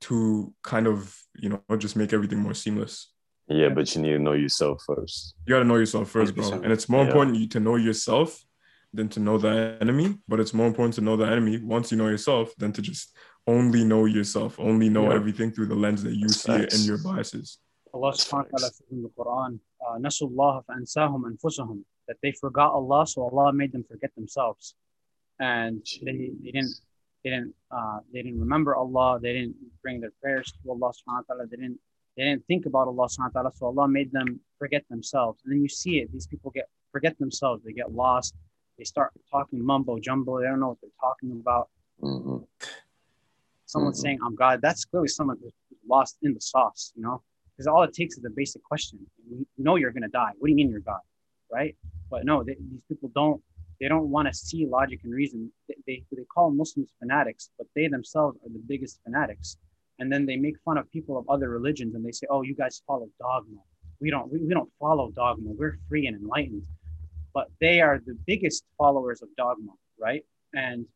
to 0.03 0.55
kind 0.63 0.87
of 0.87 1.17
you 1.35 1.49
know 1.49 1.77
just 1.77 1.97
make 1.97 2.13
everything 2.13 2.39
more 2.39 2.55
seamless. 2.55 3.13
Yeah, 3.49 3.71
but 3.71 3.95
you 3.95 4.03
need 4.03 4.13
to 4.13 4.19
know 4.19 4.35
yourself 4.35 4.83
first. 4.87 5.35
You 5.47 5.55
got 5.55 5.61
to 5.61 5.65
know 5.65 5.77
yourself 5.77 6.11
first, 6.11 6.35
bro. 6.35 6.51
And 6.51 6.71
it's 6.71 6.89
more 6.89 7.03
yeah. 7.03 7.09
important 7.09 7.51
to 7.53 7.61
know 7.61 7.77
yourself 7.77 8.45
than 8.93 9.09
to 9.09 9.21
know 9.21 9.39
the 9.39 9.79
enemy. 9.81 10.19
But 10.29 10.39
it's 10.39 10.55
more 10.55 10.67
important 10.67 10.95
to 10.97 11.01
know 11.01 11.17
the 11.17 11.27
enemy 11.27 11.59
once 11.63 11.91
you 11.91 11.99
know 11.99 12.09
yourself 12.09 12.55
than 12.59 12.73
to 12.75 12.83
just 12.83 13.17
only 13.47 13.85
know 13.85 14.05
yourself, 14.05 14.61
only 14.61 14.91
know 14.91 15.09
yeah. 15.09 15.15
everything 15.15 15.51
through 15.51 15.67
the 15.67 15.75
lens 15.75 16.03
that 16.05 16.15
you 16.15 16.29
That's 16.29 16.43
see 16.43 16.53
it 16.53 16.75
and 16.75 16.85
your 16.85 16.99
biases. 16.99 17.59
Allah 17.95 18.13
subhanahu 18.13 18.53
wa 18.53 18.59
ta'ala 18.59 18.73
says 18.73 18.83
in 18.91 19.03
the 19.03 19.11
Quran, 19.11 19.59
Nasullah 20.01 20.63
fansahum 20.67 21.23
anfusahum, 21.25 21.83
that 22.07 22.17
they 22.23 22.33
forgot 22.33 22.73
Allah, 22.73 23.07
so 23.07 23.23
Allah 23.23 23.53
made 23.53 23.73
them 23.73 23.85
forget 23.85 24.15
themselves. 24.15 24.75
And 25.41 25.85
they, 26.03 26.31
they 26.43 26.51
didn't 26.51 26.75
they 27.25 27.31
didn't 27.31 27.55
uh, 27.71 27.99
they 28.13 28.23
didn't 28.23 28.41
remember 28.41 28.75
Allah, 28.77 29.19
they 29.21 29.33
didn't 29.33 29.57
bring 29.83 30.01
their 30.01 30.13
prayers 30.21 30.53
to 30.53 30.71
Allah 30.71 30.91
subhanahu 30.91 31.29
wa 31.29 31.35
ta'ala, 31.35 31.47
they 31.47 31.57
didn't 31.57 31.79
they 32.17 32.25
didn't 32.25 32.45
think 32.47 32.67
about 32.67 32.89
Allah 32.89 33.07
subhanahu 33.07 33.35
wa 33.35 33.41
ta'ala, 33.43 33.53
so 33.55 33.67
Allah 33.67 33.89
made 33.89 34.11
them 34.13 34.41
forget 34.59 34.85
themselves. 34.91 35.41
And 35.45 35.53
then 35.53 35.63
you 35.63 35.69
see 35.69 35.99
it, 35.99 36.13
these 36.13 36.27
people 36.27 36.51
get 36.51 36.69
forget 36.91 37.19
themselves, 37.19 37.63
they 37.65 37.73
get 37.73 37.93
lost, 37.93 38.35
they 38.77 38.85
start 38.85 39.13
talking 39.31 39.65
mumbo 39.65 39.99
jumbo, 39.99 40.41
they 40.41 40.47
don't 40.47 40.61
know 40.61 40.69
what 40.69 40.81
they're 40.81 41.01
talking 41.01 41.33
about. 41.33 41.69
Mm-hmm. 42.03 42.39
Someone 43.67 43.93
mm-hmm. 43.93 44.01
saying, 44.01 44.19
I'm 44.25 44.35
God, 44.35 44.61
that's 44.63 44.85
clearly 44.85 45.09
someone 45.09 45.37
who's 45.43 45.53
lost 45.87 46.17
in 46.23 46.35
the 46.35 46.41
sauce, 46.41 46.93
you 46.97 47.03
know? 47.03 47.23
Because 47.59 47.67
all 47.67 47.83
it 47.83 47.93
takes 47.93 48.17
is 48.17 48.25
a 48.25 48.31
basic 48.31 48.63
question. 48.63 49.01
You 49.29 49.45
know 49.59 49.75
you're 49.75 49.91
going 49.91 50.05
to 50.05 50.09
die. 50.09 50.31
What 50.39 50.47
do 50.47 50.51
you 50.51 50.55
mean 50.55 50.71
you're 50.71 50.79
God, 50.79 51.01
right? 51.53 51.75
But 52.09 52.25
no, 52.25 52.45
they, 52.45 52.55
these 52.55 52.83
people 52.89 53.11
don't. 53.15 53.43
They 53.81 53.89
don't 53.89 54.11
want 54.11 54.29
to 54.29 54.35
see 54.35 54.67
logic 54.67 55.01
and 55.05 55.13
reason. 55.13 55.53
They, 55.69 55.75
they, 55.87 56.05
they 56.13 56.23
call 56.33 56.51
Muslims 56.51 56.91
fanatics, 57.01 57.51
but 57.59 57.67
they 57.75 57.89
themselves 57.89 58.37
are 58.45 58.49
the 58.49 58.63
biggest 58.67 59.01
fanatics. 59.05 59.57
And 60.01 60.13
then 60.13 60.27
they 60.27 60.37
make 60.37 60.55
fun 60.65 60.79
of 60.79 60.91
people 60.91 61.19
of 61.19 61.29
other 61.29 61.49
religions, 61.49 61.97
and 61.97 62.07
they 62.07 62.13
say, 62.13 62.29
"Oh, 62.31 62.43
you 62.43 62.55
guys 62.55 62.81
follow 62.87 63.09
dogma. 63.21 63.59
We 64.01 64.11
don't. 64.11 64.31
We, 64.33 64.39
we 64.39 64.55
don't 64.55 64.71
follow 64.79 65.11
dogma. 65.11 65.51
We're 65.51 65.79
free 65.89 66.07
and 66.07 66.17
enlightened." 66.17 66.63
But 67.35 67.49
they 67.61 67.81
are 67.81 68.01
the 68.05 68.17
biggest 68.27 68.65
followers 68.79 69.21
of 69.21 69.29
dogma, 69.37 69.73
right? 69.99 70.25
And 70.55 70.87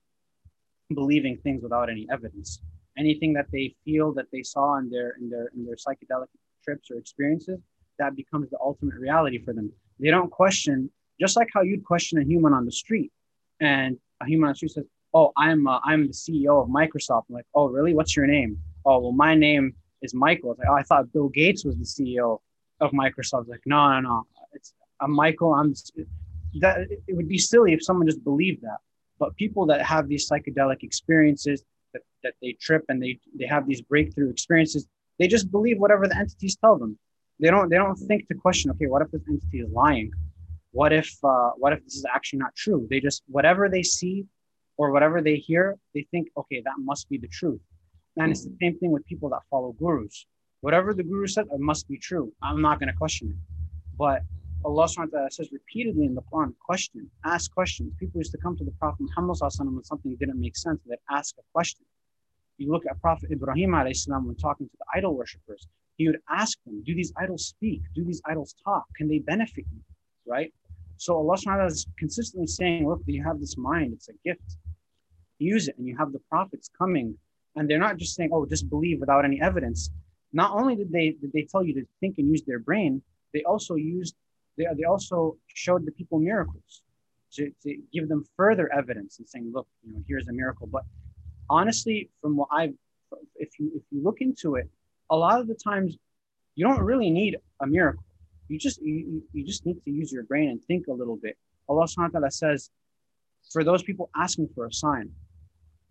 believing 0.94 1.38
things 1.38 1.62
without 1.62 1.90
any 1.90 2.06
evidence 2.12 2.60
anything 2.98 3.32
that 3.32 3.46
they 3.50 3.74
feel 3.84 4.12
that 4.12 4.26
they 4.32 4.42
saw 4.42 4.76
in 4.76 4.90
their 4.90 5.14
in 5.20 5.30
their 5.30 5.50
in 5.56 5.64
their 5.64 5.76
psychedelic 5.76 6.26
trips 6.62 6.90
or 6.90 6.96
experiences, 6.98 7.60
that 7.98 8.16
becomes 8.16 8.50
the 8.50 8.58
ultimate 8.60 8.96
reality 8.96 9.38
for 9.38 9.52
them. 9.52 9.72
They 10.00 10.10
don't 10.10 10.30
question, 10.30 10.90
just 11.20 11.36
like 11.36 11.48
how 11.52 11.62
you'd 11.62 11.84
question 11.84 12.18
a 12.18 12.24
human 12.24 12.52
on 12.52 12.64
the 12.64 12.72
street, 12.72 13.12
and 13.60 13.98
a 14.20 14.26
human 14.26 14.48
on 14.48 14.52
the 14.52 14.56
street 14.56 14.72
says, 14.72 14.86
"Oh, 15.14 15.32
I'm 15.36 15.66
uh, 15.66 15.80
I'm 15.84 16.06
the 16.06 16.12
CEO 16.12 16.62
of 16.62 16.68
Microsoft." 16.68 17.24
I'm 17.28 17.34
like, 17.34 17.46
"Oh, 17.54 17.68
really? 17.68 17.94
What's 17.94 18.16
your 18.16 18.26
name?" 18.26 18.58
"Oh, 18.84 18.98
well, 18.98 19.12
my 19.12 19.34
name 19.34 19.74
is 20.00 20.14
Michael." 20.14 20.52
It's 20.52 20.60
like, 20.60 20.68
oh, 20.68 20.74
I 20.74 20.82
thought 20.82 21.12
Bill 21.12 21.28
Gates 21.28 21.64
was 21.64 21.76
the 21.76 21.84
CEO 21.84 22.40
of 22.80 22.90
Microsoft. 22.92 23.48
like, 23.48 23.60
no, 23.66 23.92
no, 23.92 24.00
no. 24.00 24.24
It's 24.52 24.74
I'm 25.00 25.12
Michael. 25.12 25.54
I'm 25.54 25.74
that. 26.60 26.88
It 27.08 27.16
would 27.16 27.28
be 27.28 27.38
silly 27.38 27.72
if 27.72 27.82
someone 27.82 28.06
just 28.06 28.24
believed 28.24 28.62
that. 28.62 28.78
But 29.18 29.36
people 29.36 29.66
that 29.66 29.82
have 29.82 30.08
these 30.08 30.28
psychedelic 30.28 30.82
experiences, 30.82 31.64
that, 31.92 32.02
that 32.22 32.34
they 32.42 32.52
trip 32.52 32.84
and 32.88 33.02
they 33.02 33.18
they 33.38 33.46
have 33.46 33.66
these 33.66 33.80
breakthrough 33.80 34.30
experiences, 34.30 34.86
they 35.18 35.28
just 35.28 35.50
believe 35.50 35.78
whatever 35.78 36.06
the 36.08 36.16
entities 36.16 36.56
tell 36.56 36.78
them. 36.78 36.98
They 37.40 37.50
don't 37.50 37.68
they 37.68 37.76
don't 37.76 37.96
think 37.96 38.28
to 38.28 38.34
question, 38.34 38.70
okay, 38.72 38.86
what 38.86 39.02
if 39.02 39.10
this 39.10 39.22
entity 39.28 39.60
is 39.60 39.70
lying? 39.70 40.10
What 40.72 40.92
if 40.92 41.12
uh, 41.24 41.50
what 41.56 41.72
if 41.72 41.82
this 41.84 41.94
is 41.94 42.06
actually 42.14 42.40
not 42.40 42.54
true? 42.54 42.86
They 42.90 43.00
just 43.00 43.22
whatever 43.26 43.68
they 43.68 43.82
see 43.82 44.26
or 44.76 44.90
whatever 44.90 45.20
they 45.20 45.36
hear, 45.36 45.76
they 45.94 46.06
think, 46.10 46.28
okay, 46.36 46.62
that 46.64 46.74
must 46.78 47.08
be 47.08 47.18
the 47.18 47.28
truth. 47.28 47.60
And 48.16 48.30
it's 48.30 48.44
the 48.44 48.54
same 48.60 48.78
thing 48.78 48.90
with 48.90 49.04
people 49.06 49.28
that 49.30 49.40
follow 49.50 49.72
gurus. 49.72 50.26
Whatever 50.60 50.94
the 50.94 51.02
guru 51.02 51.26
said, 51.26 51.46
it 51.52 51.60
must 51.60 51.88
be 51.88 51.98
true. 51.98 52.32
I'm 52.42 52.60
not 52.60 52.78
going 52.78 52.90
to 52.90 52.96
question 52.96 53.28
it. 53.30 53.36
But 53.98 54.22
Allah 54.64 54.86
subhanahu 54.86 55.32
says 55.32 55.50
repeatedly 55.50 56.06
in 56.06 56.14
the 56.14 56.22
Quran, 56.22 56.54
question, 56.64 57.10
ask 57.24 57.52
questions. 57.52 57.92
People 57.98 58.20
used 58.20 58.32
to 58.32 58.38
come 58.38 58.56
to 58.56 58.64
the 58.64 58.70
Prophet 58.72 59.00
Muhammad 59.00 59.36
when 59.40 59.84
something 59.84 60.16
didn't 60.16 60.40
make 60.40 60.56
sense, 60.56 60.80
they'd 60.86 60.96
ask 61.10 61.34
a 61.38 61.42
question. 61.52 61.84
You 62.62 62.70
look 62.70 62.84
at 62.88 63.00
Prophet 63.00 63.32
Ibrahim 63.32 63.74
salam 63.92 64.26
when 64.28 64.36
talking 64.36 64.68
to 64.68 64.76
the 64.78 64.84
idol 64.94 65.16
worshippers, 65.16 65.66
he 65.96 66.06
would 66.06 66.20
ask 66.30 66.62
them, 66.64 66.80
do 66.86 66.94
these 66.94 67.12
idols 67.16 67.46
speak? 67.46 67.80
Do 67.96 68.04
these 68.04 68.22
idols 68.24 68.54
talk? 68.64 68.84
Can 68.96 69.08
they 69.08 69.18
benefit 69.18 69.64
you? 69.72 69.80
Right? 70.24 70.52
So 70.96 71.16
Allah 71.16 71.36
subhanahu 71.36 71.66
is 71.66 71.86
consistently 71.98 72.46
saying, 72.46 72.88
look, 72.88 73.00
you 73.06 73.24
have 73.24 73.40
this 73.40 73.56
mind, 73.56 73.94
it's 73.94 74.08
a 74.08 74.12
gift. 74.24 74.48
Use 75.40 75.66
it. 75.66 75.76
And 75.76 75.88
you 75.88 75.96
have 75.96 76.12
the 76.12 76.20
prophets 76.30 76.70
coming. 76.78 77.18
And 77.56 77.68
they're 77.68 77.80
not 77.80 77.96
just 77.96 78.14
saying, 78.14 78.30
oh, 78.32 78.46
just 78.46 78.70
believe 78.70 79.00
without 79.00 79.24
any 79.24 79.40
evidence. 79.42 79.90
Not 80.32 80.52
only 80.52 80.76
did 80.76 80.92
they 80.92 81.16
did 81.20 81.32
they 81.32 81.46
tell 81.50 81.64
you 81.64 81.74
to 81.74 81.84
think 81.98 82.18
and 82.18 82.28
use 82.30 82.44
their 82.44 82.60
brain, 82.60 83.02
they 83.34 83.42
also 83.42 83.74
used 83.74 84.14
they, 84.56 84.66
they 84.78 84.84
also 84.84 85.36
showed 85.48 85.84
the 85.84 85.92
people 85.92 86.20
miracles 86.20 86.82
to, 87.34 87.50
to 87.64 87.76
give 87.92 88.08
them 88.08 88.24
further 88.36 88.72
evidence 88.72 89.18
and 89.18 89.28
saying, 89.28 89.50
look, 89.52 89.66
you 89.84 89.92
know, 89.92 90.02
here's 90.06 90.28
a 90.28 90.32
miracle. 90.32 90.68
But 90.68 90.84
honestly, 91.52 92.08
from 92.20 92.36
what 92.36 92.48
I've, 92.50 92.74
if 93.36 93.50
you 93.58 93.70
if 93.76 93.82
you 93.90 94.02
look 94.02 94.20
into 94.20 94.56
it, 94.56 94.68
a 95.10 95.16
lot 95.16 95.38
of 95.40 95.46
the 95.46 95.54
times 95.54 95.96
you 96.54 96.66
don't 96.66 96.80
really 96.80 97.10
need 97.10 97.36
a 97.60 97.66
miracle. 97.66 98.04
You 98.48 98.58
just 98.58 98.80
you, 98.80 99.22
you 99.32 99.44
just 99.44 99.64
need 99.66 99.78
to 99.84 99.90
use 99.90 100.10
your 100.10 100.24
brain 100.24 100.48
and 100.48 100.62
think 100.64 100.86
a 100.86 100.92
little 100.92 101.16
bit. 101.16 101.36
Allah 101.68 101.84
subhanahu 101.84 102.14
wa 102.14 102.20
ta'ala 102.20 102.30
says, 102.30 102.70
for 103.52 103.62
those 103.64 103.82
people 103.82 104.10
asking 104.16 104.48
for 104.54 104.66
a 104.66 104.72
sign, 104.72 105.10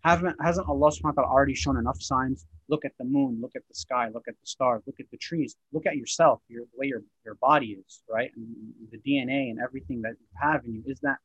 haven't 0.04 0.36
hasn't 0.48 0.68
Allah 0.68 0.90
subhanahu 0.90 1.16
wa 1.16 1.22
ta'ala 1.22 1.32
already 1.36 1.54
shown 1.54 1.76
enough 1.76 2.00
signs? 2.02 2.44
Look 2.68 2.84
at 2.84 2.92
the 2.98 3.04
moon, 3.04 3.38
look 3.40 3.54
at 3.54 3.62
the 3.68 3.74
sky, 3.74 4.08
look 4.12 4.26
at 4.26 4.34
the 4.40 4.46
stars, 4.54 4.82
look 4.86 4.98
at 4.98 5.10
the 5.12 5.18
trees, 5.28 5.56
look 5.72 5.86
at 5.86 5.96
yourself, 5.96 6.40
your 6.48 6.64
the 6.72 6.78
way 6.78 6.86
your, 6.86 7.02
your 7.24 7.36
body 7.36 7.78
is, 7.86 8.02
right? 8.08 8.30
And 8.34 8.46
the 8.90 9.00
DNA 9.06 9.50
and 9.50 9.58
everything 9.60 10.02
that 10.02 10.14
you 10.20 10.26
have 10.40 10.64
in 10.64 10.74
you, 10.74 10.82
is 10.86 10.98
that 11.00 11.18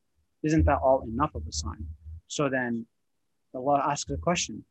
isn't 0.43 0.65
that 0.65 0.79
all 0.85 1.01
enough 1.13 1.33
of 1.33 1.43
a 1.47 1.51
sign? 1.51 1.83
So 2.27 2.49
then 2.49 2.85
Allah 3.55 3.83
asks 3.89 4.09
a 4.11 4.17
question 4.17 4.63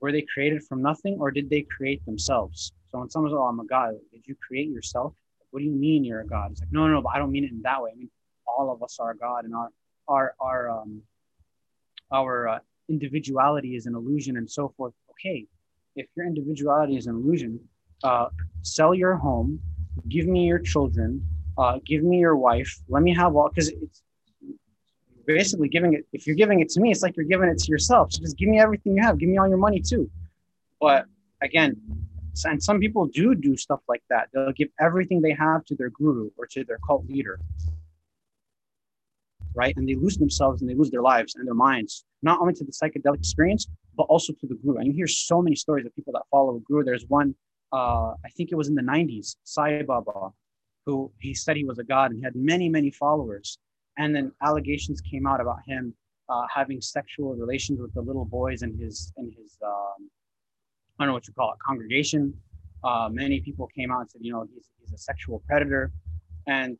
Were 0.00 0.12
they 0.12 0.24
created 0.34 0.62
from 0.64 0.82
nothing 0.82 1.16
or 1.20 1.30
did 1.30 1.50
they 1.50 1.62
create 1.62 2.04
themselves? 2.04 2.72
So 2.90 2.98
when 2.98 3.10
someone 3.10 3.30
says, 3.30 3.36
Oh, 3.38 3.44
I'm 3.44 3.60
a 3.60 3.66
God, 3.66 3.94
did 4.12 4.22
you 4.26 4.36
create 4.46 4.68
yourself? 4.70 5.14
What 5.50 5.60
do 5.60 5.66
you 5.66 5.72
mean 5.72 6.04
you're 6.04 6.20
a 6.20 6.26
God? 6.26 6.52
It's 6.52 6.60
like, 6.60 6.72
No, 6.72 6.86
no, 6.86 6.94
no, 6.94 7.02
but 7.02 7.12
I 7.14 7.18
don't 7.18 7.30
mean 7.30 7.44
it 7.44 7.50
in 7.50 7.62
that 7.62 7.82
way. 7.82 7.90
I 7.92 7.96
mean, 7.96 8.10
all 8.46 8.70
of 8.72 8.82
us 8.82 8.98
are 9.00 9.14
God 9.14 9.44
and 9.44 9.54
our, 9.54 9.68
our, 10.08 10.34
our, 10.40 10.70
um, 10.70 11.02
our 12.12 12.48
uh, 12.48 12.58
individuality 12.88 13.76
is 13.76 13.86
an 13.86 13.94
illusion 13.94 14.36
and 14.36 14.50
so 14.50 14.72
forth. 14.76 14.92
Okay, 15.10 15.46
if 15.96 16.06
your 16.16 16.26
individuality 16.26 16.96
is 16.96 17.06
an 17.06 17.14
illusion, 17.14 17.60
uh, 18.04 18.26
sell 18.62 18.94
your 18.94 19.16
home, 19.16 19.60
give 20.08 20.26
me 20.26 20.46
your 20.46 20.58
children, 20.58 21.26
uh, 21.58 21.78
give 21.86 22.02
me 22.02 22.18
your 22.18 22.36
wife, 22.36 22.80
let 22.88 23.02
me 23.02 23.14
have 23.14 23.36
all, 23.36 23.48
because 23.48 23.68
it's, 23.68 24.02
basically 25.26 25.68
giving 25.68 25.94
it 25.94 26.06
if 26.12 26.26
you're 26.26 26.36
giving 26.36 26.60
it 26.60 26.68
to 26.68 26.80
me 26.80 26.90
it's 26.90 27.02
like 27.02 27.16
you're 27.16 27.26
giving 27.26 27.48
it 27.48 27.58
to 27.58 27.70
yourself 27.70 28.12
so 28.12 28.20
just 28.20 28.36
give 28.36 28.48
me 28.48 28.58
everything 28.58 28.96
you 28.96 29.02
have 29.02 29.18
give 29.18 29.28
me 29.28 29.38
all 29.38 29.48
your 29.48 29.58
money 29.58 29.80
too 29.80 30.10
but 30.80 31.06
again 31.42 31.80
and 32.46 32.62
some 32.62 32.80
people 32.80 33.06
do 33.06 33.34
do 33.34 33.56
stuff 33.56 33.80
like 33.88 34.02
that. 34.08 34.28
They'll 34.32 34.52
give 34.52 34.68
everything 34.80 35.20
they 35.20 35.32
have 35.32 35.64
to 35.66 35.76
their 35.76 35.90
guru 35.90 36.30
or 36.36 36.46
to 36.46 36.64
their 36.64 36.78
cult 36.86 37.06
leader, 37.08 37.38
right? 39.54 39.76
And 39.76 39.88
they 39.88 39.94
lose 39.94 40.16
themselves 40.16 40.62
and 40.62 40.70
they 40.70 40.74
lose 40.74 40.90
their 40.90 41.02
lives 41.02 41.34
and 41.34 41.46
their 41.46 41.54
minds, 41.54 42.04
not 42.22 42.40
only 42.40 42.54
to 42.54 42.64
the 42.64 42.72
psychedelic 42.72 43.18
experience, 43.18 43.68
but 43.96 44.04
also 44.04 44.32
to 44.32 44.46
the 44.46 44.54
guru. 44.54 44.78
And 44.78 44.86
you 44.86 44.92
hear 44.92 45.06
so 45.06 45.42
many 45.42 45.56
stories 45.56 45.84
of 45.84 45.94
people 45.94 46.14
that 46.14 46.22
follow 46.30 46.56
a 46.56 46.60
guru. 46.60 46.84
There's 46.84 47.04
one, 47.06 47.34
uh, 47.72 48.14
I 48.24 48.30
think 48.36 48.50
it 48.50 48.54
was 48.54 48.68
in 48.68 48.74
the 48.74 48.82
90s, 48.82 49.36
Sai 49.44 49.82
Baba, 49.82 50.30
who 50.86 51.12
he 51.20 51.34
said 51.34 51.56
he 51.56 51.64
was 51.64 51.78
a 51.78 51.84
god 51.84 52.10
and 52.10 52.18
he 52.18 52.24
had 52.24 52.34
many, 52.34 52.68
many 52.68 52.90
followers. 52.90 53.58
And 53.98 54.14
then 54.14 54.32
allegations 54.42 55.00
came 55.00 55.26
out 55.26 55.40
about 55.40 55.58
him 55.66 55.94
uh, 56.28 56.46
having 56.52 56.80
sexual 56.80 57.34
relations 57.34 57.80
with 57.80 57.92
the 57.94 58.00
little 58.00 58.24
boys 58.24 58.62
in 58.62 58.76
his 58.78 59.12
in 59.16 59.30
his 59.38 59.58
um, 59.64 60.10
I 60.98 61.04
don't 61.04 61.08
know 61.08 61.14
what 61.14 61.26
you 61.26 61.34
call 61.34 61.52
it 61.52 61.58
congregation. 61.64 62.34
Uh, 62.84 63.08
many 63.10 63.40
people 63.40 63.68
came 63.68 63.90
out 63.92 64.00
and 64.00 64.10
said, 64.10 64.20
you 64.24 64.32
know, 64.32 64.46
he's, 64.52 64.70
he's 64.80 64.92
a 64.92 64.98
sexual 64.98 65.42
predator, 65.46 65.92
and 66.46 66.76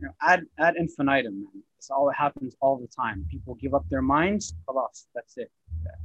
you 0.00 0.06
know, 0.06 0.12
ad 0.22 0.44
ad 0.58 0.74
infinitum, 0.76 1.42
man. 1.44 1.62
It's 1.78 1.90
all 1.90 2.08
it 2.10 2.16
happens 2.16 2.54
all 2.60 2.76
the 2.78 2.86
time. 2.86 3.26
People 3.28 3.54
give 3.56 3.74
up 3.74 3.84
their 3.90 4.02
minds, 4.02 4.54
alas, 4.68 5.08
that's 5.14 5.36
it. 5.36 5.50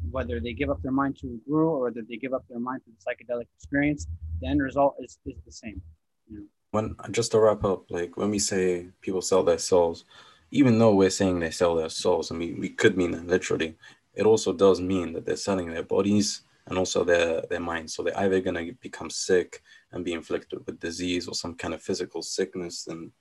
Whether 0.10 0.40
they 0.40 0.54
give 0.54 0.72
up 0.72 0.82
their 0.82 0.92
mind 0.92 1.18
to 1.20 1.28
a 1.28 1.50
guru 1.50 1.70
or 1.70 1.82
whether 1.84 2.02
they 2.10 2.18
give 2.18 2.34
up 2.34 2.46
their 2.50 2.60
mind 2.60 2.82
to 2.86 2.92
the 2.92 2.98
psychedelic 3.06 3.46
experience, 3.56 4.08
the 4.42 4.48
end 4.48 4.62
result 4.62 4.96
is, 5.00 5.20
is 5.28 5.36
the 5.46 5.52
same. 5.52 5.80
You 6.28 6.38
know? 6.38 6.46
When 6.72 6.96
just 7.12 7.32
to 7.34 7.40
wrap 7.40 7.64
up, 7.64 7.92
like 7.92 8.18
when 8.18 8.32
we 8.32 8.40
say 8.40 8.88
people 9.02 9.22
sell 9.22 9.44
their 9.44 9.60
souls, 9.60 10.06
even 10.52 10.80
though 10.80 10.96
we're 10.96 11.10
saying 11.10 11.40
they 11.40 11.52
sell 11.52 11.76
their 11.76 11.90
souls, 11.90 12.32
and 12.32 12.40
we, 12.40 12.54
we 12.54 12.70
could 12.70 12.98
mean 12.98 13.12
that 13.12 13.28
literally, 13.28 13.76
it 14.14 14.26
also 14.26 14.54
does 14.54 14.82
mean 14.82 15.14
that 15.14 15.26
they're 15.26 15.36
selling 15.36 15.72
their 15.72 15.84
bodies 15.84 16.42
and 16.68 16.78
also 16.78 17.04
their, 17.04 17.42
their 17.50 17.60
minds. 17.60 17.94
So 17.94 18.04
they're 18.04 18.20
either 18.20 18.42
going 18.42 18.56
to 18.66 18.74
become 18.82 19.10
sick 19.10 19.62
and 19.92 20.04
be 20.04 20.14
inflicted 20.14 20.66
with 20.66 20.80
disease 20.80 21.28
or 21.28 21.34
some 21.34 21.56
kind 21.56 21.74
of 21.74 21.82
physical 21.82 22.22
sickness. 22.22 22.88
And 22.88 23.12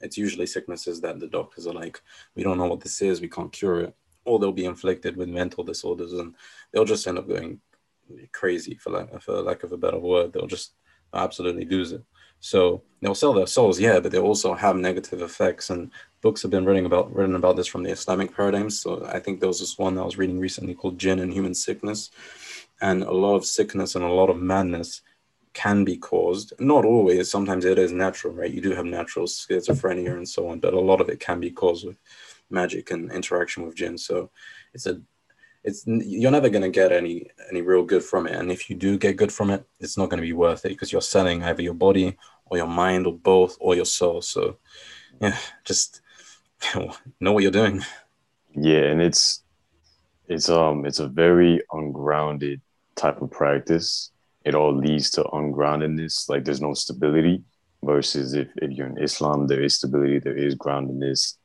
it's 0.00 0.16
usually 0.16 0.46
sicknesses 0.46 1.00
that 1.00 1.18
the 1.18 1.26
doctors 1.26 1.66
are 1.66 1.74
like, 1.74 2.00
we 2.34 2.42
don't 2.42 2.58
know 2.58 2.66
what 2.66 2.80
this 2.80 3.02
is, 3.02 3.20
we 3.20 3.28
can't 3.28 3.52
cure 3.52 3.80
it. 3.80 3.96
Or 4.24 4.38
they'll 4.38 4.52
be 4.52 4.66
inflicted 4.66 5.16
with 5.16 5.28
mental 5.28 5.64
disorders 5.64 6.12
and 6.12 6.34
they'll 6.72 6.84
just 6.84 7.06
end 7.06 7.18
up 7.18 7.28
going 7.28 7.60
crazy, 8.32 8.76
for 8.76 8.90
lack, 8.90 9.22
for 9.22 9.42
lack 9.42 9.64
of 9.64 9.72
a 9.72 9.76
better 9.76 9.98
word. 9.98 10.32
They'll 10.32 10.46
just 10.46 10.74
absolutely 11.12 11.64
lose 11.64 11.92
it. 11.92 12.04
So 12.42 12.82
they'll 13.00 13.14
sell 13.14 13.32
their 13.32 13.46
souls, 13.46 13.78
yeah, 13.78 14.00
but 14.00 14.10
they 14.10 14.18
also 14.18 14.52
have 14.52 14.74
negative 14.74 15.22
effects. 15.22 15.70
And 15.70 15.92
books 16.22 16.42
have 16.42 16.50
been 16.50 16.64
written 16.64 16.86
about 16.86 17.14
written 17.14 17.36
about 17.36 17.54
this 17.54 17.68
from 17.68 17.84
the 17.84 17.90
Islamic 17.90 18.34
paradigms. 18.34 18.80
So 18.80 19.06
I 19.06 19.20
think 19.20 19.38
there 19.38 19.48
was 19.48 19.60
this 19.60 19.78
one 19.78 19.94
that 19.94 20.02
I 20.02 20.04
was 20.04 20.18
reading 20.18 20.40
recently 20.40 20.74
called 20.74 20.98
Jinn 20.98 21.20
and 21.20 21.32
Human 21.32 21.54
Sickness. 21.54 22.10
And 22.80 23.04
a 23.04 23.12
lot 23.12 23.36
of 23.36 23.46
sickness 23.46 23.94
and 23.94 24.04
a 24.04 24.08
lot 24.08 24.28
of 24.28 24.42
madness 24.42 25.02
can 25.52 25.84
be 25.84 25.96
caused. 25.96 26.52
Not 26.58 26.84
always, 26.84 27.30
sometimes 27.30 27.64
it 27.64 27.78
is 27.78 27.92
natural, 27.92 28.34
right? 28.34 28.50
You 28.50 28.60
do 28.60 28.74
have 28.74 28.86
natural 28.86 29.26
schizophrenia 29.26 30.16
and 30.16 30.28
so 30.28 30.48
on, 30.48 30.58
but 30.58 30.74
a 30.74 30.80
lot 30.80 31.00
of 31.00 31.08
it 31.08 31.20
can 31.20 31.38
be 31.38 31.50
caused 31.52 31.86
with 31.86 31.98
magic 32.50 32.90
and 32.90 33.12
interaction 33.12 33.64
with 33.64 33.76
jinn. 33.76 33.96
So 33.96 34.30
it's 34.74 34.86
a 34.86 35.00
it's 35.64 35.84
you're 35.86 36.30
never 36.30 36.48
going 36.48 36.62
to 36.62 36.68
get 36.68 36.92
any 36.92 37.30
any 37.50 37.62
real 37.62 37.84
good 37.84 38.02
from 38.02 38.26
it. 38.26 38.34
And 38.34 38.50
if 38.50 38.68
you 38.68 38.76
do 38.76 38.98
get 38.98 39.16
good 39.16 39.32
from 39.32 39.50
it 39.50 39.64
it's 39.80 39.96
not 39.96 40.10
going 40.10 40.20
to 40.20 40.26
be 40.26 40.32
worth 40.32 40.64
it 40.64 40.70
because 40.70 40.92
you're 40.92 41.00
selling 41.00 41.42
either 41.42 41.62
your 41.62 41.74
body 41.74 42.16
or 42.46 42.56
your 42.56 42.66
mind 42.66 43.06
or 43.06 43.12
both 43.12 43.56
or 43.60 43.74
your 43.74 43.84
soul. 43.84 44.22
So 44.22 44.58
yeah 45.20 45.36
just 45.64 46.00
know 47.20 47.32
what 47.32 47.42
you're 47.42 47.52
doing. 47.52 47.82
Yeah 48.54 48.84
and 48.90 49.00
it's 49.00 49.42
it's 50.28 50.48
um 50.48 50.84
it's 50.84 50.98
a 50.98 51.08
very 51.08 51.62
ungrounded 51.72 52.60
type 52.96 53.22
of 53.22 53.30
practice. 53.30 54.10
It 54.44 54.56
all 54.56 54.74
leads 54.74 55.10
to 55.12 55.22
ungroundedness 55.24 56.28
like 56.28 56.44
there's 56.44 56.60
no 56.60 56.74
stability 56.74 57.44
versus 57.84 58.34
if, 58.34 58.48
if 58.56 58.70
you're 58.70 58.86
in 58.86 58.96
islam 58.98 59.48
there 59.48 59.60
is 59.60 59.74
stability 59.74 60.18
there 60.18 60.36
is 60.36 60.56
groundedness. 60.56 61.36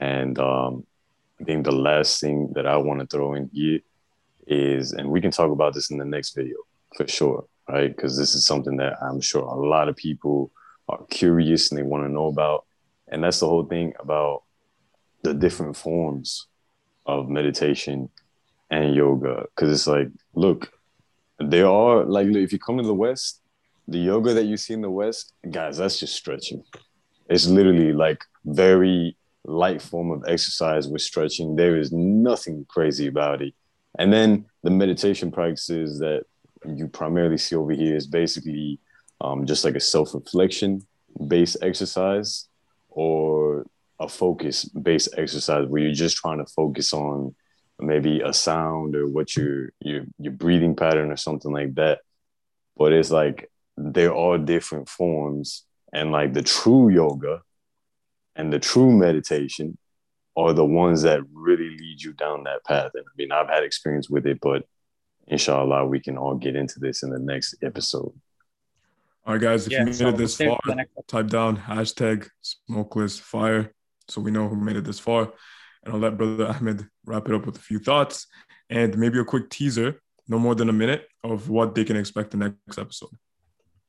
And 0.00 0.38
um 0.40 0.86
I 1.40 1.44
think 1.44 1.64
the 1.64 1.72
last 1.72 2.20
thing 2.20 2.52
that 2.54 2.66
I 2.66 2.76
want 2.76 3.00
to 3.00 3.06
throw 3.06 3.34
in 3.34 3.48
here 3.52 3.80
is, 4.46 4.92
and 4.92 5.10
we 5.10 5.20
can 5.20 5.30
talk 5.30 5.50
about 5.50 5.74
this 5.74 5.90
in 5.90 5.98
the 5.98 6.04
next 6.04 6.34
video 6.34 6.56
for 6.96 7.08
sure, 7.08 7.46
right? 7.68 7.94
Because 7.94 8.18
this 8.18 8.34
is 8.34 8.44
something 8.46 8.76
that 8.76 9.02
I'm 9.02 9.20
sure 9.20 9.42
a 9.42 9.68
lot 9.68 9.88
of 9.88 9.96
people 9.96 10.52
are 10.88 11.02
curious 11.08 11.70
and 11.70 11.78
they 11.78 11.82
want 11.82 12.04
to 12.04 12.12
know 12.12 12.26
about. 12.26 12.66
And 13.08 13.24
that's 13.24 13.40
the 13.40 13.46
whole 13.46 13.64
thing 13.64 13.94
about 13.98 14.42
the 15.22 15.34
different 15.34 15.76
forms 15.76 16.46
of 17.06 17.28
meditation 17.28 18.10
and 18.70 18.94
yoga. 18.94 19.46
Because 19.54 19.72
it's 19.72 19.86
like, 19.86 20.08
look, 20.34 20.72
there 21.38 21.68
are, 21.68 22.04
like, 22.04 22.26
if 22.26 22.52
you 22.52 22.58
come 22.58 22.76
to 22.76 22.82
the 22.82 22.94
West, 22.94 23.40
the 23.88 23.98
yoga 23.98 24.34
that 24.34 24.44
you 24.44 24.56
see 24.56 24.74
in 24.74 24.82
the 24.82 24.90
West, 24.90 25.32
guys, 25.50 25.78
that's 25.78 25.98
just 25.98 26.14
stretching. 26.14 26.62
It's 27.28 27.46
literally 27.46 27.92
like 27.92 28.24
very 28.44 29.16
light 29.44 29.80
form 29.80 30.10
of 30.10 30.24
exercise 30.26 30.88
with 30.88 31.02
stretching. 31.02 31.56
There 31.56 31.76
is 31.76 31.92
nothing 31.92 32.66
crazy 32.68 33.06
about 33.06 33.42
it. 33.42 33.54
And 33.98 34.12
then 34.12 34.46
the 34.62 34.70
meditation 34.70 35.30
practices 35.30 35.98
that 35.98 36.24
you 36.66 36.88
primarily 36.88 37.38
see 37.38 37.56
over 37.56 37.72
here 37.72 37.96
is 37.96 38.06
basically 38.06 38.78
um, 39.20 39.46
just 39.46 39.64
like 39.64 39.74
a 39.74 39.80
self 39.80 40.14
reflection 40.14 40.86
based 41.26 41.56
exercise 41.62 42.48
or 42.88 43.66
a 43.98 44.08
focus 44.08 44.64
based 44.64 45.08
exercise 45.16 45.66
where 45.68 45.82
you're 45.82 45.92
just 45.92 46.16
trying 46.16 46.38
to 46.38 46.46
focus 46.46 46.92
on 46.92 47.34
maybe 47.78 48.20
a 48.20 48.32
sound 48.32 48.94
or 48.94 49.06
what 49.06 49.36
your 49.36 49.70
your 49.80 50.04
your 50.18 50.32
breathing 50.32 50.76
pattern 50.76 51.10
or 51.10 51.16
something 51.16 51.52
like 51.52 51.74
that. 51.74 52.00
But 52.76 52.92
it's 52.92 53.10
like 53.10 53.50
they're 53.76 54.14
all 54.14 54.38
different 54.38 54.88
forms. 54.88 55.64
And 55.92 56.12
like 56.12 56.34
the 56.34 56.42
true 56.42 56.88
yoga 56.88 57.42
and 58.36 58.52
the 58.52 58.58
true 58.58 58.90
meditation 58.90 59.76
are 60.36 60.52
the 60.52 60.64
ones 60.64 61.02
that 61.02 61.20
really 61.32 61.76
lead 61.76 62.02
you 62.02 62.12
down 62.12 62.44
that 62.44 62.64
path. 62.64 62.92
And 62.94 63.04
I 63.06 63.12
mean, 63.16 63.32
I've 63.32 63.48
had 63.48 63.64
experience 63.64 64.08
with 64.08 64.26
it, 64.26 64.38
but 64.40 64.64
inshallah, 65.26 65.86
we 65.86 66.00
can 66.00 66.16
all 66.16 66.34
get 66.34 66.56
into 66.56 66.78
this 66.78 67.02
in 67.02 67.10
the 67.10 67.18
next 67.18 67.56
episode. 67.62 68.12
All 69.26 69.34
right, 69.34 69.40
guys, 69.40 69.66
if 69.66 69.72
yeah, 69.72 69.80
you 69.80 69.84
made 69.86 69.94
so 69.94 70.08
it 70.08 70.16
this 70.16 70.36
far, 70.36 70.58
type 71.06 71.26
down 71.26 71.56
hashtag 71.56 72.28
smokeless 72.40 73.18
fire 73.18 73.74
so 74.08 74.20
we 74.20 74.30
know 74.30 74.48
who 74.48 74.56
made 74.56 74.76
it 74.76 74.84
this 74.84 74.98
far. 74.98 75.32
And 75.84 75.94
I'll 75.94 76.00
let 76.00 76.16
Brother 76.16 76.48
Ahmed 76.48 76.86
wrap 77.04 77.28
it 77.28 77.34
up 77.34 77.46
with 77.46 77.56
a 77.56 77.60
few 77.60 77.78
thoughts 77.78 78.26
and 78.68 78.96
maybe 78.98 79.18
a 79.18 79.24
quick 79.24 79.50
teaser, 79.50 80.00
no 80.28 80.38
more 80.38 80.54
than 80.54 80.68
a 80.68 80.72
minute, 80.72 81.06
of 81.22 81.48
what 81.48 81.74
they 81.74 81.84
can 81.84 81.96
expect 81.96 82.30
the 82.30 82.36
next 82.36 82.78
episode. 82.78 83.10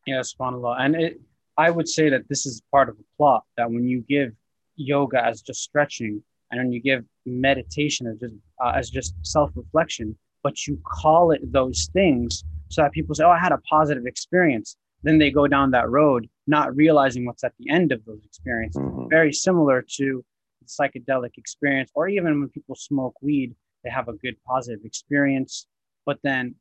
Yes, 0.06 0.34
subhanAllah. 0.34 0.80
And 0.80 0.96
it, 0.96 1.22
I 1.58 1.70
would 1.70 1.88
say 1.88 2.10
that 2.10 2.28
this 2.30 2.46
is 2.46 2.62
part 2.72 2.90
of 2.90 2.98
the 2.98 3.04
plot 3.18 3.44
that 3.58 3.70
when 3.70 3.86
you 3.86 4.04
give 4.08 4.34
yoga 4.76 5.24
as 5.24 5.42
just 5.42 5.62
stretching 5.62 6.24
and 6.50 6.60
when 6.60 6.72
you 6.72 6.82
give 6.82 7.04
meditation 7.26 8.08
as 8.08 8.18
just, 8.20 8.36
uh, 8.64 8.72
as 8.76 8.90
just 8.90 9.16
self-reflection, 9.22 10.18
but 10.44 10.66
you 10.66 10.80
call 10.86 11.32
it 11.32 11.42
those 11.52 11.90
things 11.94 12.44
so 12.70 12.82
that 12.82 12.92
people 12.92 13.14
say, 13.14 13.24
oh, 13.24 13.30
I 13.30 13.40
had 13.40 13.52
a 13.52 13.58
positive 13.60 14.06
experience. 14.06 14.76
Then 15.04 15.18
they 15.18 15.32
go 15.32 15.48
down 15.48 15.72
that 15.72 15.90
road, 15.90 16.30
not 16.48 16.76
realizing 16.76 17.26
what's 17.26 17.44
at 17.44 17.54
the 17.60 17.70
end 17.70 17.92
of 17.92 18.04
those 18.06 18.24
experiences. 18.24 18.82
Mm-hmm. 18.82 19.10
Very 19.10 19.34
similar 19.34 19.84
to 19.98 20.24
the 20.62 20.68
psychedelic 20.68 21.38
experience, 21.38 21.92
or 21.96 22.08
even 22.08 22.40
when 22.40 22.50
people 22.50 22.76
smoke 22.76 23.16
weed, 23.22 23.56
they 23.84 23.90
have 23.90 24.08
a 24.08 24.14
good 24.14 24.36
positive 24.46 24.86
experience. 24.86 25.68
But 26.06 26.20
then 26.24 26.56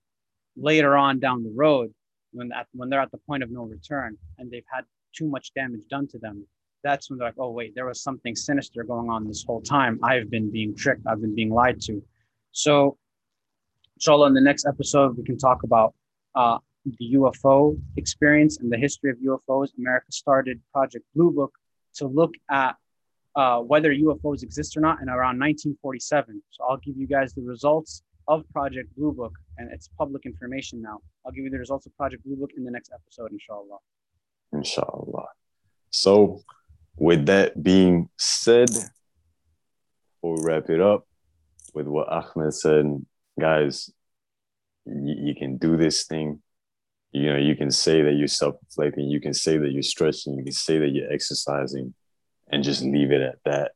later 0.57 0.97
on 0.97 1.21
down 1.21 1.43
the 1.43 1.53
road, 1.55 1.93
when 2.33 2.53
at, 2.53 2.67
when 2.73 2.89
they're 2.89 3.01
at 3.01 3.11
the 3.11 3.19
point 3.19 3.43
of 3.43 3.51
no 3.51 3.65
return 3.65 4.17
and 4.39 4.51
they've 4.51 4.71
had 4.73 4.85
too 5.13 5.29
much 5.29 5.53
damage 5.55 5.83
done 5.91 6.07
to 6.07 6.19
them 6.19 6.47
that's 6.83 7.11
when 7.11 7.19
they're 7.19 7.29
like 7.29 7.35
oh 7.39 7.51
wait 7.51 7.75
there 7.75 7.87
was 7.87 8.03
something 8.03 8.35
sinister 8.35 8.85
going 8.85 9.11
on 9.11 9.27
this 9.27 9.45
whole 9.45 9.61
time. 9.61 9.99
I've 10.03 10.31
been 10.31 10.51
being 10.51 10.75
tricked. 10.75 11.07
I've 11.07 11.21
been 11.21 11.35
being 11.35 11.51
lied 11.51 11.81
to. 11.83 12.03
So 12.53 12.97
inshallah 14.01 14.29
in 14.29 14.35
the 14.35 14.41
next 14.41 14.67
episode 14.67 15.17
we 15.17 15.25
can 15.25 15.37
talk 15.37 15.63
about 15.63 15.95
uh, 16.35 16.59
the 16.99 17.15
ufo 17.15 17.79
experience 17.99 18.59
and 18.59 18.73
the 18.73 18.79
history 18.79 19.11
of 19.11 19.19
ufos 19.19 19.69
america 19.79 20.11
started 20.11 20.59
project 20.73 21.05
blue 21.15 21.31
book 21.31 21.53
to 21.95 22.07
look 22.07 22.33
at 22.51 22.77
uh, 23.37 23.59
whether 23.59 23.93
ufos 23.93 24.43
exist 24.43 24.77
or 24.77 24.81
not 24.81 25.03
in 25.03 25.09
around 25.09 25.39
1947 25.39 26.43
so 26.51 26.65
i'll 26.65 26.79
give 26.79 26.97
you 26.97 27.07
guys 27.07 27.35
the 27.35 27.43
results 27.43 28.03
of 28.27 28.43
project 28.53 28.89
blue 28.97 29.13
book 29.13 29.35
and 29.61 29.71
it's 29.71 29.89
public 29.99 30.25
information 30.25 30.81
now. 30.81 31.01
I'll 31.25 31.33
give 31.33 31.45
you 31.45 31.51
the 31.51 31.59
results 31.59 31.87
of 31.87 31.95
Project 31.97 32.25
Blue 32.25 32.37
Book 32.37 32.51
in 32.57 32.65
the 32.65 32.71
next 32.71 32.91
episode, 32.93 33.31
inshallah. 33.31 33.79
Inshallah. 34.53 35.27
So, 35.91 36.41
with 36.97 37.27
that 37.27 37.63
being 37.63 38.09
said, 38.17 38.71
we'll 40.23 40.43
wrap 40.43 40.71
it 40.71 40.81
up 40.81 41.07
with 41.75 41.87
what 41.87 42.09
Ahmed 42.09 42.55
said. 42.55 43.05
Guys, 43.39 43.91
you, 44.87 45.15
you 45.27 45.35
can 45.35 45.59
do 45.59 45.77
this 45.77 46.05
thing. 46.07 46.41
You 47.13 47.33
know, 47.33 47.39
you 47.39 47.55
can 47.55 47.71
say 47.71 48.03
that 48.03 48.15
you're 48.15 48.29
self-reflecting. 48.29 49.09
You 49.09 49.21
can 49.21 49.35
say 49.35 49.59
that 49.59 49.73
you're 49.73 49.83
stretching. 49.83 50.39
You 50.39 50.45
can 50.45 50.53
say 50.53 50.79
that 50.79 50.89
you're 50.89 51.13
exercising, 51.13 51.93
and 52.51 52.65
just 52.65 52.83
leave 52.83 53.13
it 53.13 53.21
at 53.21 53.39
that. 53.45 53.73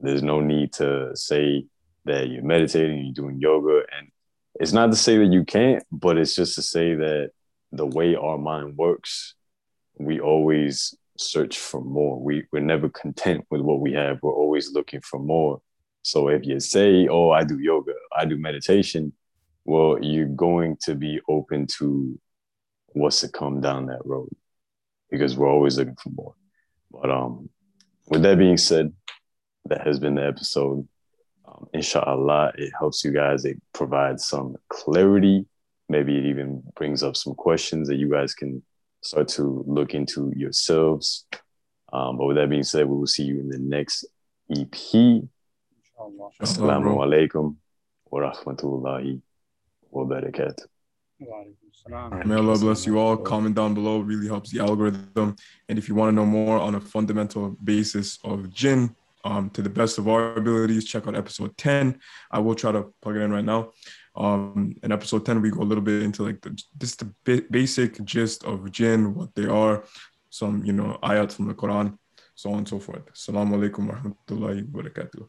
There's 0.00 0.22
no 0.22 0.40
need 0.40 0.72
to 0.74 1.14
say 1.14 1.66
that 2.06 2.28
you're 2.28 2.42
meditating, 2.42 3.04
you're 3.04 3.14
doing 3.14 3.40
yoga, 3.40 3.82
and 3.98 4.08
it's 4.60 4.72
not 4.72 4.90
to 4.90 4.96
say 4.96 5.18
that 5.18 5.32
you 5.32 5.44
can't, 5.44 5.82
but 5.90 6.16
it's 6.18 6.34
just 6.34 6.54
to 6.56 6.62
say 6.62 6.94
that 6.94 7.30
the 7.72 7.86
way 7.86 8.14
our 8.14 8.38
mind 8.38 8.76
works, 8.76 9.34
we 9.98 10.20
always 10.20 10.94
search 11.18 11.58
for 11.58 11.80
more. 11.80 12.20
We 12.20 12.44
we're 12.52 12.60
never 12.60 12.88
content 12.88 13.46
with 13.50 13.60
what 13.60 13.80
we 13.80 13.92
have. 13.92 14.18
We're 14.22 14.34
always 14.34 14.72
looking 14.72 15.00
for 15.00 15.18
more. 15.18 15.60
So 16.02 16.28
if 16.28 16.44
you 16.44 16.60
say, 16.60 17.08
"Oh, 17.08 17.30
I 17.30 17.44
do 17.44 17.58
yoga, 17.58 17.92
I 18.16 18.24
do 18.24 18.36
meditation," 18.36 19.12
well, 19.64 19.98
you're 20.00 20.26
going 20.26 20.76
to 20.82 20.94
be 20.94 21.20
open 21.28 21.66
to 21.78 22.18
what's 22.88 23.20
to 23.20 23.28
come 23.28 23.60
down 23.60 23.86
that 23.86 24.04
road 24.04 24.30
because 25.10 25.36
we're 25.36 25.50
always 25.50 25.76
looking 25.76 25.96
for 25.96 26.10
more. 26.10 26.34
But 26.90 27.10
um, 27.10 27.50
with 28.08 28.22
that 28.22 28.38
being 28.38 28.56
said, 28.56 28.92
that 29.66 29.86
has 29.86 29.98
been 29.98 30.14
the 30.14 30.26
episode. 30.26 30.86
Um, 31.56 31.68
inshallah, 31.72 32.52
it 32.56 32.72
helps 32.78 33.04
you 33.04 33.12
guys. 33.12 33.44
It 33.44 33.60
provides 33.72 34.26
some 34.26 34.56
clarity. 34.68 35.46
Maybe 35.88 36.16
it 36.18 36.24
even 36.26 36.62
brings 36.74 37.02
up 37.02 37.16
some 37.16 37.34
questions 37.34 37.88
that 37.88 37.96
you 37.96 38.10
guys 38.10 38.34
can 38.34 38.62
start 39.02 39.28
to 39.28 39.64
look 39.66 39.94
into 39.94 40.32
yourselves. 40.36 41.26
Um, 41.92 42.18
but 42.18 42.26
with 42.26 42.36
that 42.36 42.50
being 42.50 42.64
said, 42.64 42.86
we 42.86 42.96
will 42.96 43.06
see 43.06 43.22
you 43.22 43.38
in 43.38 43.48
the 43.48 43.58
next 43.58 44.04
EP. 44.50 44.72
Assalamu 46.42 46.98
alaikum 46.98 47.56
wa 48.10 48.20
rahmatullahi 48.20 49.20
wa 49.90 50.04
barakatuh. 50.04 50.66
May 52.26 52.34
Allah 52.34 52.58
bless 52.58 52.84
you 52.84 52.98
all. 52.98 53.16
Comment 53.16 53.54
down 53.54 53.72
below 53.74 54.00
really 54.00 54.26
helps 54.26 54.50
the 54.50 54.60
algorithm. 54.60 55.36
And 55.68 55.78
if 55.78 55.88
you 55.88 55.94
want 55.94 56.10
to 56.10 56.16
know 56.16 56.26
more 56.26 56.58
on 56.58 56.74
a 56.74 56.80
fundamental 56.80 57.56
basis 57.62 58.18
of 58.24 58.52
jinn, 58.52 58.94
um, 59.26 59.50
to 59.50 59.60
the 59.62 59.68
best 59.68 59.98
of 59.98 60.06
our 60.08 60.34
abilities, 60.36 60.84
check 60.84 61.06
out 61.06 61.16
episode 61.16 61.56
10. 61.56 61.98
I 62.30 62.38
will 62.38 62.54
try 62.54 62.70
to 62.70 62.82
plug 63.02 63.16
it 63.16 63.22
in 63.22 63.32
right 63.32 63.44
now. 63.44 63.72
Um, 64.14 64.76
in 64.82 64.92
episode 64.92 65.26
10, 65.26 65.42
we 65.42 65.50
go 65.50 65.62
a 65.62 65.68
little 65.70 65.82
bit 65.82 66.02
into 66.02 66.22
like 66.22 66.40
the, 66.40 66.50
just 66.78 67.00
the 67.00 67.42
basic 67.50 68.02
gist 68.04 68.44
of 68.44 68.70
jinn, 68.70 69.14
what 69.14 69.34
they 69.34 69.46
are, 69.46 69.84
some, 70.30 70.64
you 70.64 70.72
know, 70.72 70.98
ayat 71.02 71.32
from 71.32 71.48
the 71.48 71.54
Quran, 71.54 71.98
so 72.34 72.50
on 72.52 72.58
and 72.58 72.68
so 72.68 72.78
forth. 72.78 73.04
Assalamu 73.12 73.56
alaikum 73.56 73.88
wa 73.88 73.94
rahmatullahi 73.96 74.70
wa 74.70 74.82
barakatuh. 74.82 75.28